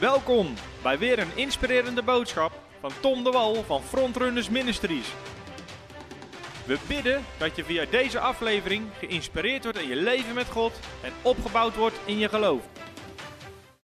Welkom 0.00 0.54
bij 0.82 0.98
weer 0.98 1.18
een 1.18 1.36
inspirerende 1.36 2.02
boodschap 2.02 2.52
van 2.80 2.90
Tom 3.00 3.24
de 3.24 3.30
Wal 3.30 3.54
van 3.54 3.82
Frontrunners 3.82 4.48
Ministries. 4.48 5.14
We 6.66 6.78
bidden 6.88 7.24
dat 7.38 7.56
je 7.56 7.64
via 7.64 7.84
deze 7.84 8.18
aflevering 8.18 8.86
geïnspireerd 8.98 9.62
wordt 9.62 9.78
in 9.78 9.88
je 9.88 9.96
leven 9.96 10.34
met 10.34 10.46
God 10.46 10.72
en 11.02 11.12
opgebouwd 11.22 11.76
wordt 11.76 12.00
in 12.04 12.18
je 12.18 12.28
geloof. 12.28 12.62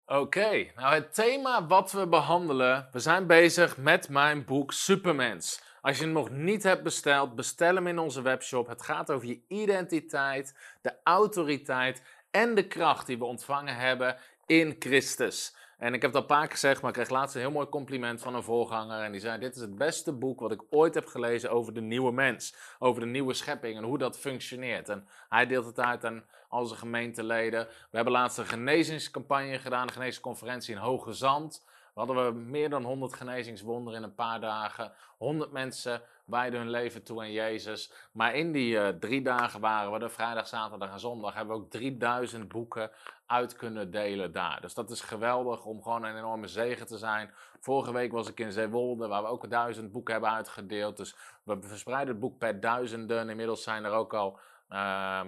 Oké, 0.05 0.71
nou 0.75 0.93
het 0.93 1.13
thema 1.13 1.67
wat 1.67 1.91
we 1.91 2.07
behandelen, 2.07 2.89
we 2.91 2.99
zijn 2.99 3.27
bezig 3.27 3.77
met 3.77 4.09
mijn 4.09 4.45
boek 4.45 4.73
Supermens. 4.73 5.61
Als 5.81 5.97
je 5.97 6.03
hem 6.03 6.13
nog 6.13 6.29
niet 6.29 6.63
hebt 6.63 6.83
besteld, 6.83 7.35
bestel 7.35 7.75
hem 7.75 7.87
in 7.87 7.99
onze 7.99 8.21
webshop. 8.21 8.67
Het 8.67 8.81
gaat 8.81 9.11
over 9.11 9.27
je 9.27 9.41
identiteit, 9.47 10.55
de 10.81 10.93
autoriteit 11.03 12.01
en 12.31 12.55
de 12.55 12.67
kracht 12.67 13.07
die 13.07 13.17
we 13.17 13.25
ontvangen 13.25 13.75
hebben 13.75 14.17
in 14.45 14.75
Christus. 14.79 15.57
En 15.79 15.93
ik 15.93 16.01
heb 16.01 16.15
al 16.15 16.21
een 16.21 16.25
paar 16.25 16.41
keer 16.41 16.51
gezegd, 16.51 16.81
maar 16.81 16.89
ik 16.89 16.95
kreeg 16.95 17.09
laatst 17.09 17.35
een 17.35 17.41
heel 17.41 17.51
mooi 17.51 17.67
compliment 17.67 18.21
van 18.21 18.35
een 18.35 18.43
voorganger. 18.43 19.03
En 19.03 19.11
die 19.11 19.21
zei: 19.21 19.39
Dit 19.39 19.55
is 19.55 19.61
het 19.61 19.75
beste 19.75 20.13
boek 20.13 20.39
wat 20.39 20.51
ik 20.51 20.61
ooit 20.69 20.93
heb 20.93 21.05
gelezen 21.05 21.51
over 21.51 21.73
de 21.73 21.81
nieuwe 21.81 22.11
mens. 22.11 22.55
Over 22.79 23.01
de 23.01 23.07
nieuwe 23.07 23.33
schepping 23.33 23.77
en 23.77 23.83
hoe 23.83 23.97
dat 23.97 24.19
functioneert. 24.19 24.89
En 24.89 25.07
hij 25.29 25.45
deelt 25.45 25.65
het 25.65 25.79
uit 25.79 26.05
aan 26.05 26.23
al 26.49 26.65
zijn 26.65 26.79
gemeenteleden. 26.79 27.65
We 27.65 27.95
hebben 27.95 28.13
laatst 28.13 28.37
een 28.37 28.45
genezingscampagne 28.45 29.59
gedaan, 29.59 29.83
een 29.83 29.91
genezingsconferentie 29.91 30.75
in 30.75 30.81
Hoge 30.81 31.13
Zand. 31.13 31.63
We 31.93 32.05
hadden 32.05 32.25
we 32.25 32.39
meer 32.39 32.69
dan 32.69 32.83
100 32.83 33.13
genezingswonderen 33.13 33.99
in 33.99 34.05
een 34.05 34.15
paar 34.15 34.39
dagen. 34.39 34.91
100 35.17 35.51
mensen 35.51 36.01
wijden 36.29 36.59
hun 36.59 36.69
leven 36.69 37.03
toe 37.03 37.19
aan 37.21 37.31
Jezus. 37.31 37.91
Maar 38.11 38.35
in 38.35 38.51
die 38.51 38.73
uh, 38.73 38.87
drie 38.87 39.21
dagen 39.21 39.59
waren 39.59 39.91
we, 39.91 39.99
de 39.99 40.09
vrijdag, 40.09 40.47
zaterdag 40.47 40.91
en 40.91 40.99
zondag, 40.99 41.33
hebben 41.33 41.55
we 41.55 41.61
ook 41.61 41.71
3000 41.71 42.47
boeken 42.47 42.91
uit 43.25 43.55
kunnen 43.55 43.91
delen 43.91 44.31
daar. 44.31 44.61
Dus 44.61 44.73
dat 44.73 44.89
is 44.89 45.01
geweldig 45.01 45.65
om 45.65 45.83
gewoon 45.83 46.03
een 46.03 46.17
enorme 46.17 46.47
zegen 46.47 46.87
te 46.87 46.97
zijn. 46.97 47.31
Vorige 47.59 47.93
week 47.93 48.11
was 48.11 48.29
ik 48.29 48.39
in 48.39 48.51
Zeewolde, 48.51 49.07
waar 49.07 49.21
we 49.21 49.27
ook 49.27 49.49
duizend 49.49 49.91
boeken 49.91 50.13
hebben 50.13 50.31
uitgedeeld. 50.31 50.97
Dus 50.97 51.15
we 51.43 51.57
verspreiden 51.61 52.09
het 52.09 52.19
boek 52.19 52.37
per 52.37 52.59
duizenden. 52.59 53.29
Inmiddels 53.29 53.63
zijn 53.63 53.83
er 53.83 53.91
ook 53.91 54.13
al... 54.13 54.39
Uh, 54.69 55.21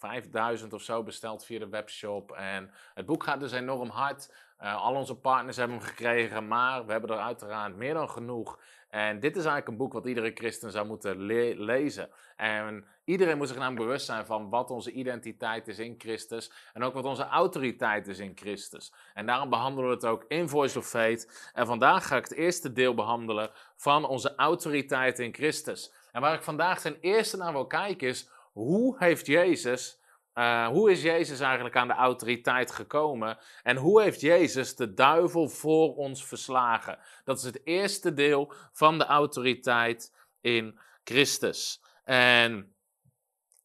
5000 0.00 0.72
of 0.72 0.82
zo 0.82 1.02
besteld 1.02 1.44
via 1.44 1.58
de 1.58 1.68
webshop. 1.68 2.32
En 2.32 2.70
het 2.94 3.06
boek 3.06 3.24
gaat 3.24 3.40
dus 3.40 3.52
enorm 3.52 3.88
hard. 3.88 4.34
Uh, 4.60 4.82
al 4.82 4.94
onze 4.94 5.14
partners 5.14 5.56
hebben 5.56 5.76
hem 5.76 5.86
gekregen, 5.86 6.48
maar 6.48 6.86
we 6.86 6.92
hebben 6.92 7.10
er 7.10 7.18
uiteraard 7.18 7.76
meer 7.76 7.94
dan 7.94 8.10
genoeg. 8.10 8.58
En 8.90 9.20
dit 9.20 9.30
is 9.30 9.44
eigenlijk 9.44 9.68
een 9.68 9.76
boek 9.76 9.92
wat 9.92 10.06
iedere 10.06 10.30
christen 10.34 10.70
zou 10.70 10.86
moeten 10.86 11.22
le 11.22 11.54
lezen. 11.56 12.10
En 12.36 12.84
iedereen 13.04 13.36
moet 13.36 13.48
zich 13.48 13.56
namelijk 13.56 13.84
bewust 13.84 14.06
zijn 14.06 14.26
van 14.26 14.48
wat 14.48 14.70
onze 14.70 14.92
identiteit 14.92 15.68
is 15.68 15.78
in 15.78 15.94
Christus. 15.98 16.52
En 16.72 16.82
ook 16.82 16.94
wat 16.94 17.04
onze 17.04 17.26
autoriteit 17.26 18.08
is 18.08 18.18
in 18.18 18.32
Christus. 18.34 18.92
En 19.14 19.26
daarom 19.26 19.50
behandelen 19.50 19.88
we 19.88 19.94
het 19.94 20.04
ook 20.04 20.24
in 20.28 20.48
Voice 20.48 20.78
of 20.78 20.86
Faith. 20.86 21.50
En 21.54 21.66
vandaag 21.66 22.06
ga 22.06 22.16
ik 22.16 22.24
het 22.24 22.34
eerste 22.34 22.72
deel 22.72 22.94
behandelen 22.94 23.50
van 23.76 24.04
onze 24.04 24.34
autoriteit 24.34 25.18
in 25.18 25.34
Christus. 25.34 25.92
En 26.12 26.20
waar 26.20 26.34
ik 26.34 26.42
vandaag 26.42 26.80
ten 26.80 26.96
eerste 27.00 27.36
naar 27.36 27.52
wil 27.52 27.66
kijken 27.66 28.08
is, 28.08 28.28
hoe 28.52 28.96
heeft 28.98 29.26
Jezus 29.26 29.99
uh, 30.40 30.66
hoe 30.66 30.90
is 30.90 31.02
Jezus 31.02 31.40
eigenlijk 31.40 31.76
aan 31.76 31.88
de 31.88 31.94
autoriteit 31.94 32.70
gekomen? 32.70 33.38
En 33.62 33.76
hoe 33.76 34.02
heeft 34.02 34.20
Jezus 34.20 34.76
de 34.76 34.94
duivel 34.94 35.48
voor 35.48 35.94
ons 35.96 36.26
verslagen? 36.26 36.98
Dat 37.24 37.38
is 37.38 37.44
het 37.44 37.60
eerste 37.64 38.14
deel 38.14 38.52
van 38.72 38.98
de 38.98 39.04
autoriteit 39.04 40.14
in 40.40 40.78
Christus. 41.04 41.82
En 42.04 42.74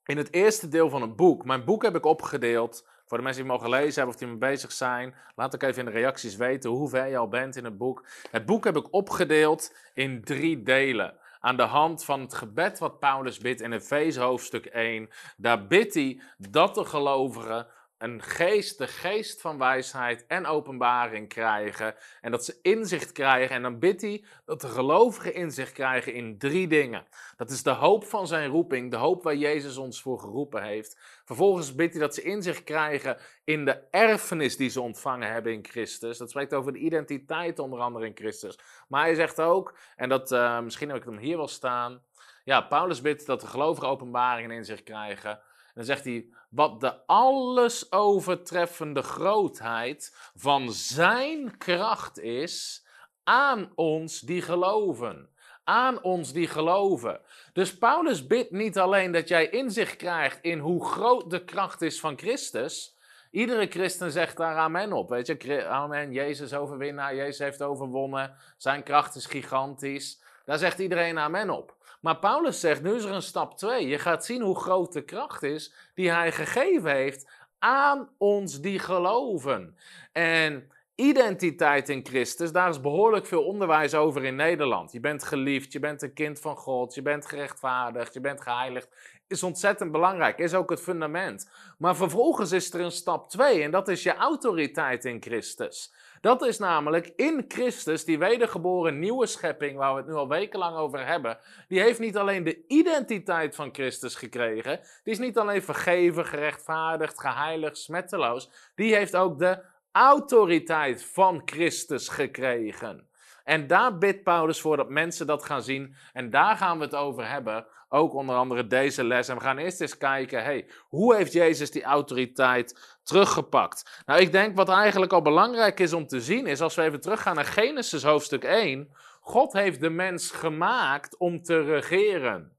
in 0.05 0.17
het 0.17 0.33
eerste 0.33 0.67
deel 0.67 0.89
van 0.89 1.01
het 1.01 1.15
boek, 1.15 1.45
mijn 1.45 1.65
boek 1.65 1.83
heb 1.83 1.95
ik 1.95 2.05
opgedeeld. 2.05 2.87
Voor 3.05 3.17
de 3.17 3.23
mensen 3.23 3.43
die 3.43 3.51
mogen 3.51 3.69
lezen 3.69 3.93
hebben 3.93 4.13
of 4.13 4.19
die 4.19 4.27
mee 4.27 4.37
bezig 4.37 4.71
zijn, 4.71 5.15
laat 5.35 5.53
ik 5.53 5.63
even 5.63 5.79
in 5.79 5.85
de 5.85 5.99
reacties 5.99 6.35
weten 6.35 6.69
hoe 6.69 6.89
ver 6.89 7.07
je 7.07 7.17
al 7.17 7.27
bent 7.27 7.55
in 7.55 7.63
het 7.63 7.77
boek. 7.77 8.07
Het 8.31 8.45
boek 8.45 8.63
heb 8.63 8.75
ik 8.75 8.93
opgedeeld 8.93 9.75
in 9.93 10.23
drie 10.23 10.63
delen 10.63 11.17
aan 11.45 11.57
de 11.57 11.63
hand 11.63 12.05
van 12.05 12.21
het 12.21 12.33
gebed 12.33 12.79
wat 12.79 12.99
Paulus 12.99 13.37
bidt 13.37 13.61
in 13.61 13.73
Efeze 13.73 14.21
hoofdstuk 14.21 14.65
1. 14.65 15.09
Daar 15.37 15.67
bidt 15.67 15.93
hij 15.93 16.21
dat 16.37 16.75
de 16.75 16.85
gelovigen 16.85 17.67
een 18.05 18.21
geest, 18.21 18.77
de 18.77 18.87
geest 18.87 19.41
van 19.41 19.57
wijsheid 19.57 20.25
en 20.27 20.45
openbaring 20.45 21.27
krijgen. 21.27 21.95
En 22.21 22.31
dat 22.31 22.45
ze 22.45 22.59
inzicht 22.61 23.11
krijgen. 23.11 23.55
En 23.55 23.61
dan 23.61 23.79
bidt 23.79 24.01
hij 24.01 24.25
dat 24.45 24.61
de 24.61 24.67
gelovigen 24.67 25.33
inzicht 25.33 25.71
krijgen 25.71 26.13
in 26.13 26.37
drie 26.37 26.67
dingen. 26.67 27.05
Dat 27.37 27.49
is 27.49 27.63
de 27.63 27.71
hoop 27.71 28.05
van 28.05 28.27
zijn 28.27 28.49
roeping, 28.49 28.91
de 28.91 28.97
hoop 28.97 29.23
waar 29.23 29.35
Jezus 29.35 29.77
ons 29.77 30.01
voor 30.01 30.19
geroepen 30.19 30.63
heeft. 30.63 30.99
Vervolgens 31.25 31.75
bidt 31.75 31.93
hij 31.93 32.01
dat 32.01 32.15
ze 32.15 32.21
inzicht 32.21 32.63
krijgen 32.63 33.17
in 33.43 33.65
de 33.65 33.81
erfenis 33.91 34.57
die 34.57 34.69
ze 34.69 34.81
ontvangen 34.81 35.31
hebben 35.31 35.53
in 35.53 35.65
Christus. 35.65 36.17
Dat 36.17 36.29
spreekt 36.29 36.53
over 36.53 36.73
de 36.73 36.79
identiteit 36.79 37.59
onder 37.59 37.79
andere 37.79 38.05
in 38.05 38.15
Christus. 38.15 38.59
Maar 38.87 39.01
hij 39.01 39.15
zegt 39.15 39.41
ook, 39.41 39.77
en 39.95 40.09
dat 40.09 40.31
uh, 40.31 40.59
misschien 40.59 40.89
heb 40.89 40.97
ik 40.97 41.03
hem 41.03 41.17
hier 41.17 41.37
wel 41.37 41.47
staan. 41.47 42.01
Ja, 42.43 42.61
Paulus 42.61 43.01
bidt 43.01 43.25
dat 43.25 43.41
de 43.41 43.47
gelovigen 43.47 43.89
openbaring 43.89 44.49
en 44.49 44.55
inzicht 44.55 44.83
krijgen. 44.83 45.39
Dan 45.75 45.83
zegt 45.83 46.03
hij, 46.03 46.25
wat 46.49 46.81
de 46.81 47.05
alles 47.05 47.91
overtreffende 47.91 49.01
grootheid 49.01 50.31
van 50.35 50.71
zijn 50.71 51.57
kracht 51.57 52.19
is 52.19 52.85
aan 53.23 53.71
ons 53.75 54.19
die 54.19 54.41
geloven. 54.41 55.29
Aan 55.63 56.03
ons 56.03 56.33
die 56.33 56.47
geloven. 56.47 57.21
Dus 57.53 57.77
Paulus 57.77 58.27
bidt 58.27 58.51
niet 58.51 58.77
alleen 58.77 59.11
dat 59.11 59.27
jij 59.27 59.49
inzicht 59.49 59.95
krijgt 59.95 60.39
in 60.41 60.59
hoe 60.59 60.85
groot 60.85 61.29
de 61.29 61.43
kracht 61.43 61.81
is 61.81 61.99
van 61.99 62.17
Christus. 62.17 62.97
Iedere 63.31 63.67
christen 63.67 64.11
zegt 64.11 64.37
daar 64.37 64.57
amen 64.57 64.93
op. 64.93 65.09
Weet 65.09 65.27
je, 65.27 65.65
amen, 65.65 66.11
Jezus 66.11 66.53
overwinnaar, 66.53 67.15
Jezus 67.15 67.39
heeft 67.39 67.61
overwonnen, 67.61 68.35
zijn 68.57 68.83
kracht 68.83 69.15
is 69.15 69.25
gigantisch. 69.25 70.21
Daar 70.45 70.57
zegt 70.57 70.79
iedereen 70.79 71.19
amen 71.19 71.49
op. 71.49 71.74
Maar 72.05 72.19
Paulus 72.19 72.59
zegt, 72.59 72.81
nu 72.81 72.95
is 72.95 73.03
er 73.03 73.11
een 73.11 73.21
stap 73.21 73.57
2. 73.57 73.87
Je 73.87 73.99
gaat 73.99 74.25
zien 74.25 74.41
hoe 74.41 74.59
groot 74.59 74.93
de 74.93 75.03
kracht 75.03 75.43
is 75.43 75.73
die 75.93 76.11
hij 76.11 76.31
gegeven 76.31 76.91
heeft 76.91 77.29
aan 77.59 78.09
ons 78.17 78.61
die 78.61 78.79
geloven. 78.79 79.77
En 80.11 80.71
identiteit 80.95 81.89
in 81.89 82.05
Christus, 82.05 82.51
daar 82.51 82.69
is 82.69 82.81
behoorlijk 82.81 83.25
veel 83.25 83.43
onderwijs 83.43 83.93
over 83.93 84.23
in 84.23 84.35
Nederland. 84.35 84.91
Je 84.91 84.99
bent 84.99 85.23
geliefd, 85.23 85.71
je 85.71 85.79
bent 85.79 86.01
een 86.01 86.13
kind 86.13 86.39
van 86.39 86.55
God, 86.55 86.95
je 86.95 87.01
bent 87.01 87.25
gerechtvaardigd, 87.25 88.13
je 88.13 88.21
bent 88.21 88.41
geheiligd. 88.41 88.89
Is 89.27 89.43
ontzettend 89.43 89.91
belangrijk, 89.91 90.37
is 90.37 90.53
ook 90.53 90.69
het 90.69 90.81
fundament. 90.81 91.51
Maar 91.77 91.95
vervolgens 91.95 92.51
is 92.51 92.73
er 92.73 92.79
een 92.79 92.91
stap 92.91 93.29
2 93.29 93.61
en 93.63 93.71
dat 93.71 93.87
is 93.87 94.03
je 94.03 94.15
autoriteit 94.15 95.05
in 95.05 95.21
Christus. 95.21 95.93
Dat 96.25 96.45
is 96.45 96.57
namelijk 96.57 97.13
in 97.15 97.45
Christus, 97.47 98.05
die 98.05 98.19
wedergeboren 98.19 98.99
nieuwe 98.99 99.25
schepping, 99.25 99.77
waar 99.77 99.91
we 99.91 99.97
het 99.97 100.07
nu 100.07 100.13
al 100.13 100.27
wekenlang 100.27 100.77
over 100.77 101.05
hebben, 101.05 101.37
die 101.67 101.81
heeft 101.81 101.99
niet 101.99 102.17
alleen 102.17 102.43
de 102.43 102.67
identiteit 102.67 103.55
van 103.55 103.69
Christus 103.71 104.15
gekregen, 104.15 104.79
die 105.03 105.13
is 105.13 105.19
niet 105.19 105.37
alleen 105.37 105.61
vergeven, 105.61 106.25
gerechtvaardigd, 106.25 107.19
geheiligd, 107.19 107.77
smetteloos, 107.77 108.49
die 108.75 108.95
heeft 108.95 109.15
ook 109.15 109.39
de 109.39 109.63
autoriteit 109.91 111.03
van 111.03 111.41
Christus 111.45 112.07
gekregen. 112.07 113.07
En 113.43 113.67
daar 113.67 113.97
bidt 113.97 114.23
Paulus 114.23 114.61
voor 114.61 114.77
dat 114.77 114.89
mensen 114.89 115.27
dat 115.27 115.45
gaan 115.45 115.63
zien. 115.63 115.95
En 116.13 116.29
daar 116.29 116.57
gaan 116.57 116.77
we 116.77 116.83
het 116.83 116.95
over 116.95 117.29
hebben. 117.29 117.65
Ook 117.89 118.13
onder 118.13 118.35
andere 118.35 118.67
deze 118.67 119.03
les. 119.03 119.27
En 119.27 119.35
we 119.35 119.41
gaan 119.41 119.57
eerst 119.57 119.81
eens 119.81 119.97
kijken, 119.97 120.43
hey, 120.43 120.69
hoe 120.87 121.15
heeft 121.15 121.33
Jezus 121.33 121.71
die 121.71 121.83
autoriteit 121.83 122.94
teruggepakt? 123.05 124.03
Nou, 124.05 124.19
ik 124.19 124.31
denk 124.31 124.55
wat 124.55 124.69
eigenlijk 124.69 125.13
al 125.13 125.21
belangrijk 125.21 125.79
is 125.79 125.93
om 125.93 126.07
te 126.07 126.21
zien, 126.21 126.47
is 126.47 126.61
als 126.61 126.75
we 126.75 126.81
even 126.81 127.01
teruggaan 127.01 127.35
naar 127.35 127.45
Genesis 127.45 128.03
hoofdstuk 128.03 128.43
1. 128.43 128.91
God 129.21 129.53
heeft 129.53 129.79
de 129.79 129.89
mens 129.89 130.31
gemaakt 130.31 131.17
om 131.17 131.43
te 131.43 131.61
regeren. 131.61 132.57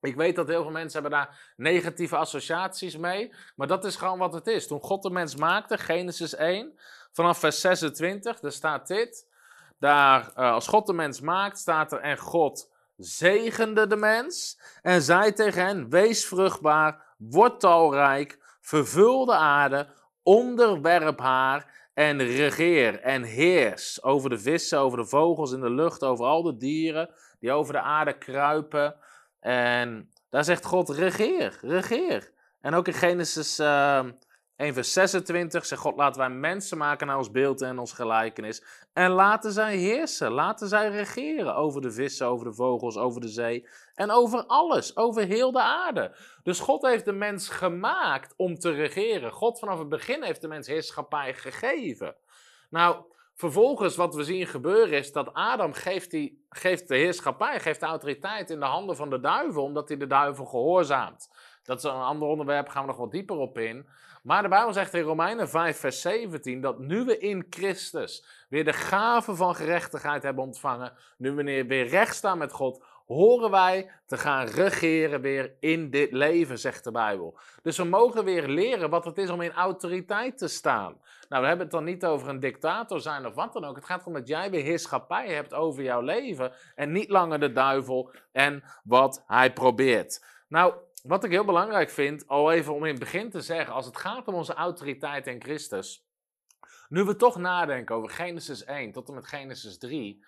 Ik 0.00 0.16
weet 0.16 0.36
dat 0.36 0.48
heel 0.48 0.62
veel 0.62 0.70
mensen 0.70 1.02
hebben 1.02 1.18
daar 1.18 1.52
negatieve 1.56 2.16
associaties 2.16 2.96
mee, 2.96 3.32
maar 3.56 3.66
dat 3.66 3.84
is 3.84 3.96
gewoon 3.96 4.18
wat 4.18 4.32
het 4.32 4.46
is. 4.46 4.66
Toen 4.66 4.80
God 4.80 5.02
de 5.02 5.10
mens 5.10 5.36
maakte, 5.36 5.78
Genesis 5.78 6.34
1, 6.34 6.78
vanaf 7.12 7.38
vers 7.38 7.60
26, 7.60 8.40
daar 8.40 8.52
staat 8.52 8.86
dit. 8.86 9.30
Daar, 9.78 10.30
uh, 10.36 10.52
als 10.52 10.66
God 10.66 10.86
de 10.86 10.92
mens 10.92 11.20
maakt, 11.20 11.58
staat 11.58 11.92
er 11.92 12.00
en 12.00 12.18
God 12.18 12.70
zegende 12.96 13.86
de 13.86 13.96
mens 13.96 14.60
en 14.82 15.02
zei 15.02 15.32
tegen 15.32 15.64
hen, 15.64 15.90
wees 15.90 16.26
vruchtbaar, 16.26 17.14
word 17.16 17.60
talrijk, 17.60 18.38
vervul 18.62 19.24
de 19.24 19.34
aarde, 19.34 19.86
onderwerp 20.22 21.18
haar 21.18 21.90
en 21.94 22.18
regeer 22.18 23.00
en 23.00 23.22
heers 23.22 24.02
over 24.02 24.30
de 24.30 24.38
vissen, 24.38 24.78
over 24.78 24.98
de 24.98 25.06
vogels 25.06 25.52
in 25.52 25.60
de 25.60 25.70
lucht, 25.70 26.02
over 26.02 26.24
al 26.24 26.42
de 26.42 26.56
dieren 26.56 27.10
die 27.38 27.52
over 27.52 27.72
de 27.72 27.80
aarde 27.80 28.18
kruipen. 28.18 28.94
En 29.40 30.10
daar 30.28 30.44
zegt 30.44 30.64
God, 30.64 30.88
regeer, 30.88 31.58
regeer. 31.60 32.30
En 32.60 32.74
ook 32.74 32.86
in 32.86 32.94
Genesis 32.94 33.60
uh, 33.60 34.04
1 34.56 34.74
vers 34.74 34.92
26 34.92 35.66
zegt 35.66 35.80
God, 35.80 35.96
laten 35.96 36.20
wij 36.20 36.30
mensen 36.30 36.78
maken 36.78 37.06
naar 37.06 37.16
ons 37.16 37.30
beeld 37.30 37.60
en 37.60 37.78
ons 37.78 37.92
gelijkenis. 37.92 38.64
En 38.92 39.10
laten 39.10 39.52
zij 39.52 39.76
heersen, 39.76 40.32
laten 40.32 40.68
zij 40.68 40.88
regeren 40.88 41.54
over 41.54 41.80
de 41.80 41.90
vissen, 41.90 42.26
over 42.26 42.46
de 42.46 42.54
vogels, 42.54 42.96
over 42.96 43.20
de 43.20 43.28
zee 43.28 43.68
en 43.94 44.10
over 44.10 44.44
alles, 44.46 44.96
over 44.96 45.22
heel 45.22 45.52
de 45.52 45.62
aarde. 45.62 46.16
Dus 46.42 46.60
God 46.60 46.82
heeft 46.82 47.04
de 47.04 47.12
mens 47.12 47.48
gemaakt 47.48 48.34
om 48.36 48.58
te 48.58 48.70
regeren. 48.70 49.32
God 49.32 49.58
vanaf 49.58 49.78
het 49.78 49.88
begin 49.88 50.22
heeft 50.22 50.40
de 50.40 50.48
mens 50.48 50.66
heerschappij 50.66 51.34
gegeven. 51.34 52.16
Nou, 52.70 53.04
vervolgens 53.34 53.96
wat 53.96 54.14
we 54.14 54.24
zien 54.24 54.46
gebeuren 54.46 54.98
is 54.98 55.12
dat 55.12 55.34
Adam 55.34 55.72
geeft, 55.72 56.10
die, 56.10 56.44
geeft 56.48 56.88
de 56.88 56.96
heerschappij, 56.96 57.60
geeft 57.60 57.80
de 57.80 57.86
autoriteit 57.86 58.50
in 58.50 58.60
de 58.60 58.66
handen 58.66 58.96
van 58.96 59.10
de 59.10 59.20
duivel, 59.20 59.62
omdat 59.62 59.88
hij 59.88 59.96
de 59.96 60.06
duivel 60.06 60.44
gehoorzaamt. 60.44 61.28
Dat 61.62 61.78
is 61.78 61.84
een 61.84 61.90
ander 61.90 62.28
onderwerp, 62.28 62.68
gaan 62.68 62.82
we 62.82 62.88
nog 62.88 62.96
wat 62.96 63.10
dieper 63.10 63.36
op 63.36 63.58
in. 63.58 63.86
Maar 64.22 64.42
de 64.42 64.48
Bijbel 64.48 64.72
zegt 64.72 64.94
in 64.94 65.02
Romeinen 65.02 65.48
5, 65.48 65.78
vers 65.78 66.00
17 66.00 66.60
dat 66.60 66.78
nu 66.78 67.04
we 67.04 67.18
in 67.18 67.46
Christus 67.50 68.24
weer 68.48 68.64
de 68.64 68.72
gave 68.72 69.34
van 69.34 69.54
gerechtigheid 69.54 70.22
hebben 70.22 70.44
ontvangen, 70.44 70.92
nu 71.16 71.32
we 71.32 71.64
weer 71.64 71.86
recht 71.86 72.14
staan 72.14 72.38
met 72.38 72.52
God, 72.52 72.84
horen 73.06 73.50
wij 73.50 73.90
te 74.06 74.18
gaan 74.18 74.46
regeren 74.46 75.20
weer 75.20 75.54
in 75.60 75.90
dit 75.90 76.12
leven, 76.12 76.58
zegt 76.58 76.84
de 76.84 76.90
Bijbel. 76.90 77.38
Dus 77.62 77.76
we 77.76 77.84
mogen 77.84 78.24
weer 78.24 78.48
leren 78.48 78.90
wat 78.90 79.04
het 79.04 79.18
is 79.18 79.30
om 79.30 79.40
in 79.40 79.52
autoriteit 79.52 80.38
te 80.38 80.48
staan. 80.48 81.00
Nou, 81.28 81.42
we 81.42 81.48
hebben 81.48 81.66
het 81.66 81.74
dan 81.74 81.84
niet 81.84 82.04
over 82.04 82.28
een 82.28 82.40
dictator 82.40 83.00
zijn 83.00 83.26
of 83.26 83.34
wat 83.34 83.52
dan 83.52 83.64
ook. 83.64 83.76
Het 83.76 83.84
gaat 83.84 84.00
erom 84.00 84.12
dat 84.12 84.28
jij 84.28 84.50
weer 84.50 84.62
heerschappij 84.62 85.28
hebt 85.28 85.54
over 85.54 85.82
jouw 85.82 86.00
leven 86.00 86.52
en 86.74 86.92
niet 86.92 87.10
langer 87.10 87.40
de 87.40 87.52
duivel 87.52 88.10
en 88.32 88.62
wat 88.84 89.24
hij 89.26 89.52
probeert. 89.52 90.24
Nou, 90.48 90.74
wat 91.02 91.24
ik 91.24 91.30
heel 91.30 91.44
belangrijk 91.44 91.90
vind, 91.90 92.28
al 92.28 92.52
even 92.52 92.74
om 92.74 92.84
in 92.84 92.90
het 92.90 93.00
begin 93.00 93.30
te 93.30 93.40
zeggen, 93.40 93.74
als 93.74 93.86
het 93.86 93.96
gaat 93.96 94.28
om 94.28 94.34
onze 94.34 94.54
autoriteit 94.54 95.26
in 95.26 95.42
Christus, 95.42 96.06
nu 96.88 97.04
we 97.04 97.16
toch 97.16 97.36
nadenken 97.36 97.94
over 97.94 98.10
Genesis 98.10 98.64
1 98.64 98.92
tot 98.92 99.08
en 99.08 99.14
met 99.14 99.26
Genesis 99.26 99.78
3, 99.78 100.24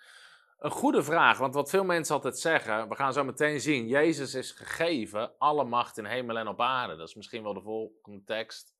een 0.57 0.71
goede 0.71 1.03
vraag, 1.03 1.37
want 1.37 1.53
wat 1.53 1.69
veel 1.69 1.83
mensen 1.83 2.15
altijd 2.15 2.39
zeggen, 2.39 2.89
we 2.89 2.95
gaan 2.95 3.13
zo 3.13 3.23
meteen 3.23 3.61
zien, 3.61 3.87
Jezus 3.87 4.33
is 4.33 4.51
gegeven 4.51 5.37
alle 5.37 5.63
macht 5.63 5.97
in 5.97 6.05
hemel 6.05 6.37
en 6.37 6.47
op 6.47 6.61
aarde. 6.61 6.95
Dat 6.95 7.07
is 7.07 7.15
misschien 7.15 7.43
wel 7.43 7.53
de 7.53 7.61
volgende 7.61 8.23
tekst. 8.23 8.75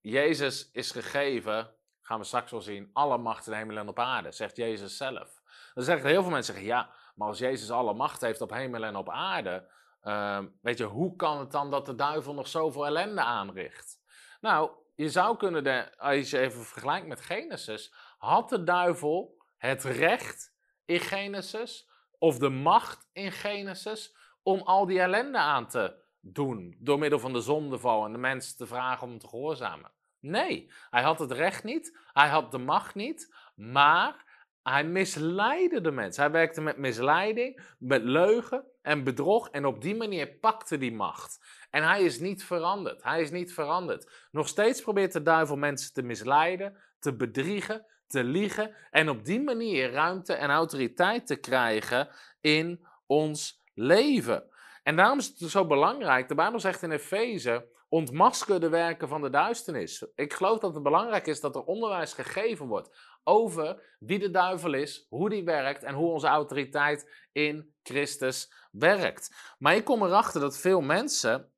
Jezus 0.00 0.70
is 0.72 0.90
gegeven, 0.90 1.70
gaan 2.00 2.18
we 2.18 2.24
straks 2.24 2.50
wel 2.50 2.60
zien, 2.60 2.90
alle 2.92 3.18
macht 3.18 3.46
in 3.46 3.52
hemel 3.52 3.76
en 3.76 3.88
op 3.88 3.98
aarde, 3.98 4.32
zegt 4.32 4.56
Jezus 4.56 4.96
zelf. 4.96 5.42
Dan 5.74 5.84
zeggen 5.84 6.08
heel 6.08 6.22
veel 6.22 6.30
mensen, 6.30 6.64
ja, 6.64 6.90
maar 7.14 7.28
als 7.28 7.38
Jezus 7.38 7.70
alle 7.70 7.94
macht 7.94 8.20
heeft 8.20 8.40
op 8.40 8.50
hemel 8.50 8.84
en 8.84 8.96
op 8.96 9.10
aarde, 9.10 9.68
uh, 10.08 10.38
weet 10.60 10.78
je, 10.78 10.84
hoe 10.84 11.16
kan 11.16 11.38
het 11.38 11.50
dan 11.50 11.70
dat 11.70 11.86
de 11.86 11.94
duivel 11.94 12.34
nog 12.34 12.48
zoveel 12.48 12.86
ellende 12.86 13.20
aanricht? 13.20 14.00
Nou, 14.40 14.70
je 14.94 15.10
zou 15.10 15.36
kunnen, 15.36 15.64
de, 15.64 15.98
als 15.98 16.30
je 16.30 16.38
even 16.38 16.64
vergelijkt 16.64 17.06
met 17.06 17.20
Genesis, 17.20 17.94
had 18.18 18.48
de 18.48 18.62
duivel 18.64 19.42
het 19.56 19.84
recht 19.84 20.54
in 20.84 21.00
Genesis, 21.00 21.88
of 22.18 22.38
de 22.38 22.48
macht 22.48 23.08
in 23.12 23.32
Genesis, 23.32 24.16
om 24.42 24.60
al 24.60 24.86
die 24.86 25.00
ellende 25.00 25.38
aan 25.38 25.68
te 25.68 26.02
doen. 26.20 26.76
Door 26.78 26.98
middel 26.98 27.18
van 27.18 27.32
de 27.32 27.40
zondeval 27.40 28.04
en 28.04 28.12
de 28.12 28.18
mensen 28.18 28.56
te 28.56 28.66
vragen 28.66 29.06
om 29.06 29.18
te 29.18 29.28
gehoorzamen. 29.28 29.92
Nee, 30.20 30.72
hij 30.90 31.02
had 31.02 31.18
het 31.18 31.32
recht 31.32 31.64
niet, 31.64 31.98
hij 32.12 32.28
had 32.28 32.50
de 32.50 32.58
macht 32.58 32.94
niet, 32.94 33.34
maar 33.54 34.26
hij 34.62 34.84
misleidde 34.84 35.80
de 35.80 35.90
mensen. 35.90 36.22
Hij 36.22 36.32
werkte 36.32 36.60
met 36.60 36.76
misleiding, 36.76 37.74
met 37.78 38.02
leugen 38.02 38.64
en 38.88 39.04
bedrog 39.04 39.48
en 39.48 39.66
op 39.66 39.82
die 39.82 39.96
manier 39.96 40.28
pakte 40.28 40.78
die 40.78 40.92
macht. 40.92 41.38
En 41.70 41.82
hij 41.82 42.02
is 42.02 42.18
niet 42.18 42.44
veranderd. 42.44 43.02
Hij 43.02 43.20
is 43.20 43.30
niet 43.30 43.54
veranderd. 43.54 44.28
Nog 44.30 44.48
steeds 44.48 44.80
probeert 44.80 45.12
de 45.12 45.22
duivel 45.22 45.56
mensen 45.56 45.92
te 45.92 46.02
misleiden, 46.02 46.76
te 46.98 47.16
bedriegen, 47.16 47.86
te 48.06 48.24
liegen 48.24 48.74
en 48.90 49.08
op 49.08 49.24
die 49.24 49.40
manier 49.40 49.90
ruimte 49.90 50.34
en 50.34 50.50
autoriteit 50.50 51.26
te 51.26 51.36
krijgen 51.36 52.08
in 52.40 52.86
ons 53.06 53.62
leven. 53.74 54.44
En 54.82 54.96
daarom 54.96 55.18
is 55.18 55.34
het 55.38 55.50
zo 55.50 55.66
belangrijk. 55.66 56.28
De 56.28 56.34
Bijbel 56.34 56.60
zegt 56.60 56.82
in 56.82 56.90
Efeze: 56.90 57.68
ontmasker 57.88 58.60
de 58.60 58.68
werken 58.68 59.08
van 59.08 59.22
de 59.22 59.30
duisternis. 59.30 60.06
Ik 60.14 60.32
geloof 60.32 60.58
dat 60.58 60.74
het 60.74 60.82
belangrijk 60.82 61.26
is 61.26 61.40
dat 61.40 61.56
er 61.56 61.64
onderwijs 61.64 62.12
gegeven 62.12 62.66
wordt 62.66 63.07
over 63.24 63.96
wie 63.98 64.18
de 64.18 64.30
duivel 64.30 64.74
is, 64.74 65.06
hoe 65.08 65.28
die 65.28 65.44
werkt 65.44 65.82
en 65.82 65.94
hoe 65.94 66.10
onze 66.12 66.26
autoriteit 66.26 67.26
in 67.32 67.74
Christus 67.82 68.52
werkt. 68.70 69.54
Maar 69.58 69.76
ik 69.76 69.84
kom 69.84 70.02
erachter 70.02 70.40
dat 70.40 70.58
veel 70.58 70.80
mensen 70.80 71.52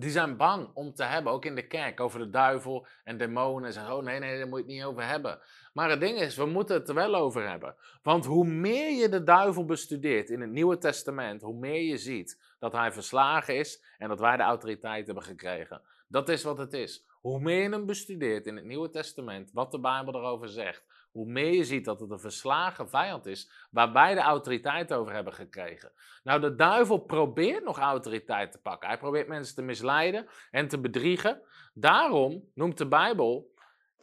die 0.00 0.10
zijn 0.10 0.36
bang 0.36 0.70
om 0.74 0.94
te 0.94 1.04
hebben, 1.04 1.32
ook 1.32 1.44
in 1.44 1.54
de 1.54 1.66
kerk, 1.66 2.00
over 2.00 2.18
de 2.18 2.30
duivel 2.30 2.86
en 3.04 3.16
demonen. 3.16 3.66
En 3.66 3.72
zeggen, 3.72 3.96
oh 3.96 4.02
nee, 4.02 4.18
nee, 4.18 4.38
daar 4.38 4.48
moet 4.48 4.58
je 4.58 4.64
het 4.64 4.74
niet 4.74 4.84
over 4.84 5.06
hebben. 5.06 5.40
Maar 5.72 5.90
het 5.90 6.00
ding 6.00 6.20
is, 6.20 6.36
we 6.36 6.46
moeten 6.46 6.76
het 6.76 6.88
er 6.88 6.94
wel 6.94 7.14
over 7.14 7.48
hebben. 7.48 7.74
Want 8.02 8.24
hoe 8.24 8.46
meer 8.46 8.90
je 8.90 9.08
de 9.08 9.22
duivel 9.22 9.64
bestudeert 9.64 10.30
in 10.30 10.40
het 10.40 10.50
Nieuwe 10.50 10.78
Testament, 10.78 11.42
hoe 11.42 11.58
meer 11.58 11.82
je 11.82 11.98
ziet 11.98 12.54
dat 12.58 12.72
hij 12.72 12.92
verslagen 12.92 13.56
is 13.56 13.84
en 13.98 14.08
dat 14.08 14.20
wij 14.20 14.36
de 14.36 14.42
autoriteit 14.42 15.06
hebben 15.06 15.24
gekregen. 15.24 15.82
Dat 16.08 16.28
is 16.28 16.42
wat 16.42 16.58
het 16.58 16.72
is. 16.72 17.06
Hoe 17.20 17.40
meer 17.40 17.62
je 17.62 17.68
hem 17.68 17.86
bestudeert 17.86 18.46
in 18.46 18.56
het 18.56 18.64
Nieuwe 18.64 18.90
Testament, 18.90 19.52
wat 19.52 19.70
de 19.70 19.80
Bijbel 19.80 20.14
erover 20.14 20.48
zegt, 20.48 20.84
hoe 21.10 21.26
meer 21.26 21.52
je 21.52 21.64
ziet 21.64 21.84
dat 21.84 22.00
het 22.00 22.10
een 22.10 22.20
verslagen 22.20 22.88
vijand 22.88 23.26
is, 23.26 23.50
waar 23.70 23.92
wij 23.92 24.14
de 24.14 24.20
autoriteit 24.20 24.92
over 24.92 25.12
hebben 25.12 25.32
gekregen. 25.32 25.92
Nou, 26.22 26.40
de 26.40 26.54
duivel 26.54 26.98
probeert 26.98 27.64
nog 27.64 27.78
autoriteit 27.78 28.52
te 28.52 28.60
pakken. 28.60 28.88
Hij 28.88 28.98
probeert 28.98 29.28
mensen 29.28 29.54
te 29.54 29.62
misleiden 29.62 30.28
en 30.50 30.68
te 30.68 30.80
bedriegen. 30.80 31.42
Daarom 31.74 32.50
noemt 32.54 32.78
de 32.78 32.88
Bijbel, 32.88 33.54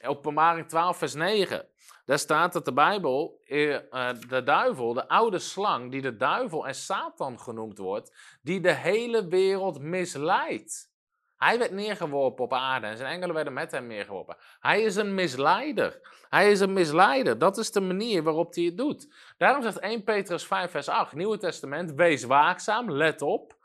openbaring 0.01 0.67
12 0.67 0.97
vers 0.97 1.13
9, 1.13 1.67
daar 2.05 2.19
staat 2.19 2.53
dat 2.53 2.65
de 2.65 2.73
Bijbel, 2.73 3.41
eh, 3.45 3.75
eh, 3.75 4.19
de 4.29 4.43
duivel, 4.43 4.93
de 4.93 5.07
oude 5.07 5.39
slang, 5.39 5.91
die 5.91 6.01
de 6.01 6.15
duivel 6.15 6.67
en 6.67 6.75
Satan 6.75 7.39
genoemd 7.39 7.77
wordt, 7.77 8.37
die 8.41 8.61
de 8.61 8.73
hele 8.73 9.27
wereld 9.27 9.79
misleidt. 9.79 10.95
Hij 11.37 11.59
werd 11.59 11.71
neergeworpen 11.71 12.43
op 12.43 12.53
aarde 12.53 12.87
en 12.87 12.97
zijn 12.97 13.11
engelen 13.11 13.35
werden 13.35 13.53
met 13.53 13.71
hem 13.71 13.87
neergeworpen. 13.87 14.37
Hij 14.59 14.81
is 14.81 14.95
een 14.95 15.13
misleider. 15.13 15.99
Hij 16.29 16.51
is 16.51 16.59
een 16.59 16.73
misleider. 16.73 17.37
Dat 17.37 17.57
is 17.57 17.71
de 17.71 17.81
manier 17.81 18.23
waarop 18.23 18.53
hij 18.53 18.63
het 18.63 18.77
doet. 18.77 19.13
Daarom 19.37 19.61
zegt 19.61 19.79
1 19.79 20.03
Petrus 20.03 20.45
5, 20.45 20.71
vers 20.71 20.89
8, 20.89 21.13
Nieuwe 21.13 21.37
Testament: 21.37 21.93
Wees 21.93 22.23
waakzaam, 22.23 22.91
let 22.91 23.21
op. 23.21 23.55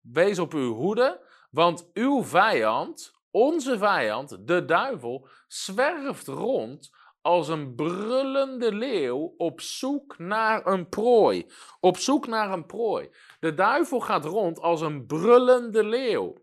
Wees 0.00 0.38
op 0.38 0.52
uw 0.52 0.74
hoede, 0.74 1.20
want 1.50 1.90
uw 1.94 2.24
vijand, 2.24 3.14
onze 3.30 3.78
vijand, 3.78 4.46
de 4.46 4.64
duivel, 4.64 5.28
zwerft 5.46 6.26
rond 6.26 6.96
als 7.20 7.48
een 7.48 7.74
brullende 7.74 8.72
leeuw 8.72 9.34
op 9.36 9.60
zoek 9.60 10.18
naar 10.18 10.66
een 10.66 10.88
prooi. 10.88 11.46
Op 11.80 11.96
zoek 11.96 12.26
naar 12.26 12.52
een 12.52 12.66
prooi. 12.66 13.10
De 13.40 13.54
duivel 13.54 14.00
gaat 14.00 14.24
rond 14.24 14.60
als 14.60 14.80
een 14.80 15.06
brullende 15.06 15.84
leeuw. 15.84 16.34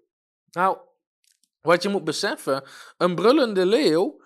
Nou, 0.56 0.78
wat 1.62 1.84
je 1.84 1.90
moet 1.90 2.04
beseffen, 2.04 2.64
een 2.98 3.16
brullende 3.16 3.66
leeuw, 3.66 4.22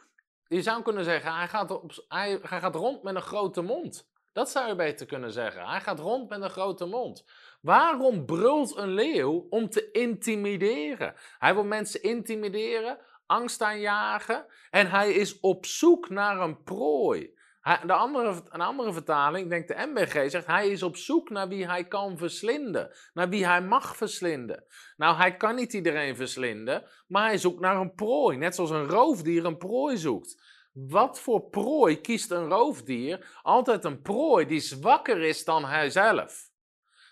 je 0.47 0.61
zou 0.61 0.81
kunnen 0.81 1.03
zeggen, 1.03 1.35
hij 1.35 1.47
gaat, 1.47 1.71
op, 1.71 1.91
hij, 2.07 2.39
hij 2.41 2.59
gaat 2.59 2.75
rond 2.75 3.03
met 3.03 3.15
een 3.15 3.21
grote 3.21 3.61
mond. 3.61 4.09
Dat 4.33 4.49
zou 4.49 4.67
je 4.67 4.75
beter 4.75 5.05
kunnen 5.05 5.31
zeggen. 5.31 5.67
Hij 5.67 5.81
gaat 5.81 5.99
rond 5.99 6.29
met 6.29 6.41
een 6.41 6.49
grote 6.49 6.85
mond. 6.85 7.25
Waarom 7.61 8.25
brult 8.25 8.77
een 8.77 8.93
leeuw? 8.93 9.47
Om 9.49 9.69
te 9.69 9.91
intimideren. 9.91 11.13
Hij 11.37 11.53
wil 11.53 11.63
mensen 11.63 12.03
intimideren, 12.03 12.99
angst 13.25 13.61
aanjagen 13.61 14.45
en 14.69 14.89
hij 14.89 15.11
is 15.11 15.39
op 15.39 15.65
zoek 15.65 16.09
naar 16.09 16.39
een 16.39 16.63
prooi 16.63 17.37
de 17.61 17.93
andere, 17.93 18.41
een 18.49 18.61
andere 18.61 18.93
vertaling, 18.93 19.49
denk 19.49 19.67
de 19.67 19.87
MBG, 19.93 20.31
zegt 20.31 20.45
hij 20.45 20.69
is 20.69 20.83
op 20.83 20.97
zoek 20.97 21.29
naar 21.29 21.47
wie 21.47 21.67
hij 21.67 21.87
kan 21.87 22.17
verslinden. 22.17 22.91
Naar 23.13 23.29
wie 23.29 23.45
hij 23.45 23.61
mag 23.61 23.95
verslinden. 23.95 24.65
Nou, 24.97 25.15
hij 25.15 25.37
kan 25.37 25.55
niet 25.55 25.73
iedereen 25.73 26.15
verslinden, 26.15 26.83
maar 27.07 27.25
hij 27.25 27.37
zoekt 27.37 27.59
naar 27.59 27.75
een 27.75 27.93
prooi. 27.93 28.37
Net 28.37 28.55
zoals 28.55 28.69
een 28.69 28.87
roofdier 28.87 29.45
een 29.45 29.57
prooi 29.57 29.97
zoekt. 29.97 30.41
Wat 30.73 31.19
voor 31.19 31.49
prooi 31.49 32.01
kiest 32.01 32.31
een 32.31 32.49
roofdier? 32.49 33.39
Altijd 33.41 33.83
een 33.83 34.01
prooi 34.01 34.45
die 34.45 34.59
zwakker 34.59 35.21
is 35.21 35.43
dan 35.43 35.65
hijzelf. 35.65 36.47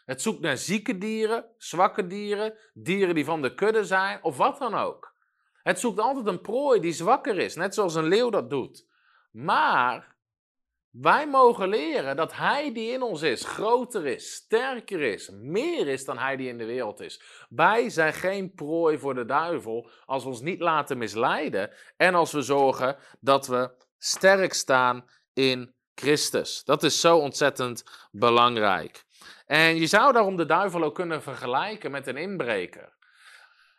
Het 0.05 0.21
zoekt 0.21 0.39
naar 0.39 0.57
zieke 0.57 0.97
dieren, 0.97 1.45
zwakke 1.57 2.07
dieren, 2.07 2.53
dieren 2.73 3.15
die 3.15 3.25
van 3.25 3.41
de 3.41 3.53
kudde 3.53 3.83
zijn 3.83 4.23
of 4.23 4.37
wat 4.37 4.57
dan 4.57 4.75
ook. 4.75 5.15
Het 5.63 5.79
zoekt 5.79 5.99
altijd 5.99 6.27
een 6.27 6.41
prooi 6.41 6.79
die 6.79 6.93
zwakker 6.93 7.37
is, 7.37 7.55
net 7.55 7.73
zoals 7.73 7.95
een 7.95 8.07
leeuw 8.07 8.29
dat 8.29 8.49
doet. 8.49 8.87
Maar 9.31 10.16
wij 10.91 11.27
mogen 11.27 11.69
leren 11.69 12.15
dat 12.15 12.35
Hij 12.35 12.73
die 12.73 12.91
in 12.91 13.01
ons 13.01 13.21
is, 13.21 13.45
groter 13.45 14.05
is, 14.05 14.33
sterker 14.33 15.01
is, 15.01 15.29
meer 15.29 15.87
is 15.87 16.05
dan 16.05 16.17
Hij 16.17 16.35
die 16.35 16.47
in 16.47 16.57
de 16.57 16.65
wereld 16.65 16.99
is. 16.99 17.21
Wij 17.49 17.89
zijn 17.89 18.13
geen 18.13 18.53
prooi 18.53 18.97
voor 18.97 19.15
de 19.15 19.25
duivel 19.25 19.89
als 20.05 20.23
we 20.23 20.29
ons 20.29 20.41
niet 20.41 20.59
laten 20.59 20.97
misleiden 20.97 21.71
en 21.97 22.15
als 22.15 22.31
we 22.31 22.41
zorgen 22.41 22.97
dat 23.19 23.47
we 23.47 23.71
sterk 23.97 24.53
staan 24.53 25.09
in 25.33 25.75
Christus. 25.95 26.63
Dat 26.63 26.83
is 26.83 27.01
zo 27.01 27.17
ontzettend 27.17 28.07
belangrijk. 28.11 29.05
En 29.45 29.75
je 29.75 29.87
zou 29.87 30.13
daarom 30.13 30.35
de 30.35 30.45
duivel 30.45 30.83
ook 30.83 30.95
kunnen 30.95 31.21
vergelijken 31.21 31.91
met 31.91 32.07
een 32.07 32.17
inbreker. 32.17 32.95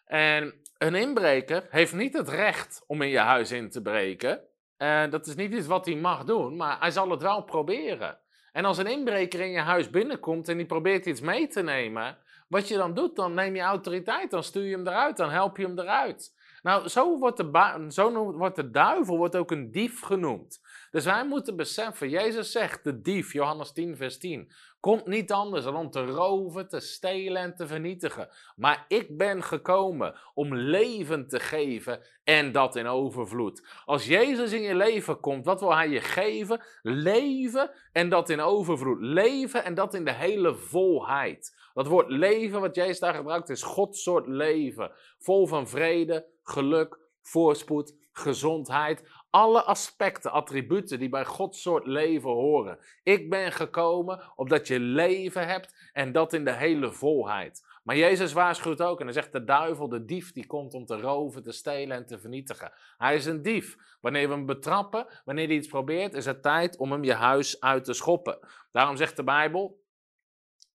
En 0.05 0.63
een 0.79 0.95
inbreker 0.95 1.67
heeft 1.71 1.93
niet 1.93 2.17
het 2.17 2.29
recht 2.29 2.83
om 2.87 3.03
in 3.03 3.09
je 3.09 3.19
huis 3.19 3.51
in 3.51 3.71
te 3.71 3.83
breken. 3.83 4.48
Uh, 4.79 5.11
dat 5.11 5.27
is 5.27 5.35
niet 5.35 5.53
iets 5.53 5.67
wat 5.67 5.87
hij 5.87 5.97
mag 5.97 6.25
doen, 6.25 6.57
maar 6.57 6.81
hij 6.81 6.91
zal 6.91 7.11
het 7.11 7.23
wel 7.23 7.43
proberen. 7.43 8.19
En 8.53 8.65
als 8.65 8.79
een 8.79 8.87
inbreker 8.87 9.41
in 9.41 9.51
je 9.51 9.61
huis 9.61 9.91
binnenkomt 9.91 10.49
en 10.49 10.57
die 10.57 10.67
probeert 10.67 11.07
iets 11.07 11.21
mee 11.21 11.47
te 11.47 11.63
nemen, 11.63 12.19
wat 12.49 12.69
je 12.69 12.77
dan 12.77 12.95
doet, 12.95 13.17
dan 13.17 13.35
neem 13.35 13.55
je 13.55 13.63
autoriteit, 13.63 14.31
dan 14.31 14.43
stuur 14.43 14.65
je 14.65 14.77
hem 14.77 14.87
eruit, 14.87 15.17
dan 15.17 15.31
help 15.31 15.57
je 15.57 15.63
hem 15.63 15.79
eruit. 15.79 16.37
Nou, 16.63 16.89
zo 16.89 17.19
wordt 17.19 17.37
de, 17.37 17.85
zo 17.89 18.33
wordt 18.33 18.57
de 18.57 18.71
duivel 18.71 19.17
wordt 19.17 19.37
ook 19.37 19.51
een 19.51 19.71
dief 19.71 20.01
genoemd. 20.01 20.61
Dus 20.99 21.07
wij 21.07 21.27
moeten 21.27 21.57
beseffen, 21.57 22.09
Jezus 22.09 22.53
zegt, 22.53 22.85
de 22.85 23.01
dief, 23.01 23.33
Johannes 23.33 23.73
10, 23.73 23.97
vers 23.97 24.19
10, 24.19 24.53
komt 24.81 25.07
niet 25.07 25.33
anders 25.33 25.65
dan 25.65 25.77
om 25.77 25.91
te 25.91 26.05
roven, 26.05 26.69
te 26.69 26.81
stelen 26.81 27.43
en 27.43 27.55
te 27.55 27.67
vernietigen. 27.67 28.29
Maar 28.57 28.85
ik 28.89 29.17
ben 29.17 29.43
gekomen 29.43 30.15
om 30.35 30.55
leven 30.55 31.29
te 31.29 31.41
geven 31.41 32.01
en 32.25 32.53
dat 32.53 32.77
in 32.77 32.87
overvloed. 32.87 33.67
Als 33.85 34.07
Jezus 34.07 34.53
in 34.53 34.63
je 34.63 34.75
leven 34.75 35.21
komt, 35.21 35.45
wat 35.45 35.61
wil 35.61 35.75
Hij 35.75 35.89
je 35.89 36.01
geven? 36.01 36.63
Leven 36.83 37.71
en 37.93 38.09
dat 38.09 38.31
in 38.31 38.41
overvloed. 38.41 39.01
Leven 39.01 39.65
en 39.65 39.75
dat 39.75 39.95
in 39.95 40.05
de 40.05 40.15
hele 40.15 40.55
volheid. 40.55 41.57
Dat 41.75 41.87
woord 41.87 42.09
leven 42.09 42.61
wat 42.61 42.75
Jezus 42.75 42.99
daar 42.99 43.15
gebruikt 43.15 43.49
is 43.49 43.63
Gods 43.63 44.03
soort 44.03 44.27
leven. 44.27 44.93
Vol 45.19 45.47
van 45.47 45.69
vrede, 45.69 46.27
geluk, 46.43 46.99
voorspoed, 47.23 47.95
gezondheid. 48.13 49.03
Alle 49.31 49.63
aspecten, 49.63 50.33
attributen 50.33 50.99
die 50.99 51.09
bij 51.09 51.25
Gods 51.25 51.63
soort 51.63 51.87
leven 51.87 52.31
horen. 52.31 52.79
Ik 53.03 53.31
ben 53.31 53.53
gekomen 53.53 54.33
opdat 54.37 54.67
je 54.67 54.81
leven 54.81 55.47
hebt 55.47 55.91
en 55.93 56.13
dat 56.13 56.33
in 56.33 56.45
de 56.45 56.53
hele 56.53 56.93
volheid. 56.93 57.67
Maar 57.83 57.97
Jezus 57.97 58.33
waarschuwt 58.33 58.83
ook 58.83 58.99
en 58.99 59.05
hij 59.05 59.15
zegt 59.15 59.33
de 59.33 59.45
duivel, 59.45 59.89
de 59.89 60.05
dief, 60.05 60.33
die 60.33 60.47
komt 60.47 60.75
om 60.75 60.87
te 60.87 61.01
roven, 61.01 61.43
te 61.43 61.53
stelen 61.53 61.97
en 61.97 62.07
te 62.07 62.19
vernietigen. 62.19 62.73
Hij 62.99 63.15
is 63.15 63.27
een 63.27 63.43
dief. 63.43 63.77
Wanneer 64.01 64.29
we 64.29 64.35
hem 64.35 64.47
betrappen, 64.47 65.07
wanneer 65.25 65.47
hij 65.47 65.57
iets 65.57 65.69
probeert, 65.69 66.15
is 66.15 66.25
het 66.25 66.43
tijd 66.43 66.77
om 66.77 66.93
hem 66.93 67.05
je 67.05 67.15
huis 67.15 67.61
uit 67.61 67.85
te 67.85 67.93
schoppen. 67.93 68.39
Daarom 68.73 68.97
zegt 68.97 69.17
de 69.17 69.25
Bijbel, 69.25 69.81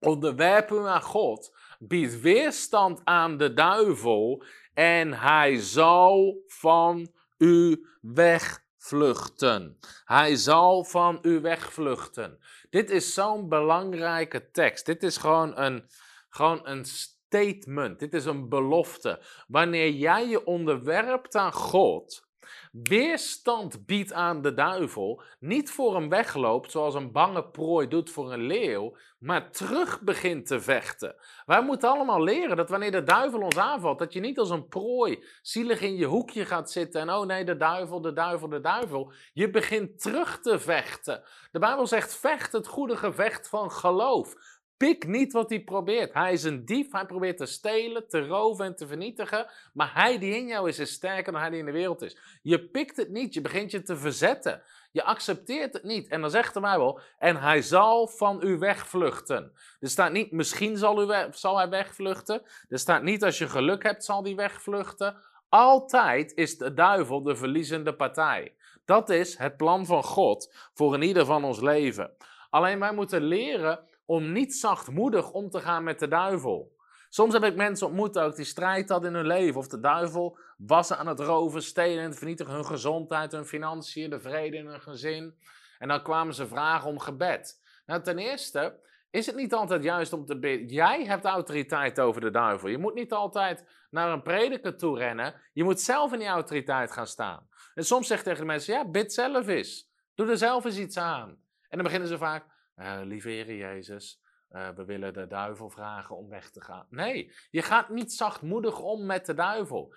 onderwerp 0.01 0.71
u 0.71 0.87
aan 0.87 1.03
God, 1.03 1.57
bied 1.79 2.21
weerstand 2.21 3.01
aan 3.05 3.37
de 3.37 3.53
duivel 3.53 4.45
en 4.75 5.13
hij 5.13 5.57
zal 5.57 6.43
van 6.47 7.17
u 7.39 7.87
wegvluchten. 8.01 9.79
Hij 10.05 10.37
zal 10.37 10.85
van 10.85 11.19
u 11.23 11.41
wegvluchten. 11.41 12.39
Dit 12.71 12.91
is 12.91 13.15
zo'n 13.15 13.49
belangrijke 13.49 14.51
tekst. 14.51 14.87
Dit 14.87 15.03
is 15.03 15.17
gewoon 15.17 15.59
een, 15.59 15.89
gewoon 16.29 16.61
een 16.69 16.85
statement. 16.85 17.99
Dit 17.99 18.15
is 18.15 18.25
een 18.25 18.49
belofte. 18.49 19.23
Wanneer 19.47 19.91
jij 19.91 20.29
je 20.29 20.45
onderwerpt 20.45 21.35
aan 21.35 21.53
God, 21.53 22.28
weerstand 22.73 23.87
biedt 23.87 24.13
aan 24.13 24.43
de 24.43 24.55
duivel, 24.55 25.23
niet 25.39 25.71
voor 25.71 25.95
hem 25.95 26.09
wegloopt 26.09 26.71
zoals 26.71 26.95
een 26.95 27.13
bange 27.13 27.45
prooi 27.45 27.89
doet 27.89 28.11
voor 28.11 28.33
een 28.33 28.47
leeuw, 28.47 28.97
maar 29.19 29.51
terug 29.51 30.01
begint 30.01 30.47
te 30.47 30.61
vechten. 30.61 31.15
Wij 31.47 31.63
moeten 31.63 31.89
allemaal 31.89 32.23
leren 32.23 32.57
dat 32.57 32.71
wanneer 32.71 32.91
de 32.91 33.03
duivel 33.03 33.41
ons 33.41 33.59
aanvalt, 33.59 33.99
dat 33.99 34.13
je 34.13 34.21
niet 34.21 34.39
als 34.39 34.51
een 34.51 34.69
prooi 34.69 35.25
zielig 35.43 35.81
in 35.81 35.97
je 35.97 36.07
hoekje 36.07 36.45
gaat 36.45 36.71
zitten 36.71 37.01
en 37.01 37.11
oh 37.11 37.27
nee, 37.27 37.45
de 37.45 37.57
duivel, 37.57 38.01
de 38.01 38.13
duivel, 38.13 38.49
de 38.49 38.61
duivel. 38.61 39.13
Je 39.33 39.51
begint 39.51 40.01
terug 40.01 40.41
te 40.41 40.59
vechten. 40.59 41.23
De 41.51 41.59
Bijbel 41.59 41.87
zegt 41.87 42.17
vecht 42.17 42.53
het 42.53 42.67
goede 42.67 42.97
gevecht 42.97 43.49
van 43.49 43.71
geloof. 43.71 44.35
Pik 44.79 45.07
niet 45.07 45.33
wat 45.33 45.51
hij 45.51 45.61
probeert. 45.61 46.13
Hij 46.13 46.33
is 46.33 46.43
een 46.43 46.65
dief, 46.65 46.93
hij 46.93 47.07
probeert 47.07 47.37
te 47.37 47.47
stelen, 47.47 48.09
te 48.09 48.27
roven 48.27 48.65
en 48.65 48.77
te 48.77 48.87
vernietigen. 48.87 49.47
Maar 49.73 49.91
hij 49.95 50.19
die 50.19 50.37
in 50.37 50.47
jou 50.47 50.69
is, 50.69 50.79
is 50.79 50.93
sterker 50.93 51.33
dan 51.33 51.41
hij 51.41 51.51
die 51.51 51.59
in 51.59 51.67
de 51.67 51.73
wereld 51.73 52.03
is. 52.03 52.19
Je 52.43 52.69
pikt 52.69 52.97
het 52.97 53.09
niet, 53.09 53.35
je 53.35 53.41
begint 53.41 53.71
je 53.71 53.83
te 53.83 53.97
verzetten. 53.97 54.63
Je 54.93 55.05
accepteert 55.05 55.73
het 55.73 55.83
niet. 55.83 56.09
En 56.09 56.21
dan 56.21 56.31
zegt 56.31 56.55
de 56.55 56.61
Bijbel, 56.61 57.01
en 57.19 57.37
hij 57.37 57.63
zal 57.63 58.09
van 58.09 58.41
u 58.43 58.59
wegvluchten. 58.59 59.53
Er 59.81 59.89
staat 59.89 60.13
niet, 60.13 60.33
misschien 60.33 60.77
zal, 60.77 61.03
u 61.03 61.29
zal 61.31 61.57
hij 61.57 61.69
wegvluchten. 61.69 62.43
Er 62.69 62.79
staat 62.79 63.03
niet, 63.03 63.25
als 63.25 63.39
je 63.39 63.49
geluk 63.49 63.83
hebt, 63.83 64.05
zal 64.05 64.23
hij 64.23 64.35
wegvluchten. 64.35 65.17
Altijd 65.49 66.33
is 66.35 66.59
de 66.59 66.75
duivel 66.75 67.23
de 67.23 67.37
verliezende 67.37 67.95
partij. 67.95 68.55
Dat 68.85 69.11
is 69.11 69.39
het 69.39 69.57
plan 69.57 69.87
van 69.87 70.03
God 70.03 70.55
voor 70.75 70.95
in 70.95 71.03
ieder 71.03 71.25
van 71.25 71.45
ons 71.45 71.61
leven. 71.61 72.11
Alleen 72.51 72.79
wij 72.79 72.93
moeten 72.93 73.23
leren 73.23 73.81
om 74.09 74.33
niet 74.33 74.55
zachtmoedig 74.55 75.31
om 75.31 75.51
te 75.51 75.61
gaan 75.61 75.85
met 75.85 75.99
de 75.99 76.09
duivel. 76.09 76.77
Soms 77.09 77.33
heb 77.33 77.45
ik 77.45 77.57
mensen 77.57 77.87
ontmoet 77.87 78.19
ook 78.19 78.37
die 78.37 78.45
strijd 78.45 78.89
hadden 78.89 79.11
in 79.11 79.17
hun 79.17 79.27
leven. 79.27 79.61
Of 79.61 79.69
de 79.69 79.81
duivel 79.81 80.39
was 80.57 80.93
aan 80.93 81.07
het 81.07 81.21
roven, 81.21 81.63
stelen 81.63 82.05
en 82.05 82.15
vernietigen 82.15 82.55
hun 82.55 82.65
gezondheid, 82.65 83.33
hun 83.33 83.45
financiën, 83.45 84.11
de 84.11 84.21
vrede 84.21 84.57
in 84.57 84.67
hun 84.67 84.81
gezin. 84.81 85.39
En 85.79 85.89
dan 85.89 86.03
kwamen 86.03 86.35
ze 86.35 86.47
vragen 86.47 86.89
om 86.89 86.99
gebed. 86.99 87.61
Nou, 87.87 88.03
ten 88.03 88.19
eerste 88.19 88.81
is 89.11 89.27
het 89.27 89.37
niet 89.37 89.55
altijd 89.55 89.83
juist 89.83 90.13
om 90.13 90.25
te 90.25 90.39
bidden. 90.39 90.69
Jij 90.69 91.05
hebt 91.05 91.25
autoriteit 91.25 92.01
over 92.01 92.21
de 92.21 92.31
duivel. 92.31 92.69
Je 92.69 92.79
moet 92.79 92.95
niet 92.95 93.13
altijd 93.13 93.65
naar 93.91 94.13
een 94.13 94.23
prediker 94.23 94.77
toe 94.77 94.99
rennen. 94.99 95.35
Je 95.53 95.65
moet 95.65 95.81
zelf 95.81 96.13
in 96.13 96.19
die 96.19 96.29
autoriteit 96.29 96.93
gaan 96.93 97.07
staan. 97.07 97.49
En 97.75 97.85
soms 97.85 98.07
zegt 98.07 98.25
tegen 98.25 98.41
de 98.41 98.47
mensen, 98.47 98.75
ja, 98.75 98.89
bid 98.89 99.13
zelf 99.13 99.47
eens. 99.47 99.91
Doe 100.15 100.31
er 100.31 100.39
zelf 100.39 100.65
eens 100.65 100.79
iets 100.79 100.97
aan. 100.97 101.29
En 101.69 101.77
dan 101.77 101.83
beginnen 101.83 102.09
ze 102.09 102.19
vaak, 102.19 102.45
uh, 102.79 103.01
lieve 103.03 103.29
Heer 103.29 103.55
Jezus, 103.55 104.21
uh, 104.51 104.69
we 104.69 104.85
willen 104.85 105.13
de 105.13 105.27
duivel 105.27 105.71
vragen 105.71 106.17
om 106.17 106.29
weg 106.29 106.51
te 106.51 106.61
gaan. 106.61 106.87
Nee, 106.91 107.33
je 107.51 107.63
gaat 107.63 107.89
niet 107.89 108.13
zachtmoedig 108.13 108.81
om 108.81 109.07
met 109.07 109.27
de 109.27 109.35
duivel. 109.35 109.95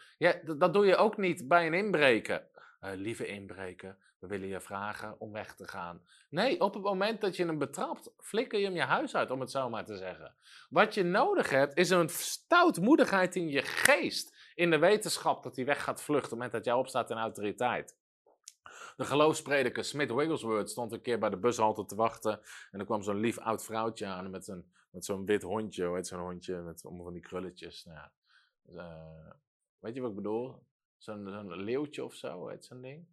Dat 0.58 0.74
doe 0.74 0.86
je 0.86 0.96
ook 0.96 1.18
niet 1.18 1.48
bij 1.48 1.68
een 1.68 1.74
inbreken. 1.74 2.48
Uh, 2.82 2.92
lieve 2.94 3.28
inbreken, 3.28 3.98
we 4.20 4.28
willen 4.28 4.48
je 4.48 4.62
vragen 4.62 5.20
om 5.20 5.32
weg 5.32 5.56
te 5.56 5.68
gaan. 5.68 6.02
Nee, 6.30 6.62
op 6.62 6.74
het 6.74 6.84
moment 6.84 7.22
dat 7.22 7.36
je 7.36 7.46
hem 7.46 7.58
betrapt, 7.58 8.14
flikker 8.18 8.60
je 8.60 8.66
hem 8.66 8.76
je 8.76 8.82
huis 8.82 9.16
uit, 9.16 9.32
om 9.32 9.40
het 9.40 9.52
zo 9.52 9.70
maar 9.70 9.86
te 9.86 9.98
zeggen. 9.98 10.36
Wat 10.70 10.94
je 10.94 11.04
nodig 11.04 11.50
hebt, 11.50 11.78
is 11.78 11.90
een 11.90 12.10
stoutmoedigheid 12.10 13.36
in 13.36 13.50
je 13.50 13.62
geest. 13.62 14.52
In 14.56 14.70
de 14.70 14.80
wetenschap 14.80 15.44
dat 15.44 15.56
hij 15.56 15.66
weg 15.66 15.84
gaat 15.84 16.02
vluchten, 16.02 16.24
op 16.24 16.30
het 16.30 16.32
moment 16.32 16.52
dat 16.52 16.66
jij 16.66 16.74
opstaat 16.74 17.10
in 17.10 17.18
autoriteit. 17.18 17.98
De 19.02 19.08
geloofsprediker 19.08 19.84
Smith 19.84 20.12
Wigglesworth 20.12 20.70
stond 20.70 20.92
een 20.92 21.02
keer 21.02 21.20
bij 21.20 21.30
de 21.30 21.38
bushalte 21.38 21.86
te 21.86 21.96
wachten. 21.96 22.42
En 22.72 22.80
er 22.80 22.86
kwam 22.86 23.04
zo'n 23.04 23.20
lief 23.20 23.38
oud 23.38 23.64
vrouwtje 23.64 24.06
aan 24.06 24.30
met, 24.30 24.48
een, 24.48 24.72
met 24.92 25.06
zo'n 25.06 25.26
wit 25.26 25.42
hondje. 25.42 25.86
Hoe 25.86 25.96
heet 25.96 26.08
zo'n 26.08 26.20
hondje? 26.20 26.62
Met 26.62 26.86
allemaal 26.86 27.04
van 27.04 27.14
die 27.14 27.22
krulletjes. 27.22 27.86
Nou 27.86 27.98
ja. 27.98 28.14
Uh, 28.66 29.32
weet 29.80 29.96
je 29.96 30.02
wat 30.02 30.10
ik 30.10 30.16
bedoel? 30.16 30.68
Zo'n 30.98 31.28
zo 31.28 31.56
leeuwtje 31.56 32.04
of 32.04 32.14
zo, 32.14 32.56
zo'n 32.60 32.82
ding. 32.82 33.08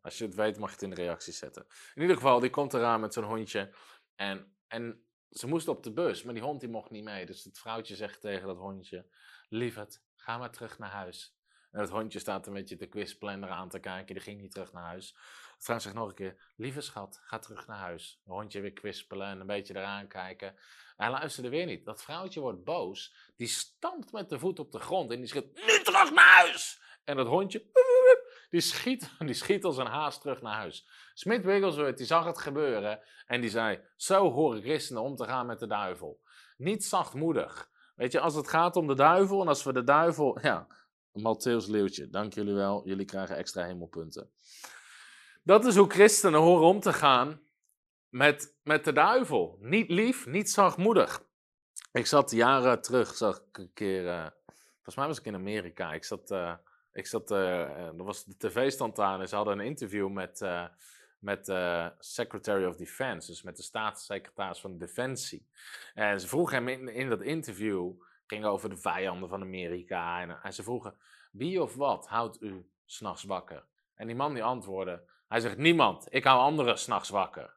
Als 0.00 0.18
je 0.18 0.24
het 0.24 0.34
weet, 0.34 0.58
mag 0.58 0.68
je 0.68 0.74
het 0.74 0.84
in 0.84 0.90
de 0.90 1.02
reactie 1.02 1.32
zetten. 1.32 1.66
In 1.94 2.02
ieder 2.02 2.16
geval, 2.16 2.40
die 2.40 2.50
komt 2.50 2.74
eraan 2.74 3.00
met 3.00 3.12
zo'n 3.12 3.24
hondje. 3.24 3.74
En, 4.14 4.56
en 4.66 5.04
ze 5.30 5.46
moest 5.46 5.68
op 5.68 5.82
de 5.82 5.92
bus, 5.92 6.22
maar 6.22 6.34
die 6.34 6.42
hond 6.42 6.60
die 6.60 6.68
mocht 6.68 6.90
niet 6.90 7.04
mee. 7.04 7.26
Dus 7.26 7.44
het 7.44 7.58
vrouwtje 7.58 7.96
zegt 7.96 8.20
tegen 8.20 8.46
dat 8.46 8.56
hondje: 8.56 9.06
Lieverd, 9.48 10.02
ga 10.14 10.38
maar 10.38 10.50
terug 10.50 10.78
naar 10.78 10.90
huis. 10.90 11.39
En 11.72 11.80
het 11.80 11.90
hondje 11.90 12.18
staat 12.18 12.46
een 12.46 12.52
beetje 12.52 12.76
te 12.76 12.86
kwispelen 12.86 13.48
aan 13.50 13.68
te 13.68 13.78
kijken. 13.78 14.14
Die 14.14 14.22
ging 14.22 14.40
niet 14.40 14.52
terug 14.52 14.72
naar 14.72 14.84
huis. 14.84 15.12
De 15.58 15.64
vrouw 15.64 15.78
zegt 15.78 15.94
nog 15.94 16.08
een 16.08 16.14
keer: 16.14 16.36
Lieve 16.56 16.80
schat, 16.80 17.20
ga 17.22 17.38
terug 17.38 17.66
naar 17.66 17.78
huis. 17.78 18.20
Het 18.24 18.32
hondje 18.32 18.60
weer 18.60 18.72
kwispelen 18.72 19.26
en 19.26 19.40
een 19.40 19.46
beetje 19.46 19.76
eraan 19.76 20.08
kijken. 20.08 20.56
Hij 20.96 21.10
luisterde 21.10 21.48
weer 21.48 21.66
niet. 21.66 21.84
Dat 21.84 22.02
vrouwtje 22.02 22.40
wordt 22.40 22.64
boos. 22.64 23.14
Die 23.36 23.46
stampt 23.46 24.12
met 24.12 24.28
de 24.28 24.38
voet 24.38 24.58
op 24.58 24.72
de 24.72 24.80
grond 24.80 25.10
en 25.10 25.18
die 25.18 25.26
schreeuwt: 25.26 25.54
Nu 25.54 25.82
terug 25.82 26.12
naar 26.12 26.36
huis! 26.36 26.82
En 27.04 27.16
dat 27.16 27.26
hondje. 27.26 27.66
Die 28.50 28.60
schiet, 28.60 29.10
die 29.18 29.34
schiet 29.34 29.64
als 29.64 29.76
een 29.76 29.86
haas 29.86 30.20
terug 30.20 30.42
naar 30.42 30.56
huis. 30.56 30.88
Smith 31.14 31.44
Wigglesworth 31.44 31.96
die 31.96 32.06
zag 32.06 32.24
het 32.24 32.38
gebeuren 32.38 33.00
en 33.26 33.40
die 33.40 33.50
zei: 33.50 33.80
Zo 33.96 34.30
horen 34.30 34.62
christenen 34.62 35.02
om 35.02 35.16
te 35.16 35.24
gaan 35.24 35.46
met 35.46 35.58
de 35.58 35.66
duivel. 35.66 36.20
Niet 36.56 36.84
zachtmoedig. 36.84 37.70
Weet 37.94 38.12
je, 38.12 38.20
als 38.20 38.34
het 38.34 38.48
gaat 38.48 38.76
om 38.76 38.86
de 38.86 38.94
duivel 38.94 39.40
en 39.40 39.48
als 39.48 39.62
we 39.62 39.72
de 39.72 39.84
duivel. 39.84 40.38
Ja, 40.42 40.66
Matthäus 41.12 41.66
Leeuwtje, 41.66 42.08
dank 42.10 42.34
jullie 42.34 42.54
wel. 42.54 42.82
Jullie 42.84 43.04
krijgen 43.04 43.36
extra 43.36 43.64
hemelpunten. 43.64 44.30
Dat 45.42 45.64
is 45.64 45.76
hoe 45.76 45.90
christenen 45.90 46.40
horen 46.40 46.66
om 46.66 46.80
te 46.80 46.92
gaan 46.92 47.40
met, 48.08 48.54
met 48.62 48.84
de 48.84 48.92
duivel. 48.92 49.58
Niet 49.60 49.90
lief, 49.90 50.26
niet 50.26 50.50
zachtmoedig. 50.50 51.22
Ik 51.92 52.06
zat 52.06 52.30
jaren 52.30 52.82
terug, 52.82 53.14
zag 53.14 53.36
ik 53.36 53.58
een 53.58 53.72
keer, 53.72 54.04
uh, 54.04 54.26
volgens 54.74 54.96
mij 54.96 55.06
was 55.06 55.18
ik 55.18 55.24
in 55.24 55.34
Amerika. 55.34 55.92
Ik 55.92 56.04
zat, 56.04 56.30
uh, 56.30 56.54
ik 56.92 57.06
zat 57.06 57.30
uh, 57.30 57.86
er 57.86 58.04
was 58.04 58.24
de 58.24 58.36
tv-stand 58.36 58.98
aan 58.98 59.20
en 59.20 59.28
ze 59.28 59.36
hadden 59.36 59.58
een 59.58 59.64
interview 59.66 60.08
met, 60.08 60.40
met 61.18 61.52
Secretary 61.98 62.64
of 62.64 62.76
Defense, 62.76 63.30
dus 63.30 63.42
met 63.42 63.56
de 63.56 63.62
staatssecretaris 63.62 64.60
van 64.60 64.78
Defensie. 64.78 65.48
En 65.94 66.20
ze 66.20 66.28
vroegen 66.28 66.56
hem 66.56 66.68
in, 66.68 66.88
in 66.88 67.08
dat 67.08 67.22
interview, 67.22 67.92
ging 68.30 68.44
over 68.44 68.68
de 68.68 68.76
vijanden 68.76 69.28
van 69.28 69.42
Amerika. 69.42 70.20
En, 70.42 70.52
ze 70.52 70.62
vroegen, 70.62 70.94
wie 71.32 71.62
of 71.62 71.74
wat 71.74 72.06
houdt 72.06 72.42
u 72.42 72.70
s'nachts 72.84 73.24
wakker? 73.24 73.64
En 73.94 74.06
die 74.06 74.16
man 74.16 74.34
die 74.34 74.44
antwoordde, 74.44 75.02
hij 75.28 75.40
zegt, 75.40 75.56
niemand, 75.56 76.06
ik 76.10 76.24
hou 76.24 76.40
anderen 76.40 76.78
s'nachts 76.78 77.08
wakker. 77.08 77.54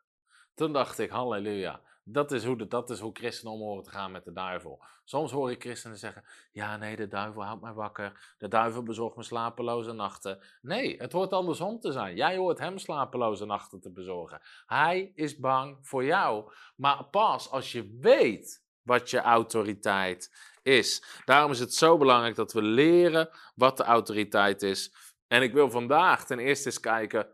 Toen 0.53 0.74
dacht 0.74 1.00
ik, 1.00 1.10
halleluja, 1.10 1.82
dat 2.03 2.32
is, 2.32 2.46
hoe 2.46 2.68
dat 2.68 2.89
is 2.89 3.00
hoe 3.00 3.13
christenen 3.13 3.53
om 3.53 3.60
horen 3.60 3.84
te 3.84 3.89
gaan 3.89 4.12
met 4.12 4.24
de 4.24 4.32
duivel. 4.32 4.84
Soms 5.03 5.32
hoor 5.32 5.51
ik 5.51 5.62
christenen 5.62 5.98
zeggen, 5.98 6.24
ja 6.51 6.77
nee, 6.77 6.96
de 6.96 7.08
duivel 7.08 7.44
houdt 7.44 7.62
mij 7.62 7.74
wakker, 7.74 8.36
de 8.38 8.48
duivel 8.48 8.84
bezorgt 8.84 9.15
me 9.15 9.24
slapeloze 9.24 9.92
nachten. 9.92 10.39
Nee, 10.62 10.98
het 10.98 11.12
hoort 11.12 11.34
andersom 11.34 11.80
te 11.80 11.92
zijn. 11.92 12.15
Jij 12.15 12.38
hoort 12.38 12.60
hem 12.60 12.77
slapeloze 12.77 13.46
nachten 13.46 13.80
te 13.80 13.92
bezorgen. 13.92 14.42
Hij 14.65 15.12
is 15.15 15.38
bang 15.38 15.77
voor 15.82 16.03
jou. 16.03 16.51
Maar 16.75 17.03
pas 17.03 17.50
als 17.51 17.72
je 17.72 17.98
weet 18.01 18.62
wat 18.83 19.09
je 19.09 19.19
autoriteit 19.19 20.31
is. 20.61 21.03
Daarom 21.25 21.51
is 21.51 21.59
het 21.59 21.73
zo 21.73 21.97
belangrijk 21.97 22.35
dat 22.35 22.53
we 22.53 22.61
leren 22.61 23.29
wat 23.55 23.77
de 23.77 23.83
autoriteit 23.83 24.61
is. 24.61 24.93
En 25.27 25.41
ik 25.41 25.53
wil 25.53 25.69
vandaag 25.69 26.25
ten 26.25 26.39
eerste 26.39 26.65
eens 26.65 26.79
kijken, 26.79 27.27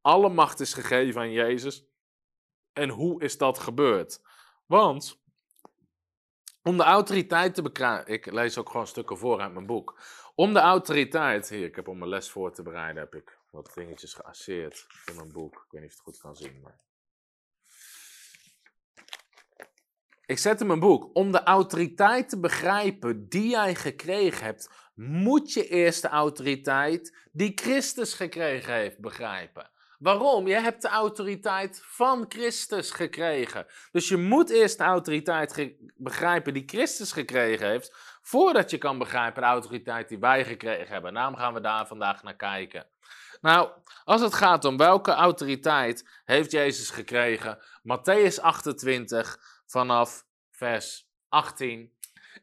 Alle 0.00 0.28
macht 0.28 0.60
is 0.60 0.74
gegeven 0.74 1.20
aan 1.20 1.32
Jezus. 1.32 1.84
En 2.72 2.88
hoe 2.88 3.22
is 3.22 3.38
dat 3.38 3.58
gebeurd? 3.58 4.20
Want 4.66 5.22
om 6.62 6.76
de 6.76 6.82
autoriteit 6.82 7.54
te 7.54 7.62
bekrijgen. 7.62 8.12
Ik 8.12 8.32
lees 8.32 8.58
ook 8.58 8.70
gewoon 8.70 8.86
stukken 8.86 9.18
voor 9.18 9.40
uit 9.40 9.52
mijn 9.52 9.66
boek. 9.66 10.00
Om 10.34 10.52
de 10.52 10.58
autoriteit. 10.58 11.48
Hier, 11.48 11.64
ik 11.64 11.76
heb 11.76 11.88
om 11.88 11.98
mijn 11.98 12.10
les 12.10 12.30
voor 12.30 12.52
te 12.52 12.62
bereiden. 12.62 13.02
Heb 13.02 13.14
ik 13.14 13.38
wat 13.50 13.70
dingetjes 13.74 14.14
geasseerd 14.14 14.86
in 15.04 15.16
mijn 15.16 15.32
boek. 15.32 15.54
Ik 15.54 15.70
weet 15.70 15.80
niet 15.80 15.90
of 15.90 15.96
je 15.96 16.02
het 16.02 16.14
goed 16.14 16.18
kan 16.18 16.36
zien. 16.36 16.60
Maar... 16.62 16.80
Ik 20.26 20.38
zet 20.38 20.60
in 20.60 20.66
mijn 20.66 20.80
boek. 20.80 21.10
Om 21.12 21.32
de 21.32 21.42
autoriteit 21.42 22.28
te 22.28 22.40
begrijpen 22.40 23.28
die 23.28 23.48
jij 23.48 23.74
gekregen 23.74 24.44
hebt. 24.44 24.70
Moet 24.94 25.52
je 25.52 25.68
eerst 25.68 26.02
de 26.02 26.08
autoriteit 26.08 27.16
die 27.32 27.52
Christus 27.54 28.14
gekregen 28.14 28.74
heeft 28.74 28.98
begrijpen. 28.98 29.70
Waarom? 29.98 30.46
Je 30.46 30.54
hebt 30.54 30.82
de 30.82 30.88
autoriteit 30.88 31.82
van 31.84 32.24
Christus 32.28 32.90
gekregen. 32.90 33.66
Dus 33.92 34.08
je 34.08 34.16
moet 34.16 34.50
eerst 34.50 34.78
de 34.78 34.84
autoriteit 34.84 35.74
begrijpen 35.96 36.54
die 36.54 36.62
Christus 36.66 37.12
gekregen 37.12 37.68
heeft, 37.68 37.94
voordat 38.22 38.70
je 38.70 38.78
kan 38.78 38.98
begrijpen 38.98 39.42
de 39.42 39.48
autoriteit 39.48 40.08
die 40.08 40.18
wij 40.18 40.44
gekregen 40.44 40.92
hebben. 40.92 41.14
Daarom 41.14 41.36
gaan 41.36 41.54
we 41.54 41.60
daar 41.60 41.86
vandaag 41.86 42.22
naar 42.22 42.36
kijken. 42.36 42.86
Nou, 43.40 43.70
als 44.04 44.20
het 44.20 44.34
gaat 44.34 44.64
om 44.64 44.76
welke 44.76 45.12
autoriteit 45.12 46.22
heeft 46.24 46.50
Jezus 46.50 46.90
gekregen, 46.90 47.58
Matthäus 47.82 48.40
28 48.40 49.38
vanaf 49.74 50.26
vers 50.50 51.08
18. 51.28 51.92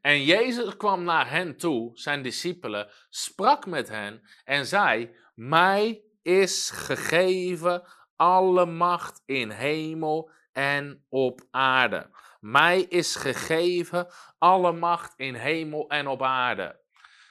En 0.02 0.24
Jezus 0.24 0.78
kwam 0.78 1.04
naar 1.04 1.30
hen 1.30 1.58
toe, 1.58 1.92
zijn 1.94 2.22
discipelen, 2.22 2.90
sprak 3.10 3.66
met 3.66 3.90
hen 3.90 4.22
en 4.44 4.66
zei: 4.66 5.16
Mij 5.36 6.02
is 6.22 6.70
gegeven 6.70 7.84
alle 8.16 8.66
macht 8.66 9.22
in 9.26 9.50
hemel 9.50 10.32
en 10.52 11.06
op 11.10 11.42
aarde. 11.52 12.10
Mij 12.40 12.82
is 12.82 13.16
gegeven 13.16 14.08
alle 14.38 14.72
macht 14.72 15.14
in 15.18 15.36
hemel 15.36 15.90
en 15.90 16.08
op 16.08 16.22
aarde. 16.22 16.80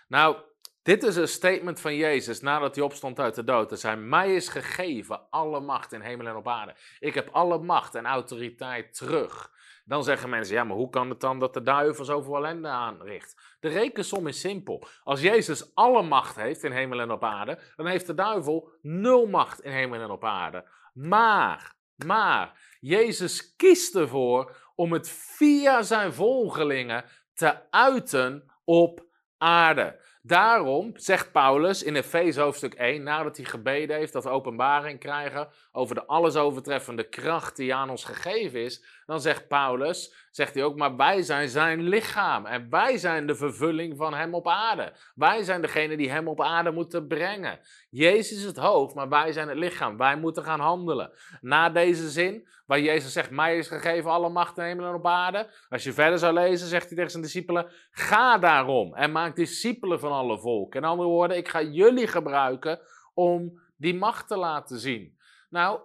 Nou, 0.09 0.37
dit 0.83 1.03
is 1.03 1.17
een 1.17 1.29
statement 1.29 1.81
van 1.81 1.97
Jezus 1.97 2.41
nadat 2.41 2.75
hij 2.75 2.85
opstond 2.85 3.19
uit 3.19 3.35
de 3.35 3.45
dood. 3.45 3.71
Hij 3.71 3.79
zei: 3.79 3.97
Mij 3.97 4.35
is 4.35 4.49
gegeven 4.49 5.31
alle 5.31 5.61
macht 5.61 5.93
in 5.93 6.01
hemel 6.01 6.27
en 6.27 6.37
op 6.37 6.49
aarde. 6.49 6.75
Ik 6.99 7.15
heb 7.15 7.29
alle 7.33 7.59
macht 7.59 7.95
en 7.95 8.07
autoriteit 8.07 8.95
terug. 8.95 9.59
Dan 9.91 10.05
zeggen 10.05 10.31
mensen, 10.31 10.55
ja, 10.55 10.65
maar 10.65 10.77
hoe 10.77 10.91
kan 10.91 11.11
het 11.11 11.21
dan 11.21 11.39
dat 11.39 11.55
de 11.55 11.63
duivel 11.63 12.05
zoveel 12.05 12.37
ellende 12.37 12.69
aanricht? 12.69 13.57
De 13.61 13.69
rekensom 13.69 14.27
is 14.27 14.41
simpel. 14.41 14.87
Als 15.03 15.21
Jezus 15.21 15.75
alle 15.75 16.03
macht 16.03 16.37
heeft 16.37 16.65
in 16.65 16.73
hemel 16.73 17.01
en 17.01 17.11
op 17.11 17.25
aarde, 17.25 17.59
dan 17.77 17.87
heeft 17.87 18.07
de 18.07 18.15
duivel 18.15 18.73
nul 18.83 19.27
macht 19.27 19.61
in 19.61 19.73
hemel 19.73 20.01
en 20.01 20.11
op 20.11 20.25
aarde. 20.25 20.65
Maar, 20.93 21.75
maar, 22.07 22.77
Jezus 22.81 23.57
kiest 23.57 23.97
ervoor 23.97 24.57
om 24.75 24.93
het 24.93 25.09
via 25.09 25.83
zijn 25.83 26.13
volgelingen 26.13 27.05
te 27.35 27.71
uiten 27.71 28.53
op 28.65 29.07
aarde. 29.39 30.01
Daarom 30.23 30.93
zegt 30.95 31.33
Paulus 31.33 31.83
in 31.83 31.97
Efeze 31.97 32.41
hoofdstuk 32.41 32.75
1, 32.75 33.03
nadat 33.03 33.37
hij 33.37 33.47
gebeden 33.47 33.97
heeft 33.97 34.13
dat 34.13 34.25
we 34.25 34.31
openbaring 34.31 34.99
krijgen 34.99 35.49
over 35.73 35.95
de 35.95 36.07
alles 36.07 36.37
overtreffende 36.37 37.09
kracht 37.09 37.57
die 37.57 37.75
aan 37.75 37.91
ons 37.91 38.05
gegeven 38.05 38.61
is, 38.61 39.00
dan 39.11 39.21
zegt 39.21 39.49
Paulus, 39.49 40.29
zegt 40.31 40.55
hij 40.55 40.65
ook, 40.65 40.77
maar 40.77 40.97
wij 40.97 41.23
zijn 41.23 41.49
zijn 41.49 41.83
lichaam 41.83 42.47
en 42.47 42.71
wij 42.71 42.99
zijn 42.99 43.27
de 43.27 43.35
vervulling 43.35 43.97
van 43.97 44.15
hem 44.15 44.35
op 44.35 44.49
aarde. 44.49 44.93
Wij 45.15 45.43
zijn 45.43 45.61
degene 45.61 45.97
die 45.97 46.11
hem 46.11 46.29
op 46.29 46.41
aarde 46.41 46.71
moeten 46.71 47.07
brengen. 47.07 47.61
Jezus 47.91 48.39
is 48.39 48.45
het 48.45 48.57
hoofd, 48.57 48.95
maar 48.95 49.09
wij 49.09 49.33
zijn 49.33 49.49
het 49.49 49.57
lichaam. 49.57 49.97
Wij 49.97 50.17
moeten 50.17 50.45
gaan 50.45 50.61
handelen. 50.61 51.13
Na 51.41 51.71
deze 51.71 52.11
zin, 52.11 52.49
waar 52.67 52.81
Jezus 52.81 53.13
zegt, 53.13 53.31
mij 53.31 53.59
is 53.59 53.69
gegeven 53.69 54.11
alle 54.11 54.29
macht 54.29 54.59
in 54.59 54.65
hemel 54.65 54.89
en 54.89 54.95
op 54.95 55.07
aarde. 55.07 55.51
Als 55.69 55.85
je 55.85 55.93
verder 55.93 56.19
zou 56.19 56.35
lezen, 56.35 56.69
zegt 56.69 56.87
hij 56.87 56.97
tegen 56.97 57.11
zijn 57.11 57.23
discipelen, 57.23 57.71
ga 57.91 58.39
daarom 58.39 58.95
en 58.95 59.13
maak 59.13 59.37
discipelen 59.37 60.01
van 60.01 60.13
alle 60.13 60.39
volken. 60.39 60.81
In 60.81 60.89
andere 60.89 61.09
woorden, 61.09 61.37
ik 61.37 61.49
ga 61.49 61.63
jullie 61.63 62.07
gebruiken 62.07 62.81
om 63.15 63.61
die 63.77 63.95
macht 63.95 64.29
te 64.29 64.37
laten 64.37 64.79
zien. 64.79 65.19
Nou, 65.49 65.81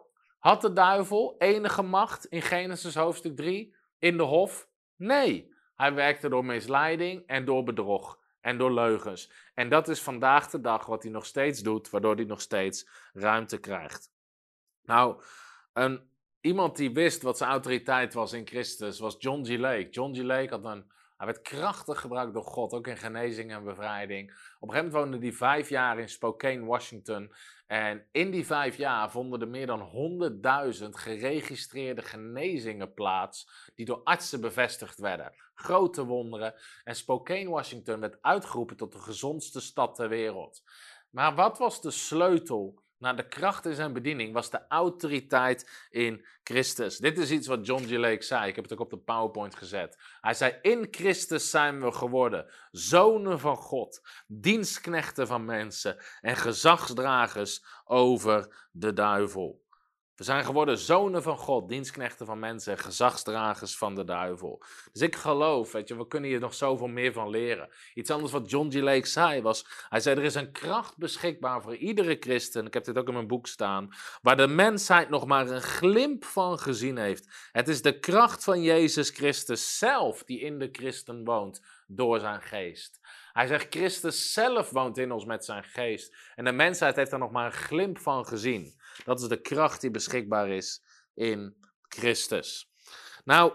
had 0.45 0.61
de 0.61 0.73
duivel 0.73 1.35
enige 1.37 1.81
macht 1.81 2.25
in 2.25 2.41
Genesis 2.41 2.95
hoofdstuk 2.95 3.35
3 3.35 3.75
in 3.99 4.17
de 4.17 4.23
hof? 4.23 4.67
Nee, 4.95 5.53
hij 5.75 5.93
werkte 5.93 6.29
door 6.29 6.45
misleiding 6.45 7.23
en 7.27 7.45
door 7.45 7.63
bedrog 7.63 8.19
en 8.41 8.57
door 8.57 8.73
leugens. 8.73 9.31
En 9.53 9.69
dat 9.69 9.87
is 9.87 10.01
vandaag 10.01 10.49
de 10.49 10.61
dag 10.61 10.85
wat 10.85 11.03
hij 11.03 11.11
nog 11.11 11.25
steeds 11.25 11.61
doet, 11.61 11.89
waardoor 11.89 12.15
hij 12.15 12.25
nog 12.25 12.41
steeds 12.41 12.89
ruimte 13.13 13.57
krijgt. 13.57 14.11
Nou, 14.83 15.21
een, 15.73 16.09
iemand 16.41 16.77
die 16.77 16.93
wist 16.93 17.21
wat 17.21 17.37
zijn 17.37 17.49
autoriteit 17.49 18.13
was 18.13 18.33
in 18.33 18.47
Christus 18.47 18.99
was 18.99 19.15
John 19.19 19.45
G. 19.45 19.57
Lake. 19.57 19.89
John 19.89 20.15
G. 20.15 20.21
Lake 20.21 20.49
had 20.49 20.65
een 20.65 20.91
hij 21.17 21.25
werd 21.25 21.41
krachtig 21.41 21.99
gebruikt 21.99 22.33
door 22.33 22.43
God, 22.43 22.73
ook 22.73 22.87
in 22.87 22.97
genezing 22.97 23.51
en 23.51 23.63
bevrijding. 23.63 24.31
Op 24.59 24.67
een 24.67 24.75
gegeven 24.75 24.93
moment 24.93 24.93
woonde 24.93 25.27
hij 25.27 25.35
vijf 25.35 25.69
jaar 25.69 25.99
in 25.99 26.09
Spokane, 26.09 26.65
Washington. 26.65 27.33
En 27.67 28.07
in 28.11 28.31
die 28.31 28.45
vijf 28.45 28.77
jaar 28.77 29.11
vonden 29.11 29.41
er 29.41 29.47
meer 29.47 29.67
dan 29.67 29.89
100.000 30.81 30.89
geregistreerde 30.89 32.01
genezingen 32.01 32.93
plaats, 32.93 33.49
die 33.75 33.85
door 33.85 34.01
artsen 34.03 34.41
bevestigd 34.41 34.99
werden. 34.99 35.33
Grote 35.53 36.05
wonderen. 36.05 36.53
En 36.83 36.95
Spokane, 36.95 37.49
Washington 37.49 37.99
werd 37.99 38.17
uitgeroepen 38.21 38.77
tot 38.77 38.91
de 38.91 38.99
gezondste 38.99 39.61
stad 39.61 39.95
ter 39.95 40.09
wereld. 40.09 40.63
Maar 41.09 41.35
wat 41.35 41.57
was 41.57 41.81
de 41.81 41.91
sleutel 41.91 42.83
naar 43.05 43.15
de 43.15 43.27
kracht 43.27 43.65
in 43.65 43.75
zijn 43.75 43.93
bediening 43.93 44.33
was 44.33 44.49
de 44.49 44.67
autoriteit 44.67 45.87
in 45.89 46.25
Christus. 46.43 46.97
Dit 46.97 47.17
is 47.17 47.31
iets 47.31 47.47
wat 47.47 47.65
John 47.65 47.83
G. 47.83 47.89
Lake 47.89 48.23
zei. 48.23 48.47
Ik 48.47 48.55
heb 48.55 48.63
het 48.63 48.73
ook 48.73 48.79
op 48.79 48.89
de 48.89 48.97
PowerPoint 48.97 49.55
gezet. 49.55 49.97
Hij 50.21 50.33
zei: 50.33 50.57
In 50.61 50.87
Christus 50.91 51.49
zijn 51.49 51.81
we 51.81 51.91
geworden 51.91 52.45
zonen 52.71 53.39
van 53.39 53.55
God, 53.55 54.01
dienstknechten 54.27 55.27
van 55.27 55.45
mensen 55.45 55.97
en 56.21 56.35
gezagsdragers 56.35 57.65
over 57.85 58.67
de 58.71 58.93
duivel. 58.93 59.64
We 60.15 60.23
zijn 60.23 60.45
geworden 60.45 60.77
zonen 60.77 61.23
van 61.23 61.37
God, 61.37 61.69
dienstknechten 61.69 62.25
van 62.25 62.39
mensen 62.39 62.71
en 62.71 62.79
gezagsdragers 62.79 63.77
van 63.77 63.95
de 63.95 64.03
duivel. 64.03 64.63
Dus 64.91 65.01
ik 65.01 65.15
geloof, 65.15 65.71
weet 65.71 65.87
je, 65.87 65.97
we 65.97 66.07
kunnen 66.07 66.29
hier 66.29 66.39
nog 66.39 66.53
zoveel 66.53 66.87
meer 66.87 67.13
van 67.13 67.29
leren. 67.29 67.69
Iets 67.93 68.09
anders 68.09 68.31
wat 68.31 68.49
John 68.49 68.71
G. 68.71 68.73
Lake 68.73 69.05
zei 69.05 69.41
was, 69.41 69.65
hij 69.89 69.99
zei 69.99 70.17
er 70.17 70.23
is 70.23 70.35
een 70.35 70.51
kracht 70.51 70.97
beschikbaar 70.97 71.61
voor 71.61 71.75
iedere 71.75 72.17
christen, 72.19 72.65
ik 72.65 72.73
heb 72.73 72.83
dit 72.83 72.97
ook 72.97 73.07
in 73.07 73.13
mijn 73.13 73.27
boek 73.27 73.47
staan, 73.47 73.89
waar 74.21 74.37
de 74.37 74.47
mensheid 74.47 75.09
nog 75.09 75.25
maar 75.25 75.49
een 75.49 75.61
glimp 75.61 76.23
van 76.23 76.59
gezien 76.59 76.97
heeft. 76.97 77.49
Het 77.51 77.67
is 77.67 77.81
de 77.81 77.99
kracht 77.99 78.43
van 78.43 78.61
Jezus 78.61 79.09
Christus 79.09 79.77
zelf 79.77 80.23
die 80.23 80.39
in 80.39 80.59
de 80.59 80.69
christen 80.71 81.23
woont 81.25 81.61
door 81.87 82.19
zijn 82.19 82.41
geest. 82.41 82.99
Hij 83.33 83.47
zegt, 83.47 83.67
Christus 83.69 84.33
zelf 84.33 84.69
woont 84.69 84.97
in 84.97 85.11
ons 85.11 85.25
met 85.25 85.45
zijn 85.45 85.63
geest. 85.63 86.15
En 86.35 86.45
de 86.45 86.51
mensheid 86.51 86.95
heeft 86.95 87.11
er 87.11 87.19
nog 87.19 87.31
maar 87.31 87.45
een 87.45 87.51
glimp 87.51 87.97
van 87.97 88.25
gezien. 88.25 88.79
Dat 89.03 89.21
is 89.21 89.27
de 89.27 89.41
kracht 89.41 89.81
die 89.81 89.91
beschikbaar 89.91 90.49
is 90.49 90.83
in 91.13 91.57
Christus. 91.81 92.71
Nou, 93.23 93.53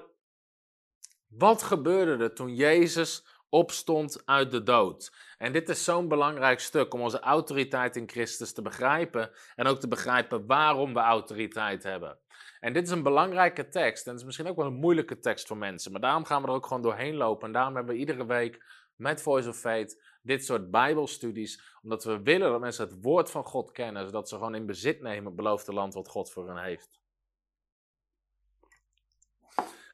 wat 1.26 1.62
gebeurde 1.62 2.24
er 2.24 2.34
toen 2.34 2.54
Jezus 2.54 3.26
opstond 3.48 4.22
uit 4.24 4.50
de 4.50 4.62
dood? 4.62 5.12
En 5.38 5.52
dit 5.52 5.68
is 5.68 5.84
zo'n 5.84 6.08
belangrijk 6.08 6.60
stuk 6.60 6.94
om 6.94 7.00
onze 7.00 7.20
autoriteit 7.20 7.96
in 7.96 8.08
Christus 8.08 8.52
te 8.52 8.62
begrijpen 8.62 9.30
en 9.54 9.66
ook 9.66 9.80
te 9.80 9.88
begrijpen 9.88 10.46
waarom 10.46 10.94
we 10.94 11.00
autoriteit 11.00 11.82
hebben. 11.82 12.18
En 12.60 12.72
dit 12.72 12.86
is 12.86 12.90
een 12.90 13.02
belangrijke 13.02 13.68
tekst 13.68 14.04
en 14.04 14.10
het 14.10 14.20
is 14.20 14.26
misschien 14.26 14.48
ook 14.48 14.56
wel 14.56 14.66
een 14.66 14.72
moeilijke 14.72 15.18
tekst 15.18 15.46
voor 15.46 15.56
mensen, 15.56 15.92
maar 15.92 16.00
daarom 16.00 16.24
gaan 16.24 16.42
we 16.42 16.48
er 16.48 16.54
ook 16.54 16.66
gewoon 16.66 16.82
doorheen 16.82 17.16
lopen 17.16 17.46
en 17.46 17.52
daarom 17.52 17.74
hebben 17.74 17.94
we 17.94 18.00
iedere 18.00 18.26
week 18.26 18.62
met 18.96 19.22
Voice 19.22 19.48
of 19.48 19.56
Faith 19.56 20.02
dit 20.22 20.44
soort 20.44 20.70
Bijbelstudies, 20.70 21.78
omdat 21.82 22.04
we 22.04 22.22
willen 22.22 22.50
dat 22.50 22.60
mensen 22.60 22.88
het 22.88 23.02
woord 23.02 23.30
van 23.30 23.44
God 23.44 23.72
kennen, 23.72 24.04
zodat 24.04 24.28
ze 24.28 24.34
gewoon 24.34 24.54
in 24.54 24.66
bezit 24.66 25.00
nemen 25.00 25.24
het 25.24 25.36
beloofde 25.36 25.72
land 25.72 25.94
wat 25.94 26.08
God 26.08 26.30
voor 26.30 26.48
hen 26.48 26.62
heeft. 26.62 27.00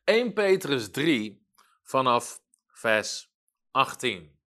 1 0.05 0.33
Petrus 0.33 0.91
3 0.91 1.47
vanaf 1.83 2.41
vers 2.67 3.33
18. 3.71 4.39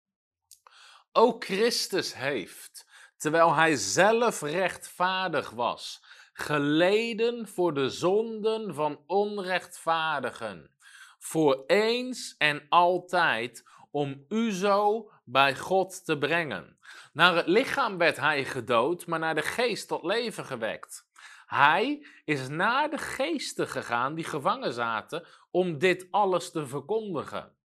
Ook 1.11 1.45
Christus 1.45 2.13
heeft, 2.13 2.87
terwijl 3.17 3.53
hij 3.53 3.75
zelf 3.75 4.41
rechtvaardig 4.41 5.49
was, 5.49 6.03
geleden 6.33 7.47
voor 7.47 7.73
de 7.73 7.89
zonden 7.89 8.73
van 8.73 9.03
onrechtvaardigen, 9.05 10.75
voor 11.17 11.63
eens 11.67 12.35
en 12.37 12.65
altijd 12.69 13.63
om 13.91 14.25
u 14.27 14.51
zo 14.51 15.11
bij 15.31 15.55
God 15.55 16.05
te 16.05 16.17
brengen. 16.17 16.79
Naar 17.13 17.35
het 17.35 17.47
lichaam 17.47 17.97
werd 17.97 18.17
hij 18.17 18.45
gedood, 18.45 19.05
maar 19.05 19.19
naar 19.19 19.35
de 19.35 19.41
geest 19.41 19.87
tot 19.87 20.03
leven 20.03 20.45
gewekt. 20.45 21.07
Hij 21.45 22.07
is 22.25 22.47
naar 22.47 22.89
de 22.89 22.97
geesten 22.97 23.67
gegaan 23.67 24.15
die 24.15 24.23
gevangen 24.23 24.73
zaten 24.73 25.27
om 25.51 25.77
dit 25.77 26.07
alles 26.11 26.51
te 26.51 26.67
verkondigen. 26.67 27.57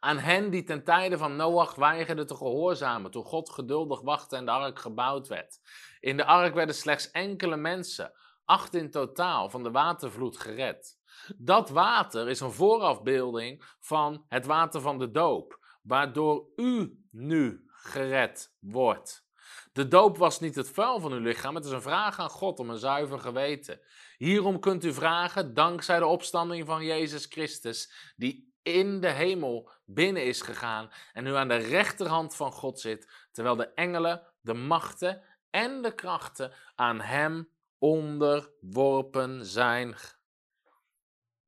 Aan 0.00 0.18
hen 0.18 0.50
die 0.50 0.64
ten 0.64 0.84
tijde 0.84 1.18
van 1.18 1.36
Noach 1.36 1.74
weigerden 1.74 2.26
te 2.26 2.36
gehoorzamen 2.36 3.10
toen 3.10 3.24
God 3.24 3.50
geduldig 3.50 4.00
wachtte 4.00 4.36
en 4.36 4.44
de 4.44 4.50
ark 4.50 4.78
gebouwd 4.78 5.28
werd. 5.28 5.60
In 6.00 6.16
de 6.16 6.24
ark 6.24 6.54
werden 6.54 6.74
slechts 6.74 7.10
enkele 7.10 7.56
mensen, 7.56 8.12
acht 8.44 8.74
in 8.74 8.90
totaal, 8.90 9.50
van 9.50 9.62
de 9.62 9.70
watervloed 9.70 10.38
gered. 10.38 10.98
Dat 11.36 11.70
water 11.70 12.28
is 12.28 12.40
een 12.40 12.52
voorafbeelding 12.52 13.76
van 13.80 14.24
het 14.28 14.46
water 14.46 14.80
van 14.80 14.98
de 14.98 15.10
doop, 15.10 15.60
waardoor 15.82 16.48
u 16.56 17.04
nu 17.10 17.64
gered 17.66 18.56
wordt. 18.58 19.26
De 19.72 19.88
doop 19.88 20.18
was 20.18 20.40
niet 20.40 20.54
het 20.54 20.70
vuil 20.70 21.00
van 21.00 21.12
uw 21.12 21.20
lichaam, 21.20 21.54
het 21.54 21.64
is 21.64 21.70
een 21.70 21.82
vraag 21.82 22.18
aan 22.18 22.30
God 22.30 22.58
om 22.58 22.70
een 22.70 22.78
zuiver 22.78 23.18
geweten. 23.18 23.80
Hierom 24.16 24.60
kunt 24.60 24.84
u 24.84 24.92
vragen, 24.92 25.54
dankzij 25.54 25.98
de 25.98 26.06
opstanding 26.06 26.66
van 26.66 26.84
Jezus 26.84 27.26
Christus, 27.26 28.12
die 28.16 28.52
in 28.62 29.00
de 29.00 29.10
hemel 29.10 29.70
binnen 29.84 30.24
is 30.24 30.40
gegaan 30.40 30.90
en 31.12 31.24
nu 31.24 31.34
aan 31.34 31.48
de 31.48 31.56
rechterhand 31.56 32.36
van 32.36 32.52
God 32.52 32.80
zit, 32.80 33.28
terwijl 33.32 33.56
de 33.56 33.68
engelen, 33.68 34.26
de 34.40 34.54
machten 34.54 35.22
en 35.50 35.82
de 35.82 35.94
krachten 35.94 36.52
aan 36.74 37.00
hem 37.00 37.48
onderworpen 37.78 39.46
zijn. 39.46 39.94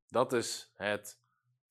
Dat 0.09 0.33
is 0.33 0.73
het 0.75 1.24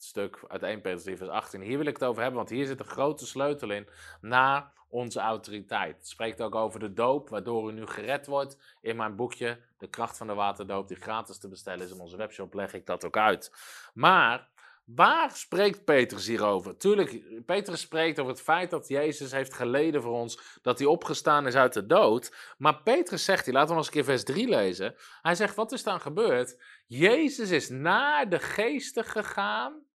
stuk 0.03 0.39
uit 0.47 0.63
1 0.63 0.81
Petrus 0.81 1.03
3 1.03 1.17
vers 1.17 1.29
18. 1.29 1.61
Hier 1.61 1.77
wil 1.77 1.87
ik 1.87 1.93
het 1.93 2.03
over 2.03 2.21
hebben, 2.21 2.39
want 2.39 2.49
hier 2.49 2.65
zit 2.65 2.79
een 2.79 2.85
grote 2.85 3.25
sleutel 3.25 3.71
in 3.71 3.87
naar 4.21 4.71
onze 4.89 5.19
autoriteit. 5.19 5.95
Het 5.97 6.07
spreekt 6.07 6.41
ook 6.41 6.55
over 6.55 6.79
de 6.79 6.93
doop, 6.93 7.29
waardoor 7.29 7.69
u 7.69 7.73
nu 7.73 7.87
gered 7.87 8.25
wordt. 8.25 8.57
In 8.81 8.95
mijn 8.95 9.15
boekje, 9.15 9.59
De 9.77 9.87
kracht 9.87 10.17
van 10.17 10.27
de 10.27 10.33
waterdoop, 10.33 10.87
die 10.87 10.97
gratis 10.97 11.37
te 11.37 11.47
bestellen 11.47 11.85
is 11.85 11.91
in 11.91 11.99
onze 11.99 12.17
webshop, 12.17 12.53
leg 12.53 12.73
ik 12.73 12.85
dat 12.85 13.05
ook 13.05 13.17
uit. 13.17 13.51
Maar 13.93 14.51
Waar 14.85 15.31
spreekt 15.31 15.85
Petrus 15.85 16.27
hierover? 16.27 16.77
Tuurlijk, 16.77 17.45
Petrus 17.45 17.81
spreekt 17.81 18.19
over 18.19 18.31
het 18.31 18.41
feit 18.41 18.69
dat 18.69 18.87
Jezus 18.87 19.31
heeft 19.31 19.53
geleden 19.53 20.01
voor 20.01 20.13
ons, 20.13 20.59
dat 20.61 20.79
hij 20.79 20.87
opgestaan 20.87 21.47
is 21.47 21.55
uit 21.55 21.73
de 21.73 21.85
dood. 21.85 22.53
Maar 22.57 22.81
Petrus 22.81 23.25
zegt 23.25 23.45
hier, 23.45 23.53
laten 23.53 23.69
we 23.69 23.75
nog 23.75 23.85
eens 23.85 23.95
een 23.95 24.03
keer 24.03 24.11
vers 24.11 24.23
3 24.23 24.47
lezen. 24.47 24.95
Hij 25.21 25.35
zegt, 25.35 25.55
wat 25.55 25.71
is 25.71 25.83
dan 25.83 25.99
gebeurd? 26.01 26.61
Jezus 26.87 27.49
is 27.49 27.69
naar 27.69 28.29
de 28.29 28.39
geesten 28.39 29.03
gegaan 29.03 29.85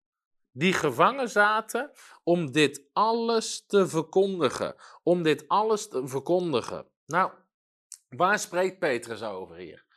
die 0.59 0.73
gevangen 0.73 1.29
zaten 1.29 1.91
om 2.23 2.51
dit 2.51 2.83
alles 2.93 3.65
te 3.65 3.87
verkondigen. 3.87 4.75
Om 5.03 5.23
dit 5.23 5.47
alles 5.47 5.87
te 5.87 6.07
verkondigen. 6.07 6.85
Nou, 7.05 7.31
waar 8.09 8.39
spreekt 8.39 8.79
Petrus 8.79 9.23
over 9.23 9.55
hier? 9.55 9.87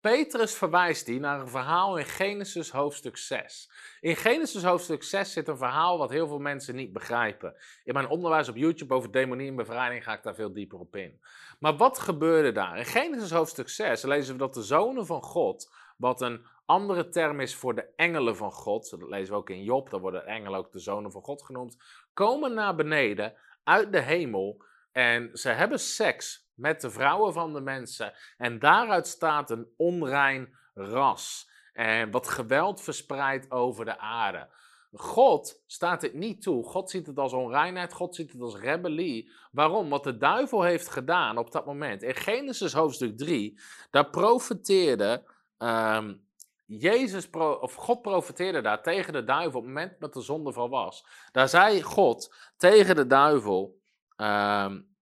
Petrus 0.00 0.54
verwijst 0.54 1.06
die 1.06 1.20
naar 1.20 1.40
een 1.40 1.48
verhaal 1.48 1.96
in 1.96 2.04
Genesis 2.04 2.70
hoofdstuk 2.70 3.16
6. 3.16 3.70
In 4.00 4.16
Genesis 4.16 4.62
hoofdstuk 4.62 5.02
6 5.02 5.32
zit 5.32 5.48
een 5.48 5.56
verhaal 5.56 5.98
wat 5.98 6.10
heel 6.10 6.28
veel 6.28 6.38
mensen 6.38 6.74
niet 6.74 6.92
begrijpen. 6.92 7.54
In 7.84 7.94
mijn 7.94 8.08
onderwijs 8.08 8.48
op 8.48 8.56
YouTube 8.56 8.94
over 8.94 9.10
demonie 9.10 9.48
en 9.48 9.56
bevrijding 9.56 10.04
ga 10.04 10.12
ik 10.12 10.22
daar 10.22 10.34
veel 10.34 10.52
dieper 10.52 10.78
op 10.78 10.96
in. 10.96 11.20
Maar 11.58 11.76
wat 11.76 11.98
gebeurde 11.98 12.52
daar? 12.52 12.78
In 12.78 12.84
Genesis 12.84 13.30
hoofdstuk 13.30 13.68
6 13.68 14.02
lezen 14.02 14.32
we 14.32 14.38
dat 14.38 14.54
de 14.54 14.62
zonen 14.62 15.06
van 15.06 15.22
God, 15.22 15.72
wat 15.96 16.20
een 16.20 16.46
andere 16.66 17.08
term 17.08 17.40
is 17.40 17.54
voor 17.54 17.74
de 17.74 17.88
engelen 17.96 18.36
van 18.36 18.52
God, 18.52 18.90
dat 18.90 19.02
lezen 19.02 19.32
we 19.32 19.38
ook 19.38 19.50
in 19.50 19.62
Job, 19.62 19.90
daar 19.90 20.00
worden 20.00 20.26
engelen 20.26 20.58
ook 20.58 20.72
de 20.72 20.78
zonen 20.78 21.10
van 21.10 21.22
God 21.22 21.42
genoemd, 21.42 21.76
komen 22.12 22.54
naar 22.54 22.74
beneden 22.74 23.34
uit 23.64 23.92
de 23.92 24.00
hemel 24.00 24.64
en 24.96 25.30
ze 25.32 25.48
hebben 25.48 25.80
seks 25.80 26.50
met 26.54 26.80
de 26.80 26.90
vrouwen 26.90 27.32
van 27.32 27.52
de 27.52 27.60
mensen. 27.60 28.12
En 28.36 28.58
daaruit 28.58 29.06
staat 29.06 29.50
een 29.50 29.68
onrein 29.76 30.56
ras. 30.74 31.50
En 31.72 32.10
wat 32.10 32.28
geweld 32.28 32.80
verspreidt 32.80 33.50
over 33.50 33.84
de 33.84 33.98
aarde. 33.98 34.48
God 34.92 35.62
staat 35.66 36.02
het 36.02 36.14
niet 36.14 36.42
toe. 36.42 36.64
God 36.64 36.90
ziet 36.90 37.06
het 37.06 37.18
als 37.18 37.32
onreinheid. 37.32 37.92
God 37.92 38.14
ziet 38.14 38.32
het 38.32 38.40
als 38.40 38.56
rebellie. 38.56 39.32
Waarom? 39.50 39.88
Wat 39.88 40.04
de 40.04 40.16
duivel 40.16 40.62
heeft 40.62 40.88
gedaan 40.88 41.38
op 41.38 41.52
dat 41.52 41.66
moment. 41.66 42.02
In 42.02 42.14
Genesis 42.14 42.72
hoofdstuk 42.72 43.18
3, 43.18 43.60
daar 43.90 44.10
profeteerde 44.10 45.22
um, 45.58 46.25
Jezus, 46.66 47.30
of 47.60 47.74
God 47.74 48.02
profeteerde 48.02 48.60
daar 48.60 48.82
tegen 48.82 49.12
de 49.12 49.24
duivel 49.24 49.58
op 49.58 49.64
het 49.66 49.74
moment 49.74 50.00
dat 50.00 50.12
de 50.12 50.20
zondeval 50.20 50.68
was. 50.68 51.06
Daar 51.32 51.48
zei 51.48 51.82
God 51.82 52.34
tegen 52.56 52.96
de 52.96 53.06
duivel, 53.06 53.80
um, 54.16 54.96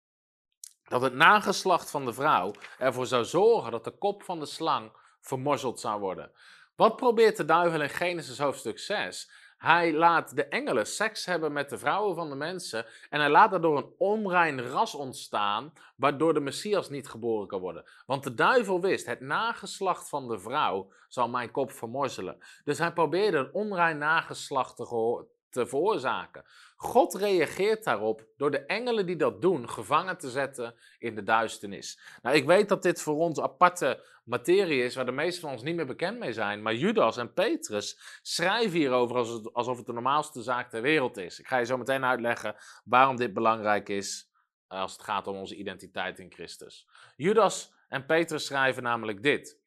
dat 0.84 1.02
het 1.02 1.14
nageslacht 1.14 1.92
van 1.92 2.06
de 2.06 2.14
vrouw 2.14 2.52
ervoor 2.78 3.06
zou 3.06 3.26
zorgen 3.26 3.72
dat 3.72 3.84
de 3.84 3.98
kop 3.98 4.24
van 4.24 4.40
de 4.40 4.46
slang 4.46 4.92
vermorzeld 5.20 5.80
zou 5.80 6.00
worden. 6.00 6.32
Wat 6.76 6.96
probeert 6.96 7.38
de 7.38 7.46
duivel 7.46 7.82
in 7.82 7.90
Genesis 7.90 8.40
hoofdstuk 8.40 8.80
6? 8.80 9.32
Hij 9.62 9.94
laat 9.94 10.36
de 10.36 10.46
engelen 10.46 10.88
seks 10.88 11.26
hebben 11.26 11.52
met 11.54 11.70
de 11.70 11.78
vrouwen 11.78 12.16
van 12.16 12.30
de 12.30 12.36
mensen 12.36 12.86
en 13.10 13.20
hij 13.20 13.30
laat 13.30 13.52
daardoor 13.52 13.78
een 13.78 13.94
onrein 13.98 14.62
ras 14.62 14.96
ontstaan, 14.96 15.74
waardoor 15.96 16.34
de 16.34 16.40
Messias 16.40 16.90
niet 16.90 17.08
geboren 17.08 17.48
kan 17.48 17.60
worden. 17.60 17.84
Want 18.06 18.24
de 18.24 18.34
duivel 18.34 18.82
wist, 18.82 19.06
het 19.06 19.20
nageslacht 19.20 20.10
van 20.10 20.28
de 20.28 20.40
vrouw 20.40 20.92
zal 21.08 21.30
mijn 21.30 21.52
kop 21.52 21.72
vermorzelen. 21.72 22.38
Dus 22.64 22.78
hij 22.78 22.94
probeerde 22.94 23.38
een 23.38 23.54
onrein 23.54 23.98
nageslacht 23.98 24.76
te, 24.76 25.26
te 25.52 25.68
veroorzaken. 25.68 26.44
God 26.76 27.14
reageert 27.14 27.84
daarop 27.84 28.26
door 28.38 28.52
de 28.52 28.66
engelen 28.66 29.06
die 29.06 29.16
dat 29.16 29.42
doen 29.42 29.70
gevangen 29.70 30.18
te 30.18 30.30
zetten 30.30 30.76
in 31.00 31.16
de 31.16 31.24
duisternis. 31.24 32.00
Nou, 32.22 32.36
ik 32.36 32.46
weet 32.46 32.70
dat 32.70 32.84
dit 32.84 33.02
voor 33.02 33.16
ons 33.16 33.40
aparte 33.40 34.04
materie 34.24 34.84
is 34.84 34.96
waar 34.96 35.06
de 35.06 35.12
meesten 35.12 35.42
van 35.42 35.52
ons 35.52 35.64
niet 35.64 35.76
meer 35.76 35.86
bekend 35.86 36.20
mee 36.20 36.34
zijn. 36.34 36.62
Maar 36.62 36.76
Judas 36.76 37.18
en 37.18 37.34
Petrus 37.34 38.20
schrijven 38.22 38.80
hierover 38.80 39.16
alsof 39.52 39.78
het 39.78 39.86
de 39.86 39.94
normaalste 39.94 40.42
zaak 40.42 40.70
ter 40.70 40.82
wereld 40.82 41.18
is. 41.18 41.40
Ik 41.40 41.48
ga 41.48 41.58
je 41.58 41.66
zo 41.66 41.78
meteen 41.78 42.06
uitleggen 42.06 42.56
waarom 42.84 43.16
dit 43.16 43.34
belangrijk 43.34 43.90
is 43.90 44.30
eh, 44.68 44.80
als 44.80 44.92
het 44.92 45.04
gaat 45.04 45.28
om 45.28 45.36
onze 45.36 45.56
identiteit 45.56 46.20
in 46.20 46.32
Christus. 46.32 46.88
Judas 47.16 47.74
en 47.88 48.06
Petrus 48.06 48.46
schrijven 48.46 48.84
namelijk 48.84 49.24
dit. 49.24 49.60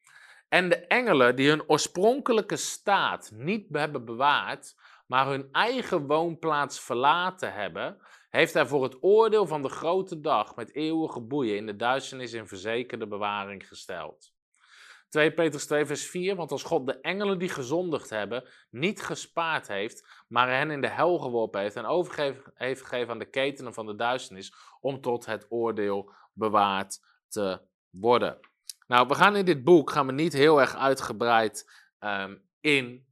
En 0.49 0.69
de 0.69 0.87
engelen 0.87 1.35
die 1.35 1.49
hun 1.49 1.69
oorspronkelijke 1.69 2.55
staat 2.55 3.31
niet 3.33 3.67
hebben 3.71 4.05
bewaard, 4.05 4.75
maar 5.05 5.27
hun 5.27 5.49
eigen 5.51 6.07
woonplaats 6.07 6.79
verlaten 6.79 7.53
hebben, 7.53 7.97
heeft 8.29 8.53
hij 8.53 8.65
voor 8.65 8.83
het 8.83 9.03
oordeel 9.03 9.47
van 9.47 9.61
de 9.61 9.69
grote 9.69 10.19
dag 10.19 10.55
met 10.55 10.75
eeuwige 10.75 11.21
boeien 11.21 11.57
in 11.57 11.65
de 11.65 11.75
duisternis 11.75 12.33
in 12.33 12.47
verzekerde 12.47 13.07
bewaring 13.07 13.67
gesteld. 13.67 14.33
2 15.09 15.33
Petrus 15.33 15.65
2 15.65 15.85
vers 15.85 16.05
4, 16.05 16.35
want 16.35 16.51
als 16.51 16.63
God 16.63 16.85
de 16.85 16.99
engelen 16.99 17.39
die 17.39 17.49
gezondigd 17.49 18.09
hebben 18.09 18.43
niet 18.69 19.01
gespaard 19.01 19.67
heeft, 19.67 20.23
maar 20.27 20.49
hen 20.49 20.71
in 20.71 20.81
de 20.81 20.89
hel 20.89 21.17
geworpen 21.17 21.61
heeft 21.61 21.75
en 21.75 21.85
overgegeven 21.85 22.51
heeft 22.55 22.81
gegeven 22.81 23.11
aan 23.11 23.19
de 23.19 23.29
ketenen 23.29 23.73
van 23.73 23.85
de 23.85 23.95
duisternis, 23.95 24.53
om 24.79 25.01
tot 25.01 25.25
het 25.25 25.45
oordeel 25.49 26.11
bewaard 26.33 26.99
te 27.27 27.61
worden. 27.89 28.39
Nou, 28.87 29.07
we 29.07 29.15
gaan 29.15 29.35
in 29.35 29.45
dit 29.45 29.63
boek 29.63 29.91
gaan 29.91 30.05
we 30.05 30.11
niet 30.11 30.33
heel 30.33 30.61
erg 30.61 30.75
uitgebreid 30.75 31.71
um, 31.99 32.43
in 32.59 33.05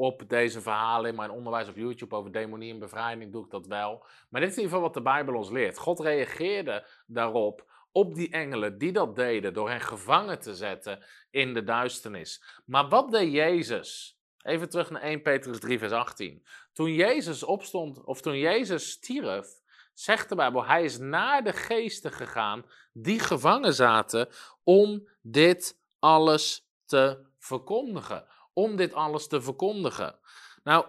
op 0.00 0.28
deze 0.28 0.60
verhalen 0.60 1.10
in 1.10 1.16
mijn 1.16 1.30
onderwijs 1.30 1.68
op 1.68 1.76
YouTube 1.76 2.14
over 2.14 2.32
demonie 2.32 2.72
en 2.72 2.78
bevrijding 2.78 3.32
doe 3.32 3.44
ik 3.44 3.50
dat 3.50 3.66
wel. 3.66 4.04
Maar 4.28 4.40
dit 4.40 4.50
is 4.50 4.56
in 4.56 4.62
ieder 4.62 4.76
geval 4.76 4.80
wat 4.80 4.94
de 4.94 5.02
Bijbel 5.02 5.34
ons 5.34 5.50
leert. 5.50 5.78
God 5.78 6.00
reageerde 6.00 6.86
daarop 7.06 7.70
op 7.92 8.14
die 8.14 8.30
engelen 8.30 8.78
die 8.78 8.92
dat 8.92 9.16
deden 9.16 9.54
door 9.54 9.68
hen 9.70 9.80
gevangen 9.80 10.40
te 10.40 10.54
zetten 10.54 11.04
in 11.30 11.54
de 11.54 11.62
duisternis. 11.62 12.60
Maar 12.66 12.88
wat 12.88 13.10
deed 13.10 13.32
Jezus? 13.32 14.18
Even 14.42 14.68
terug 14.68 14.90
naar 14.90 15.02
1 15.02 15.22
Petrus 15.22 15.60
3 15.60 15.78
vers 15.78 15.92
18. 15.92 16.46
Toen 16.72 16.94
Jezus 16.94 17.42
opstond 17.42 18.04
of 18.04 18.20
toen 18.20 18.38
Jezus 18.38 18.90
stierf, 18.90 19.48
zegt 19.94 20.28
de 20.28 20.34
Bijbel, 20.34 20.64
hij 20.64 20.84
is 20.84 20.98
naar 20.98 21.44
de 21.44 21.52
geesten 21.52 22.12
gegaan 22.12 22.64
die 22.92 23.18
gevangen 23.18 23.74
zaten 23.74 24.28
om 24.64 25.08
dit 25.22 25.80
alles 25.98 26.68
te 26.84 27.26
verkondigen 27.38 28.26
om 28.60 28.76
dit 28.76 28.94
alles 28.94 29.26
te 29.26 29.40
verkondigen. 29.40 30.18
Nou, 30.62 30.86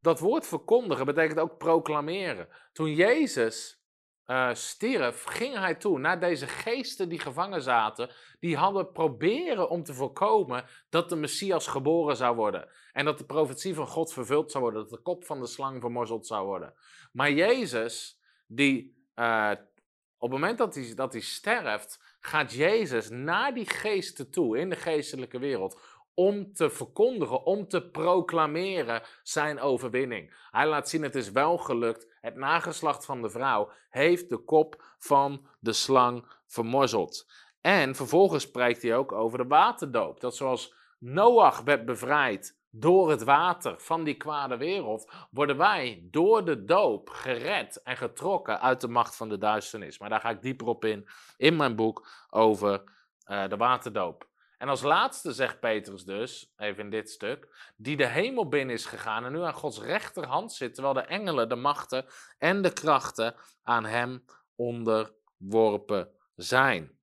dat 0.00 0.20
woord 0.20 0.46
verkondigen 0.46 1.06
betekent 1.06 1.38
ook 1.38 1.58
proclameren. 1.58 2.48
Toen 2.72 2.94
Jezus 2.94 3.82
uh, 4.26 4.54
stierf, 4.54 5.24
ging 5.24 5.54
hij 5.54 5.74
toe 5.74 5.98
naar 5.98 6.20
deze 6.20 6.46
geesten 6.46 7.08
die 7.08 7.18
gevangen 7.18 7.62
zaten, 7.62 8.10
die 8.40 8.56
hadden 8.56 8.92
proberen 8.92 9.68
om 9.70 9.82
te 9.82 9.94
voorkomen 9.94 10.64
dat 10.88 11.08
de 11.08 11.16
Messias 11.16 11.66
geboren 11.66 12.16
zou 12.16 12.36
worden. 12.36 12.68
En 12.92 13.04
dat 13.04 13.18
de 13.18 13.24
profetie 13.24 13.74
van 13.74 13.86
God 13.86 14.12
vervuld 14.12 14.50
zou 14.50 14.62
worden, 14.64 14.82
dat 14.82 14.90
de 14.90 15.02
kop 15.02 15.24
van 15.24 15.40
de 15.40 15.46
slang 15.46 15.80
vermorzeld 15.80 16.26
zou 16.26 16.46
worden. 16.46 16.74
Maar 17.12 17.32
Jezus, 17.32 18.20
die 18.46 19.06
uh, 19.14 19.50
op 20.24 20.30
het 20.30 20.40
moment 20.40 20.58
dat 20.58 20.74
hij, 20.74 20.94
dat 20.94 21.12
hij 21.12 21.22
sterft, 21.22 22.16
gaat 22.20 22.52
Jezus 22.52 23.08
naar 23.08 23.54
die 23.54 23.68
geesten 23.68 24.30
toe 24.30 24.58
in 24.58 24.70
de 24.70 24.76
geestelijke 24.76 25.38
wereld 25.38 25.80
om 26.14 26.52
te 26.52 26.70
verkondigen, 26.70 27.44
om 27.44 27.68
te 27.68 27.88
proclameren 27.88 29.02
zijn 29.22 29.60
overwinning. 29.60 30.34
Hij 30.50 30.66
laat 30.66 30.88
zien, 30.88 31.02
het 31.02 31.14
is 31.14 31.30
wel 31.30 31.58
gelukt. 31.58 32.12
Het 32.20 32.36
nageslacht 32.36 33.04
van 33.04 33.22
de 33.22 33.30
vrouw 33.30 33.70
heeft 33.90 34.28
de 34.28 34.38
kop 34.38 34.82
van 34.98 35.46
de 35.60 35.72
slang 35.72 36.26
vermorzeld. 36.46 37.26
En 37.60 37.94
vervolgens 37.94 38.42
spreekt 38.42 38.82
hij 38.82 38.96
ook 38.96 39.12
over 39.12 39.38
de 39.38 39.46
waterdoop. 39.46 40.20
Dat 40.20 40.36
zoals 40.36 40.74
Noach 40.98 41.60
werd 41.60 41.84
bevrijd 41.84 42.58
door 42.70 43.10
het 43.10 43.22
water 43.22 43.74
van 43.78 44.04
die 44.04 44.14
kwade 44.14 44.56
wereld, 44.56 45.12
worden 45.30 45.56
wij 45.56 46.06
door 46.10 46.44
de 46.44 46.64
doop 46.64 47.08
gered 47.08 47.82
en 47.82 47.96
getrokken 47.96 48.60
uit 48.60 48.80
de 48.80 48.88
macht 48.88 49.16
van 49.16 49.28
de 49.28 49.38
duisternis. 49.38 49.98
Maar 49.98 50.08
daar 50.08 50.20
ga 50.20 50.30
ik 50.30 50.42
dieper 50.42 50.66
op 50.66 50.84
in 50.84 51.08
in 51.36 51.56
mijn 51.56 51.76
boek 51.76 52.08
over 52.30 52.82
uh, 53.26 53.48
de 53.48 53.56
waterdoop. 53.56 54.28
En 54.64 54.70
als 54.70 54.82
laatste 54.82 55.32
zegt 55.32 55.60
Petrus 55.60 56.04
dus, 56.04 56.52
even 56.56 56.84
in 56.84 56.90
dit 56.90 57.10
stuk, 57.10 57.72
die 57.76 57.96
de 57.96 58.06
hemel 58.06 58.48
binnen 58.48 58.74
is 58.74 58.84
gegaan 58.86 59.24
en 59.24 59.32
nu 59.32 59.42
aan 59.42 59.54
Gods 59.54 59.80
rechterhand 59.80 60.52
zit, 60.52 60.74
terwijl 60.74 60.94
de 60.94 61.00
engelen, 61.00 61.48
de 61.48 61.54
machten 61.54 62.06
en 62.38 62.62
de 62.62 62.72
krachten 62.72 63.34
aan 63.62 63.84
hem 63.84 64.24
onderworpen 64.54 66.10
zijn. 66.34 66.98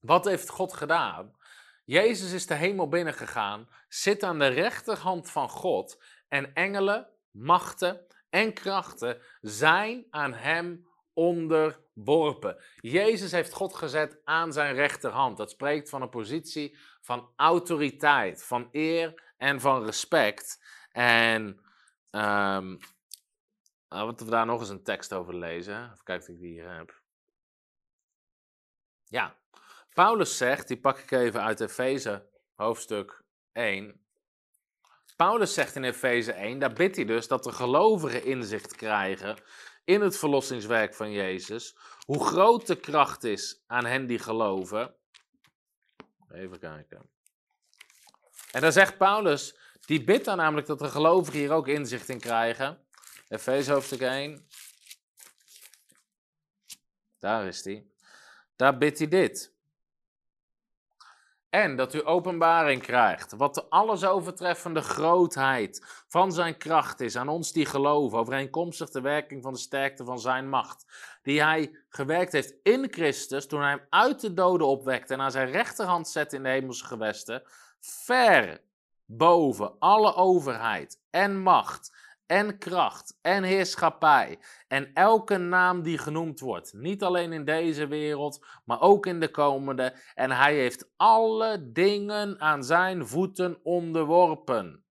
Wat 0.00 0.24
heeft 0.24 0.48
God 0.48 0.72
gedaan? 0.72 1.36
Jezus 1.84 2.32
is 2.32 2.46
de 2.46 2.54
hemel 2.54 2.88
binnengegaan, 2.88 3.68
zit 3.88 4.22
aan 4.22 4.38
de 4.38 4.48
rechterhand 4.48 5.30
van 5.30 5.48
God 5.48 6.02
en 6.28 6.54
engelen, 6.54 7.08
machten 7.30 8.06
en 8.30 8.52
krachten 8.52 9.22
zijn 9.40 10.06
aan 10.10 10.32
hem 10.32 10.88
onderworpen. 11.12 11.86
Jezus 12.80 13.32
heeft 13.32 13.52
God 13.52 13.74
gezet 13.74 14.20
aan 14.24 14.52
zijn 14.52 14.74
rechterhand. 14.74 15.36
Dat 15.36 15.50
spreekt 15.50 15.88
van 15.88 16.02
een 16.02 16.08
positie 16.08 16.76
van 17.00 17.32
autoriteit, 17.36 18.44
van 18.44 18.68
eer 18.72 19.22
en 19.36 19.60
van 19.60 19.84
respect. 19.84 20.64
En 20.92 21.42
um, 22.10 22.78
laten 23.88 24.26
we 24.26 24.30
daar 24.30 24.46
nog 24.46 24.60
eens 24.60 24.68
een 24.68 24.82
tekst 24.82 25.12
over 25.12 25.34
lezen. 25.34 25.84
Even 25.84 26.04
kijken 26.04 26.28
of 26.28 26.34
ik 26.34 26.40
die 26.40 26.52
hier 26.52 26.76
heb. 26.76 27.00
Ja, 29.04 29.36
Paulus 29.92 30.36
zegt, 30.36 30.68
die 30.68 30.80
pak 30.80 30.98
ik 30.98 31.10
even 31.10 31.42
uit 31.42 31.60
Efeze 31.60 32.28
hoofdstuk 32.54 33.22
1. 33.52 34.00
Paulus 35.16 35.54
zegt 35.54 35.74
in 35.74 35.84
Efeze 35.84 36.32
1, 36.32 36.58
daar 36.58 36.72
bidt 36.72 36.96
hij 36.96 37.04
dus 37.04 37.28
dat 37.28 37.44
de 37.44 37.52
gelovigen 37.52 38.24
inzicht 38.24 38.76
krijgen 38.76 39.36
in 39.88 40.00
het 40.00 40.18
verlossingswerk 40.18 40.94
van 40.94 41.12
Jezus. 41.12 41.76
Hoe 42.04 42.24
groot 42.24 42.66
de 42.66 42.76
kracht 42.76 43.24
is 43.24 43.62
aan 43.66 43.84
hen 43.84 44.06
die 44.06 44.18
geloven. 44.18 44.94
Even 46.32 46.58
kijken. 46.58 47.10
En 48.52 48.60
dan 48.60 48.72
zegt 48.72 48.98
Paulus, 48.98 49.56
die 49.86 50.04
bidt 50.04 50.24
dan 50.24 50.36
namelijk 50.36 50.66
dat 50.66 50.78
de 50.78 50.88
gelovigen 50.88 51.38
hier 51.38 51.50
ook 51.50 51.68
inzicht 51.68 52.08
in 52.08 52.20
krijgen. 52.20 52.86
Efeze 53.28 53.72
hoofdstuk 53.72 54.00
1. 54.00 54.48
Daar 57.18 57.46
is 57.46 57.64
hij. 57.64 57.86
Daar 58.56 58.78
bidt 58.78 58.98
hij 58.98 59.08
dit. 59.08 59.54
En 61.50 61.76
dat 61.76 61.94
u 61.94 62.06
openbaring 62.06 62.82
krijgt, 62.82 63.32
wat 63.32 63.54
de 63.54 63.68
alles 63.68 64.04
overtreffende 64.04 64.80
grootheid 64.80 66.04
van 66.08 66.32
zijn 66.32 66.56
kracht 66.56 67.00
is 67.00 67.16
aan 67.16 67.28
ons 67.28 67.52
die 67.52 67.66
geloven, 67.66 68.18
overeenkomstig 68.18 68.90
de 68.90 69.00
werking 69.00 69.42
van 69.42 69.52
de 69.52 69.58
sterkte 69.58 70.04
van 70.04 70.20
zijn 70.20 70.48
macht, 70.48 70.86
die 71.22 71.42
hij 71.42 71.70
gewerkt 71.88 72.32
heeft 72.32 72.54
in 72.62 72.86
Christus 72.90 73.46
toen 73.46 73.60
hij 73.60 73.70
hem 73.70 73.86
uit 73.90 74.20
de 74.20 74.34
doden 74.34 74.66
opwekte 74.66 75.14
en 75.14 75.20
aan 75.20 75.30
zijn 75.30 75.50
rechterhand 75.50 76.08
zette 76.08 76.36
in 76.36 76.42
de 76.42 76.48
hemelse 76.48 76.84
gewesten, 76.84 77.42
ver 77.80 78.60
boven 79.04 79.78
alle 79.78 80.14
overheid 80.14 81.00
en 81.10 81.38
macht 81.38 81.97
en 82.28 82.58
kracht 82.58 83.18
en 83.22 83.42
heerschappij 83.42 84.38
en 84.68 84.92
elke 84.94 85.36
naam 85.36 85.82
die 85.82 85.98
genoemd 85.98 86.40
wordt. 86.40 86.72
Niet 86.72 87.02
alleen 87.02 87.32
in 87.32 87.44
deze 87.44 87.86
wereld, 87.86 88.46
maar 88.64 88.80
ook 88.80 89.06
in 89.06 89.20
de 89.20 89.30
komende. 89.30 89.94
En 90.14 90.30
hij 90.30 90.54
heeft 90.54 90.90
alle 90.96 91.72
dingen 91.72 92.40
aan 92.40 92.64
zijn 92.64 93.06
voeten 93.06 93.58
onderworpen. 93.62 94.84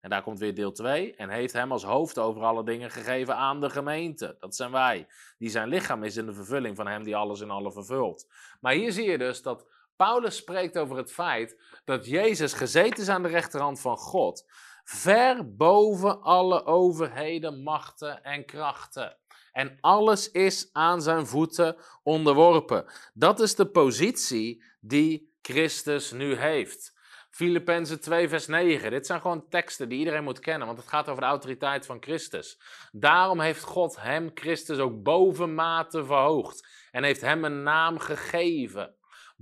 En 0.00 0.10
daar 0.10 0.22
komt 0.22 0.38
weer 0.38 0.54
deel 0.54 0.72
2. 0.72 1.14
En 1.14 1.28
heeft 1.28 1.52
hem 1.52 1.72
als 1.72 1.84
hoofd 1.84 2.18
over 2.18 2.42
alle 2.42 2.64
dingen 2.64 2.90
gegeven 2.90 3.36
aan 3.36 3.60
de 3.60 3.70
gemeente. 3.70 4.36
Dat 4.38 4.56
zijn 4.56 4.70
wij. 4.70 5.06
Die 5.38 5.50
zijn 5.50 5.68
lichaam 5.68 6.02
is 6.02 6.16
in 6.16 6.26
de 6.26 6.34
vervulling 6.34 6.76
van 6.76 6.86
hem 6.86 7.02
die 7.02 7.16
alles 7.16 7.40
in 7.40 7.50
alle 7.50 7.72
vervult. 7.72 8.26
Maar 8.60 8.72
hier 8.72 8.92
zie 8.92 9.10
je 9.10 9.18
dus 9.18 9.42
dat 9.42 9.66
Paulus 9.96 10.36
spreekt 10.36 10.78
over 10.78 10.96
het 10.96 11.12
feit 11.12 11.80
dat 11.84 12.06
Jezus 12.06 12.52
gezeten 12.52 13.02
is 13.02 13.08
aan 13.08 13.22
de 13.22 13.28
rechterhand 13.28 13.80
van 13.80 13.96
God 13.96 14.44
ver 14.84 15.56
boven 15.56 16.22
alle 16.22 16.64
overheden, 16.64 17.62
machten 17.62 18.22
en 18.22 18.44
krachten. 18.44 19.16
En 19.52 19.78
alles 19.80 20.30
is 20.30 20.68
aan 20.72 21.02
zijn 21.02 21.26
voeten 21.26 21.76
onderworpen. 22.02 22.84
Dat 23.14 23.40
is 23.40 23.54
de 23.54 23.66
positie 23.66 24.64
die 24.80 25.36
Christus 25.42 26.12
nu 26.12 26.34
heeft. 26.34 27.00
Filippenzen 27.30 28.00
2, 28.00 28.28
vers 28.28 28.46
9. 28.46 28.90
Dit 28.90 29.06
zijn 29.06 29.20
gewoon 29.20 29.48
teksten 29.48 29.88
die 29.88 29.98
iedereen 29.98 30.24
moet 30.24 30.38
kennen, 30.38 30.66
want 30.66 30.78
het 30.78 30.88
gaat 30.88 31.08
over 31.08 31.20
de 31.22 31.28
autoriteit 31.28 31.86
van 31.86 32.02
Christus. 32.02 32.60
Daarom 32.90 33.40
heeft 33.40 33.62
God 33.62 34.00
hem, 34.00 34.30
Christus, 34.34 34.78
ook 34.78 35.02
bovenmate 35.02 36.04
verhoogd 36.04 36.68
en 36.90 37.04
heeft 37.04 37.20
hem 37.20 37.44
een 37.44 37.62
naam 37.62 37.98
gegeven 37.98 38.94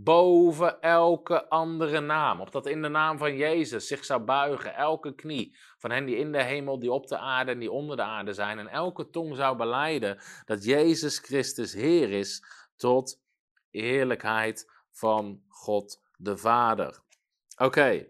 boven 0.04 0.80
elke 0.80 1.48
andere 1.48 2.00
naam. 2.00 2.40
Of 2.40 2.50
dat 2.50 2.66
in 2.66 2.82
de 2.82 2.88
naam 2.88 3.18
van 3.18 3.36
Jezus 3.36 3.86
zich 3.86 4.04
zou 4.04 4.20
buigen, 4.20 4.74
elke 4.74 5.14
knie 5.14 5.56
van 5.78 5.90
hen 5.90 6.04
die 6.04 6.16
in 6.16 6.32
de 6.32 6.42
hemel, 6.42 6.78
die 6.78 6.92
op 6.92 7.06
de 7.06 7.18
aarde 7.18 7.50
en 7.50 7.58
die 7.58 7.70
onder 7.70 7.96
de 7.96 8.02
aarde 8.02 8.32
zijn. 8.32 8.58
En 8.58 8.68
elke 8.68 9.10
tong 9.10 9.36
zou 9.36 9.56
beleiden 9.56 10.18
dat 10.44 10.64
Jezus 10.64 11.18
Christus 11.18 11.72
Heer 11.72 12.10
is 12.10 12.44
tot 12.76 13.20
heerlijkheid 13.70 14.70
van 14.90 15.42
God 15.48 16.02
de 16.16 16.36
Vader. 16.36 17.00
Oké. 17.56 18.06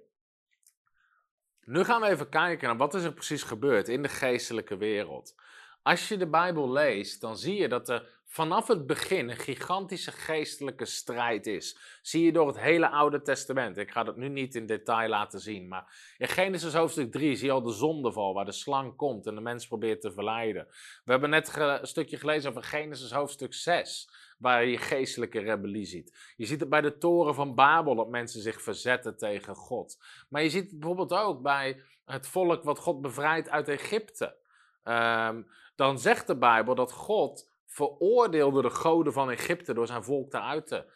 Nu 1.64 1.84
gaan 1.84 2.00
we 2.00 2.08
even 2.08 2.28
kijken 2.28 2.68
naar 2.68 2.76
wat 2.76 2.94
er 2.94 3.12
precies 3.12 3.42
gebeurd 3.42 3.88
in 3.88 4.02
de 4.02 4.08
geestelijke 4.08 4.76
wereld. 4.76 5.34
Als 5.82 6.08
je 6.08 6.16
de 6.16 6.28
Bijbel 6.28 6.72
leest, 6.72 7.20
dan 7.20 7.36
zie 7.36 7.56
je 7.56 7.68
dat 7.68 7.88
er 7.88 8.19
vanaf 8.30 8.66
het 8.66 8.86
begin 8.86 9.28
een 9.28 9.36
gigantische 9.36 10.12
geestelijke 10.12 10.84
strijd 10.84 11.46
is. 11.46 11.78
Zie 12.02 12.24
je 12.24 12.32
door 12.32 12.46
het 12.46 12.58
hele 12.58 12.88
Oude 12.88 13.22
Testament. 13.22 13.76
Ik 13.76 13.90
ga 13.90 14.04
dat 14.04 14.16
nu 14.16 14.28
niet 14.28 14.54
in 14.54 14.66
detail 14.66 15.08
laten 15.08 15.40
zien, 15.40 15.68
maar 15.68 16.14
in 16.18 16.28
Genesis 16.28 16.74
hoofdstuk 16.74 17.12
3 17.12 17.36
zie 17.36 17.46
je 17.46 17.52
al 17.52 17.62
de 17.62 17.72
zondeval, 17.72 18.34
waar 18.34 18.44
de 18.44 18.52
slang 18.52 18.96
komt 18.96 19.26
en 19.26 19.34
de 19.34 19.40
mens 19.40 19.66
probeert 19.66 20.00
te 20.00 20.12
verleiden. 20.12 20.66
We 21.04 21.10
hebben 21.10 21.30
net 21.30 21.56
een 21.56 21.86
stukje 21.86 22.16
gelezen 22.16 22.50
over 22.50 22.62
Genesis 22.62 23.12
hoofdstuk 23.12 23.54
6, 23.54 24.10
waar 24.38 24.64
je 24.64 24.78
geestelijke 24.78 25.40
rebellie 25.40 25.86
ziet. 25.86 26.32
Je 26.36 26.46
ziet 26.46 26.60
het 26.60 26.68
bij 26.68 26.80
de 26.80 26.98
toren 26.98 27.34
van 27.34 27.54
Babel, 27.54 27.94
dat 27.94 28.08
mensen 28.08 28.42
zich 28.42 28.62
verzetten 28.62 29.16
tegen 29.16 29.54
God. 29.54 29.98
Maar 30.28 30.42
je 30.42 30.50
ziet 30.50 30.70
het 30.70 30.78
bijvoorbeeld 30.78 31.12
ook 31.12 31.42
bij 31.42 31.82
het 32.04 32.26
volk 32.26 32.62
wat 32.62 32.78
God 32.78 33.00
bevrijdt 33.00 33.48
uit 33.48 33.68
Egypte. 33.68 34.36
Um, 34.84 35.46
dan 35.76 35.98
zegt 35.98 36.26
de 36.26 36.36
Bijbel 36.36 36.74
dat 36.74 36.92
God 36.92 37.49
veroordeelde 37.70 38.62
de 38.62 38.70
goden 38.70 39.12
van 39.12 39.30
Egypte 39.30 39.74
door 39.74 39.86
zijn 39.86 40.04
volk 40.04 40.32
eruit 40.32 40.66
te 40.66 40.76
uh, 40.76 40.86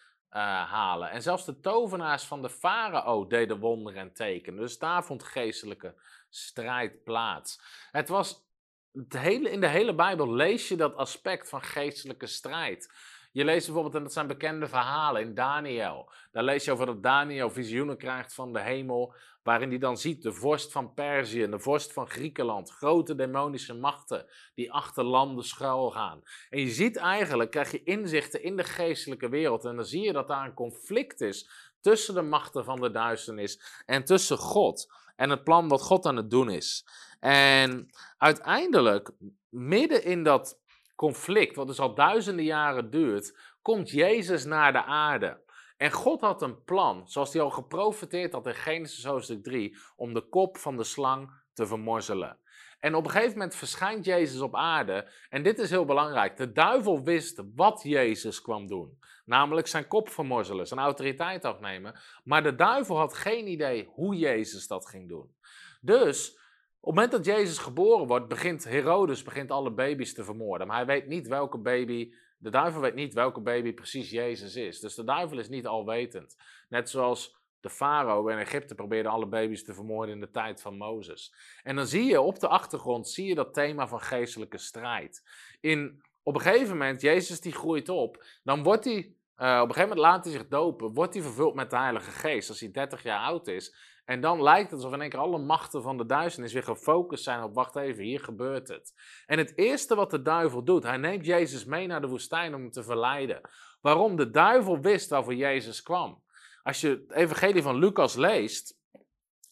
halen. 0.71 1.11
En 1.11 1.23
zelfs 1.23 1.45
de 1.45 1.61
tovenaars 1.61 2.25
van 2.25 2.43
de 2.43 2.51
farao 2.51 3.27
deden 3.27 3.59
wonderen 3.59 4.01
en 4.01 4.13
tekenen. 4.13 4.61
Dus 4.61 4.79
daar 4.79 5.05
vond 5.05 5.23
geestelijke 5.23 5.95
strijd 6.29 7.05
plaats. 7.05 7.61
Het 7.91 8.09
was 8.09 8.49
het 8.93 9.19
hele, 9.19 9.51
in 9.51 9.61
de 9.61 9.69
hele 9.69 9.95
Bijbel 9.95 10.35
lees 10.35 10.69
je 10.69 10.77
dat 10.77 10.97
aspect 10.97 11.49
van 11.49 11.63
geestelijke 11.63 12.27
strijd. 12.27 12.93
Je 13.35 13.45
leest 13.45 13.65
bijvoorbeeld, 13.65 13.95
en 13.95 14.03
dat 14.03 14.13
zijn 14.13 14.27
bekende 14.27 14.69
verhalen 14.69 15.23
in 15.23 15.35
Daniel. 15.35 16.11
Daar 16.33 16.43
lees 16.43 16.65
je 16.65 16.73
over 16.73 16.87
dat 16.87 17.03
Daniel 17.03 17.51
visioenen 17.51 17.97
krijgt 17.97 18.35
van 18.35 18.53
de 18.53 18.61
hemel, 18.61 19.15
waarin 19.43 19.69
hij 19.69 19.79
dan 19.79 19.97
ziet 19.97 20.23
de 20.23 20.33
vorst 20.33 20.73
van 20.73 20.95
Perzië 20.95 21.49
de 21.49 21.59
vorst 21.59 21.93
van 21.93 22.09
Griekenland, 22.09 22.71
grote 22.71 23.15
demonische 23.15 23.75
machten 23.75 24.27
die 24.55 24.73
achter 24.73 25.05
landen 25.05 25.45
schuil 25.45 25.91
gaan. 25.91 26.23
En 26.51 26.61
je 26.61 26.71
ziet 26.71 26.97
eigenlijk, 26.97 27.51
krijg 27.51 27.71
je 27.71 27.83
inzichten 27.83 28.43
in 28.43 28.57
de 28.57 28.65
geestelijke 28.65 29.29
wereld 29.29 29.65
en 29.65 29.77
dan 29.77 29.85
zie 29.85 30.05
je 30.05 30.13
dat 30.13 30.29
daar 30.29 30.45
een 30.45 30.55
conflict 30.55 31.21
is 31.21 31.49
tussen 31.81 32.15
de 32.15 32.23
machten 32.23 32.65
van 32.65 32.81
de 32.81 32.91
duisternis 32.91 33.83
en 33.87 34.05
tussen 34.05 34.39
God 34.39 34.93
en 35.17 35.31
het 35.31 35.45
plan 35.45 35.69
wat 35.69 35.83
God 35.83 36.07
aan 36.07 36.17
het 36.17 36.31
doen 36.31 36.51
is. 36.51 36.87
En 37.21 37.91
uiteindelijk, 38.19 39.11
midden 39.49 40.05
in 40.05 40.23
dat 40.23 40.63
conflict, 40.95 41.57
wat 41.57 41.67
dus 41.67 41.81
al 41.81 41.95
duizenden 41.95 42.45
jaren 42.45 42.91
duurt, 42.91 43.39
komt 43.63 43.91
Jezus 43.91 44.45
naar 44.45 44.73
de 44.73 44.85
aarde. 44.85 45.43
En 45.77 45.91
God 45.91 46.21
had 46.21 46.43
een 46.43 46.63
plan, 46.65 47.09
zoals 47.09 47.33
hij 47.33 47.43
al 47.43 47.51
geprofiteerd 47.51 48.33
had 48.33 48.47
in 48.47 48.55
Genesis 48.55 49.05
hoofdstuk 49.05 49.43
3, 49.43 49.77
om 49.97 50.15
de 50.15 50.29
kop 50.29 50.57
van 50.57 50.77
de 50.77 50.85
slang 50.85 51.43
te 51.53 51.67
vermorzelen. 51.67 52.39
En 52.81 52.95
op 52.95 53.05
een 53.05 53.11
gegeven 53.11 53.33
moment 53.33 53.55
verschijnt 53.55 54.05
Jezus 54.05 54.41
op 54.41 54.57
aarde. 54.57 55.11
En 55.29 55.43
dit 55.43 55.59
is 55.59 55.71
heel 55.71 55.85
belangrijk. 55.85 56.37
De 56.37 56.53
duivel 56.53 57.03
wist 57.03 57.43
wat 57.55 57.83
Jezus 57.83 58.41
kwam 58.41 58.67
doen. 58.67 58.99
Namelijk 59.25 59.67
zijn 59.67 59.87
kop 59.87 60.09
vermorzelen, 60.09 60.67
zijn 60.67 60.81
autoriteit 60.81 61.45
afnemen. 61.45 62.01
Maar 62.25 62.43
de 62.43 62.55
duivel 62.55 62.97
had 62.97 63.15
geen 63.15 63.47
idee 63.49 63.89
hoe 63.95 64.17
Jezus 64.17 64.67
dat 64.67 64.89
ging 64.89 65.09
doen. 65.09 65.35
Dus 65.81 66.39
op 66.85 66.97
het 66.97 67.03
moment 67.11 67.25
dat 67.25 67.37
Jezus 67.37 67.59
geboren 67.59 68.07
wordt, 68.07 68.29
begint 68.29 68.65
Herodes 68.65 69.23
begint 69.23 69.51
alle 69.51 69.71
baby's 69.71 70.15
te 70.15 70.25
vermoorden. 70.25 70.67
Maar 70.67 70.77
hij 70.77 70.87
weet 70.87 71.07
niet 71.07 71.29
welke 71.29 71.59
baby, 71.59 72.13
de 72.39 72.51
duivel 72.51 72.81
weet 72.81 72.95
niet 72.95 73.15
welke 73.15 73.41
baby 73.41 73.73
precies 73.73 74.11
Jezus 74.11 74.57
is. 74.57 74.81
Dus 74.81 74.95
de 74.95 75.05
duivel 75.05 75.39
is 75.39 75.49
niet 75.49 75.67
alwetend. 75.67 76.37
Net 76.69 76.91
zoals 76.91 77.43
De 77.61 77.71
farao 77.71 78.29
in 78.29 78.39
Egypte 78.39 78.75
probeerde 78.75 79.09
alle 79.09 79.27
baby's 79.27 79.65
te 79.65 79.75
vermoorden 79.75 80.15
in 80.15 80.21
de 80.21 80.31
tijd 80.31 80.61
van 80.61 80.77
Mozes. 80.77 81.35
En 81.63 81.77
dan 81.77 81.87
zie 81.87 82.05
je 82.05 82.21
op 82.21 82.41
de 82.41 82.49
achtergrond 82.49 83.09
zie 83.09 83.27
je 83.27 83.35
dat 83.35 83.55
thema 83.55 83.89
van 83.89 84.01
geestelijke 84.01 84.59
strijd. 84.59 85.23
In, 85.61 86.03
op 86.23 86.35
een 86.35 86.41
gegeven 86.41 86.77
moment, 86.77 87.01
Jezus 87.01 87.41
die 87.41 87.53
groeit 87.53 87.89
op, 87.89 88.25
dan 88.43 88.63
wordt 88.63 88.85
hij, 88.85 88.97
uh, 88.97 89.61
op 89.63 89.69
een 89.69 89.75
gegeven 89.75 89.81
moment 89.81 89.99
laat 89.99 90.25
hij 90.25 90.33
zich 90.33 90.49
dopen, 90.49 90.95
wordt 90.95 91.15
hij 91.15 91.23
vervuld 91.23 91.55
met 91.55 91.71
de 91.71 91.77
Heilige 91.77 92.11
Geest 92.11 92.49
als 92.49 92.61
hij 92.61 92.71
30 92.71 93.03
jaar 93.03 93.21
oud 93.21 93.47
is. 93.47 93.75
En 94.05 94.21
dan 94.21 94.43
lijkt 94.43 94.71
het 94.71 94.79
alsof 94.79 94.93
in 94.93 95.01
één 95.01 95.11
keer 95.11 95.19
alle 95.19 95.39
machten 95.39 95.83
van 95.83 95.97
de 95.97 96.07
duisternis 96.07 96.53
weer 96.53 96.63
gefocust 96.63 97.25
zijn 97.25 97.43
op, 97.43 97.55
wacht 97.55 97.77
even, 97.77 98.05
hier 98.05 98.21
gebeurt 98.21 98.69
het. 98.69 98.93
En 99.27 99.39
het 99.39 99.59
eerste 99.59 99.95
wat 99.95 100.11
de 100.11 100.23
duivel 100.23 100.65
doet, 100.65 100.83
hij 100.83 100.97
neemt 100.97 101.27
Jezus 101.27 101.65
mee 101.65 101.87
naar 101.87 102.01
de 102.01 102.09
woestijn 102.09 102.55
om 102.55 102.61
hem 102.61 102.71
te 102.71 102.83
verleiden. 102.83 103.41
Waarom? 103.81 104.17
De 104.17 104.31
duivel 104.31 104.81
wist 104.81 105.11
waarvoor 105.11 105.35
Jezus 105.35 105.83
kwam. 105.83 106.23
Als 106.63 106.81
je 106.81 106.89
het 106.89 107.13
evangelie 107.13 107.63
van 107.63 107.79
Lucas 107.79 108.15
leest, 108.15 108.79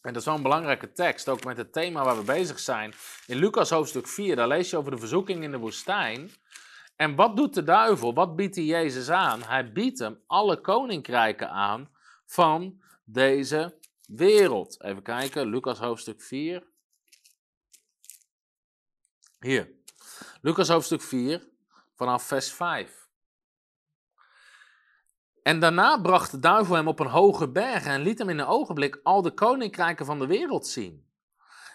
en 0.01 0.13
dat 0.13 0.21
is 0.21 0.25
wel 0.25 0.35
een 0.35 0.41
belangrijke 0.41 0.91
tekst, 0.91 1.29
ook 1.29 1.43
met 1.43 1.57
het 1.57 1.73
thema 1.73 2.03
waar 2.03 2.17
we 2.17 2.23
bezig 2.23 2.59
zijn. 2.59 2.93
In 3.25 3.37
Lucas 3.37 3.69
hoofdstuk 3.69 4.07
4, 4.07 4.35
daar 4.35 4.47
lees 4.47 4.69
je 4.69 4.77
over 4.77 4.91
de 4.91 4.97
verzoeking 4.97 5.43
in 5.43 5.51
de 5.51 5.57
woestijn. 5.57 6.31
En 6.95 7.15
wat 7.15 7.35
doet 7.35 7.53
de 7.53 7.63
duivel? 7.63 8.13
Wat 8.13 8.35
biedt 8.35 8.55
hij 8.55 8.63
Jezus 8.63 9.09
aan? 9.09 9.43
Hij 9.43 9.71
biedt 9.71 9.99
hem 9.99 10.19
alle 10.27 10.61
koninkrijken 10.61 11.49
aan 11.49 11.89
van 12.25 12.81
deze 13.05 13.77
wereld. 14.07 14.81
Even 14.83 15.01
kijken, 15.01 15.47
Lucas 15.47 15.79
hoofdstuk 15.79 16.21
4. 16.21 16.63
Hier, 19.39 19.71
Lucas 20.41 20.67
hoofdstuk 20.67 21.01
4, 21.01 21.47
vanaf 21.95 22.23
vers 22.23 22.51
5. 22.51 23.07
En 25.43 25.59
daarna 25.59 26.01
bracht 26.01 26.31
de 26.31 26.39
duivel 26.39 26.75
hem 26.75 26.87
op 26.87 26.99
een 26.99 27.07
hoge 27.07 27.49
berg 27.49 27.85
en 27.85 28.01
liet 28.01 28.19
hem 28.19 28.29
in 28.29 28.39
een 28.39 28.45
ogenblik 28.45 28.99
al 29.03 29.21
de 29.21 29.31
koninkrijken 29.31 30.05
van 30.05 30.19
de 30.19 30.27
wereld 30.27 30.67
zien. 30.67 31.11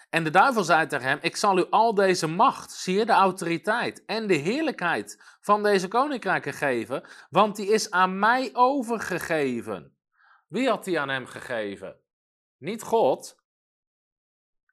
En 0.09 0.23
de 0.23 0.29
duivel 0.29 0.63
zei 0.63 0.87
tegen 0.87 1.07
hem: 1.07 1.17
Ik 1.21 1.35
zal 1.35 1.57
u 1.57 1.65
al 1.69 1.93
deze 1.93 2.27
macht, 2.27 2.71
zie 2.71 2.97
je 2.97 3.05
de 3.05 3.11
autoriteit 3.11 4.05
en 4.05 4.27
de 4.27 4.33
heerlijkheid 4.33 5.37
van 5.41 5.63
deze 5.63 5.87
koninkrijken 5.87 6.53
geven, 6.53 7.03
want 7.29 7.55
die 7.55 7.67
is 7.67 7.91
aan 7.91 8.19
mij 8.19 8.49
overgegeven. 8.53 9.97
Wie 10.47 10.69
had 10.69 10.83
die 10.83 10.99
aan 10.99 11.09
hem 11.09 11.25
gegeven? 11.25 11.95
Niet 12.59 12.83
God. 12.83 13.37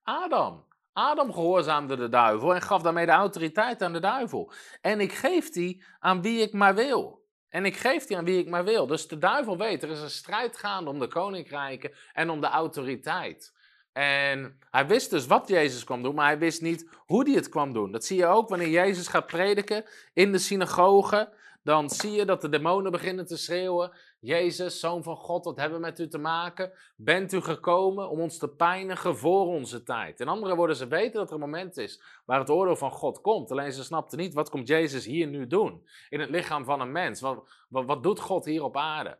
Adam. 0.03 0.65
Adam 0.93 1.33
gehoorzaamde 1.33 1.97
de 1.97 2.09
duivel 2.09 2.55
en 2.55 2.63
gaf 2.63 2.83
daarmee 2.83 3.07
de 3.07 3.13
autoriteit 3.13 3.83
aan 3.83 3.93
de 3.93 4.01
duivel. 4.01 4.53
En 4.81 5.01
ik 5.01 5.13
geef 5.13 5.51
die 5.51 5.85
aan 5.99 6.23
wie 6.23 6.41
ik 6.41 6.53
maar 6.53 6.75
wil. 6.75 7.25
En 7.49 7.65
ik 7.65 7.77
geef 7.77 8.07
die 8.07 8.17
aan 8.17 8.25
wie 8.25 8.39
ik 8.39 8.49
maar 8.49 8.65
wil. 8.65 8.87
Dus 8.87 9.09
de 9.09 9.19
duivel 9.19 9.59
weet, 9.59 9.83
er 9.83 9.91
is 9.91 10.01
een 10.01 10.11
strijd 10.11 10.57
gaande 10.57 10.91
om 10.91 10.99
de 10.99 11.09
koninkrijken 11.09 11.93
en 12.13 12.31
om 12.31 12.41
de 12.41 12.47
autoriteit. 12.47 13.55
En 13.93 14.59
hij 14.71 14.87
wist 14.87 15.11
dus 15.11 15.27
wat 15.27 15.49
Jezus 15.49 15.85
kwam 15.85 16.03
doen, 16.03 16.15
maar 16.15 16.27
hij 16.27 16.39
wist 16.39 16.63
niet 16.63 16.89
hoe 17.07 17.25
hij 17.25 17.35
het 17.35 17.49
kwam 17.49 17.73
doen. 17.73 17.93
Dat 17.93 18.05
zie 18.05 18.17
je 18.17 18.27
ook 18.27 18.49
wanneer 18.49 18.69
Jezus 18.69 19.09
gaat 19.09 19.27
prediken 19.27 19.85
in 20.13 20.33
de 20.33 20.39
synagoge. 20.39 21.33
Dan 21.63 21.91
zie 21.91 22.13
je 22.13 22.25
dat 22.25 22.41
de 22.41 22.49
demonen 22.49 22.93
beginnen 22.93 23.27
te 23.27 23.37
schreeuwen. 23.37 23.93
Jezus, 24.21 24.81
zoon 24.81 25.03
van 25.03 25.17
God, 25.17 25.45
wat 25.45 25.57
hebben 25.57 25.79
we 25.79 25.85
met 25.85 25.99
u 25.99 26.09
te 26.09 26.19
maken? 26.19 26.73
Bent 26.97 27.33
u 27.33 27.41
gekomen 27.41 28.09
om 28.09 28.21
ons 28.21 28.39
te 28.39 28.49
pijnigen 28.49 29.17
voor 29.17 29.47
onze 29.47 29.83
tijd? 29.83 30.21
In 30.21 30.29
andere 30.29 30.55
woorden, 30.55 30.77
ze 30.77 30.89
weten 30.89 31.13
dat 31.13 31.29
er 31.29 31.35
een 31.35 31.41
moment 31.41 31.77
is 31.77 32.03
waar 32.25 32.39
het 32.39 32.51
oordeel 32.51 32.77
van 32.77 32.91
God 32.91 33.21
komt. 33.21 33.51
Alleen 33.51 33.73
ze 33.73 33.85
snapten 33.85 34.19
niet, 34.19 34.35
wat 34.35 34.51
komt 34.51 34.69
Jezus 34.69 35.05
hier 35.05 35.27
nu 35.27 35.47
doen? 35.47 35.87
In 36.09 36.21
het 36.21 36.31
lichaam 36.31 36.65
van 36.65 36.81
een 36.81 36.93
mens. 36.93 37.21
Wat, 37.21 37.49
wat, 37.69 37.85
wat 37.85 38.03
doet 38.03 38.21
God 38.21 38.45
hier 38.45 38.63
op 38.63 38.77
aarde? 38.77 39.19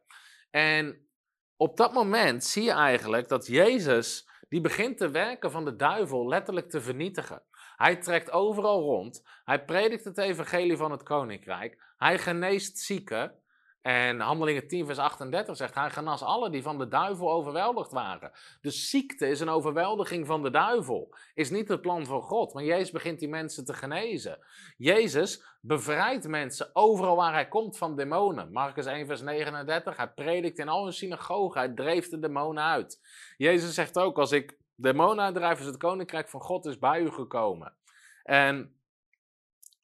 En 0.51 1.09
op 1.57 1.77
dat 1.77 1.93
moment 1.93 2.45
zie 2.45 2.63
je 2.63 2.73
eigenlijk 2.73 3.29
dat 3.29 3.47
Jezus, 3.47 4.29
die 4.49 4.61
begint 4.61 4.99
te 4.99 5.11
werken 5.11 5.51
van 5.51 5.65
de 5.65 5.77
duivel 5.77 6.29
letterlijk 6.29 6.71
te 6.71 6.81
vernietigen. 6.81 7.43
Hij 7.77 7.97
trekt 7.97 8.31
overal 8.31 8.81
rond. 8.81 9.27
Hij 9.45 9.65
predikt 9.65 10.05
het 10.05 10.19
evangelie 10.19 10.77
van 10.77 10.91
het 10.91 11.03
koninkrijk. 11.03 11.93
Hij 11.97 12.19
geneest 12.19 12.79
zieken. 12.79 13.35
En 13.87 14.21
Handelingen 14.21 14.69
10, 14.69 14.87
vers 14.87 14.99
38 14.99 15.57
zegt, 15.57 15.75
hij 15.75 15.91
genas 15.91 16.23
alle 16.23 16.51
die 16.51 16.63
van 16.63 16.79
de 16.79 16.89
duivel 16.89 17.33
overweldigd 17.33 17.93
waren. 17.93 18.33
Dus 18.61 18.91
ziekte 18.91 19.29
is 19.29 19.41
een 19.41 19.49
overweldiging 19.49 20.27
van 20.27 20.43
de 20.43 20.51
duivel. 20.51 21.15
Is 21.35 21.51
niet 21.51 21.69
het 21.69 21.81
plan 21.81 22.07
van 22.07 22.23
God, 22.23 22.55
maar 22.55 22.65
Jezus 22.65 22.91
begint 22.91 23.19
die 23.19 23.29
mensen 23.29 23.65
te 23.65 23.75
genezen. 23.75 24.39
Jezus 24.77 25.43
bevrijdt 25.61 26.29
mensen 26.29 26.71
overal 26.73 27.17
waar 27.17 27.33
hij 27.33 27.49
komt 27.49 27.79
van 27.79 27.97
demonen. 27.97 28.53
Marcus 28.53 28.87
1, 28.87 29.07
vers 29.07 29.21
39, 29.21 29.97
hij 29.97 30.13
predikt 30.13 30.59
in 30.59 30.69
al 30.69 30.85
hun 30.85 30.93
synagogen, 30.93 31.61
hij 31.61 31.75
dreef 31.75 32.09
de 32.09 32.19
demonen 32.19 32.65
uit. 32.65 33.01
Jezus 33.37 33.75
zegt 33.75 33.99
ook, 33.99 34.19
als 34.19 34.33
ik 34.33 34.59
demonen 34.75 35.25
uitdrijf, 35.25 35.61
is 35.61 35.67
het 35.67 35.77
koninkrijk 35.77 36.29
van 36.29 36.41
God 36.41 36.67
is 36.67 36.79
bij 36.79 37.01
u 37.01 37.11
gekomen. 37.11 37.77
En 38.23 38.81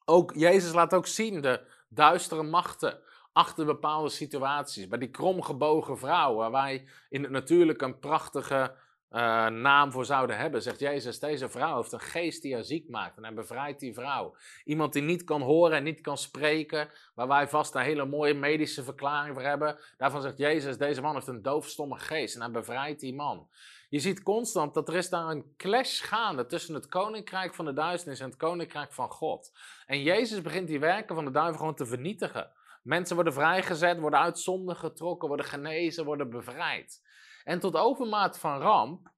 ook, 0.05 0.33
Jezus 0.35 0.73
laat 0.73 0.93
ook 0.93 1.07
zien 1.07 1.41
de 1.41 1.61
duistere 1.89 2.43
machten 2.43 3.01
achter 3.33 3.65
bepaalde 3.65 4.09
situaties. 4.09 4.87
Bij 4.87 4.99
die 4.99 5.09
kromgebogen 5.09 5.97
vrouw, 5.97 6.35
waar 6.35 6.51
wij 6.51 6.87
in 7.09 7.21
het 7.21 7.31
natuurlijk 7.31 7.81
een 7.81 7.99
prachtige 7.99 8.75
uh, 9.13 9.47
naam 9.47 9.91
voor 9.91 10.05
zouden 10.05 10.37
hebben, 10.37 10.61
zegt 10.61 10.79
Jezus, 10.79 11.19
deze 11.19 11.49
vrouw 11.49 11.75
heeft 11.75 11.91
een 11.91 11.99
geest 11.99 12.41
die 12.41 12.53
haar 12.53 12.63
ziek 12.63 12.89
maakt 12.89 13.17
en 13.17 13.23
hij 13.23 13.33
bevrijdt 13.33 13.79
die 13.79 13.93
vrouw. 13.93 14.35
Iemand 14.63 14.93
die 14.93 15.01
niet 15.01 15.23
kan 15.23 15.41
horen 15.41 15.77
en 15.77 15.83
niet 15.83 16.01
kan 16.01 16.17
spreken, 16.17 16.89
waar 17.15 17.27
wij 17.27 17.47
vast 17.47 17.75
een 17.75 17.81
hele 17.81 18.05
mooie 18.05 18.33
medische 18.33 18.83
verklaring 18.83 19.33
voor 19.33 19.43
hebben. 19.43 19.77
Daarvan 19.97 20.21
zegt 20.21 20.37
Jezus, 20.37 20.77
deze 20.77 21.01
man 21.01 21.13
heeft 21.13 21.27
een 21.27 21.41
doofstomme 21.41 21.99
geest 21.99 22.35
en 22.35 22.41
hij 22.41 22.51
bevrijdt 22.51 22.99
die 22.99 23.15
man. 23.15 23.47
Je 23.89 23.99
ziet 23.99 24.23
constant 24.23 24.73
dat 24.73 24.87
er 24.87 24.95
is 24.95 25.09
daar 25.09 25.29
een 25.29 25.53
clash 25.57 26.03
gaande 26.03 26.45
tussen 26.45 26.73
het 26.73 26.87
koninkrijk 26.87 27.55
van 27.55 27.65
de 27.65 27.73
duisternis 27.73 28.19
en 28.19 28.25
het 28.25 28.37
koninkrijk 28.37 28.93
van 28.93 29.09
God. 29.09 29.51
En 29.85 30.01
Jezus 30.01 30.41
begint 30.41 30.67
die 30.67 30.79
werken 30.79 31.15
van 31.15 31.25
de 31.25 31.31
duivel 31.31 31.57
gewoon 31.57 31.75
te 31.75 31.85
vernietigen. 31.85 32.51
Mensen 32.83 33.15
worden 33.15 33.33
vrijgezet, 33.33 33.99
worden 33.99 34.19
uit 34.19 34.39
zonde 34.39 34.75
getrokken, 34.75 35.27
worden 35.27 35.45
genezen, 35.45 36.05
worden 36.05 36.29
bevrijd. 36.29 37.01
En 37.43 37.59
tot 37.59 37.75
overmaat 37.75 38.39
van 38.39 38.59
ramp, 38.59 39.11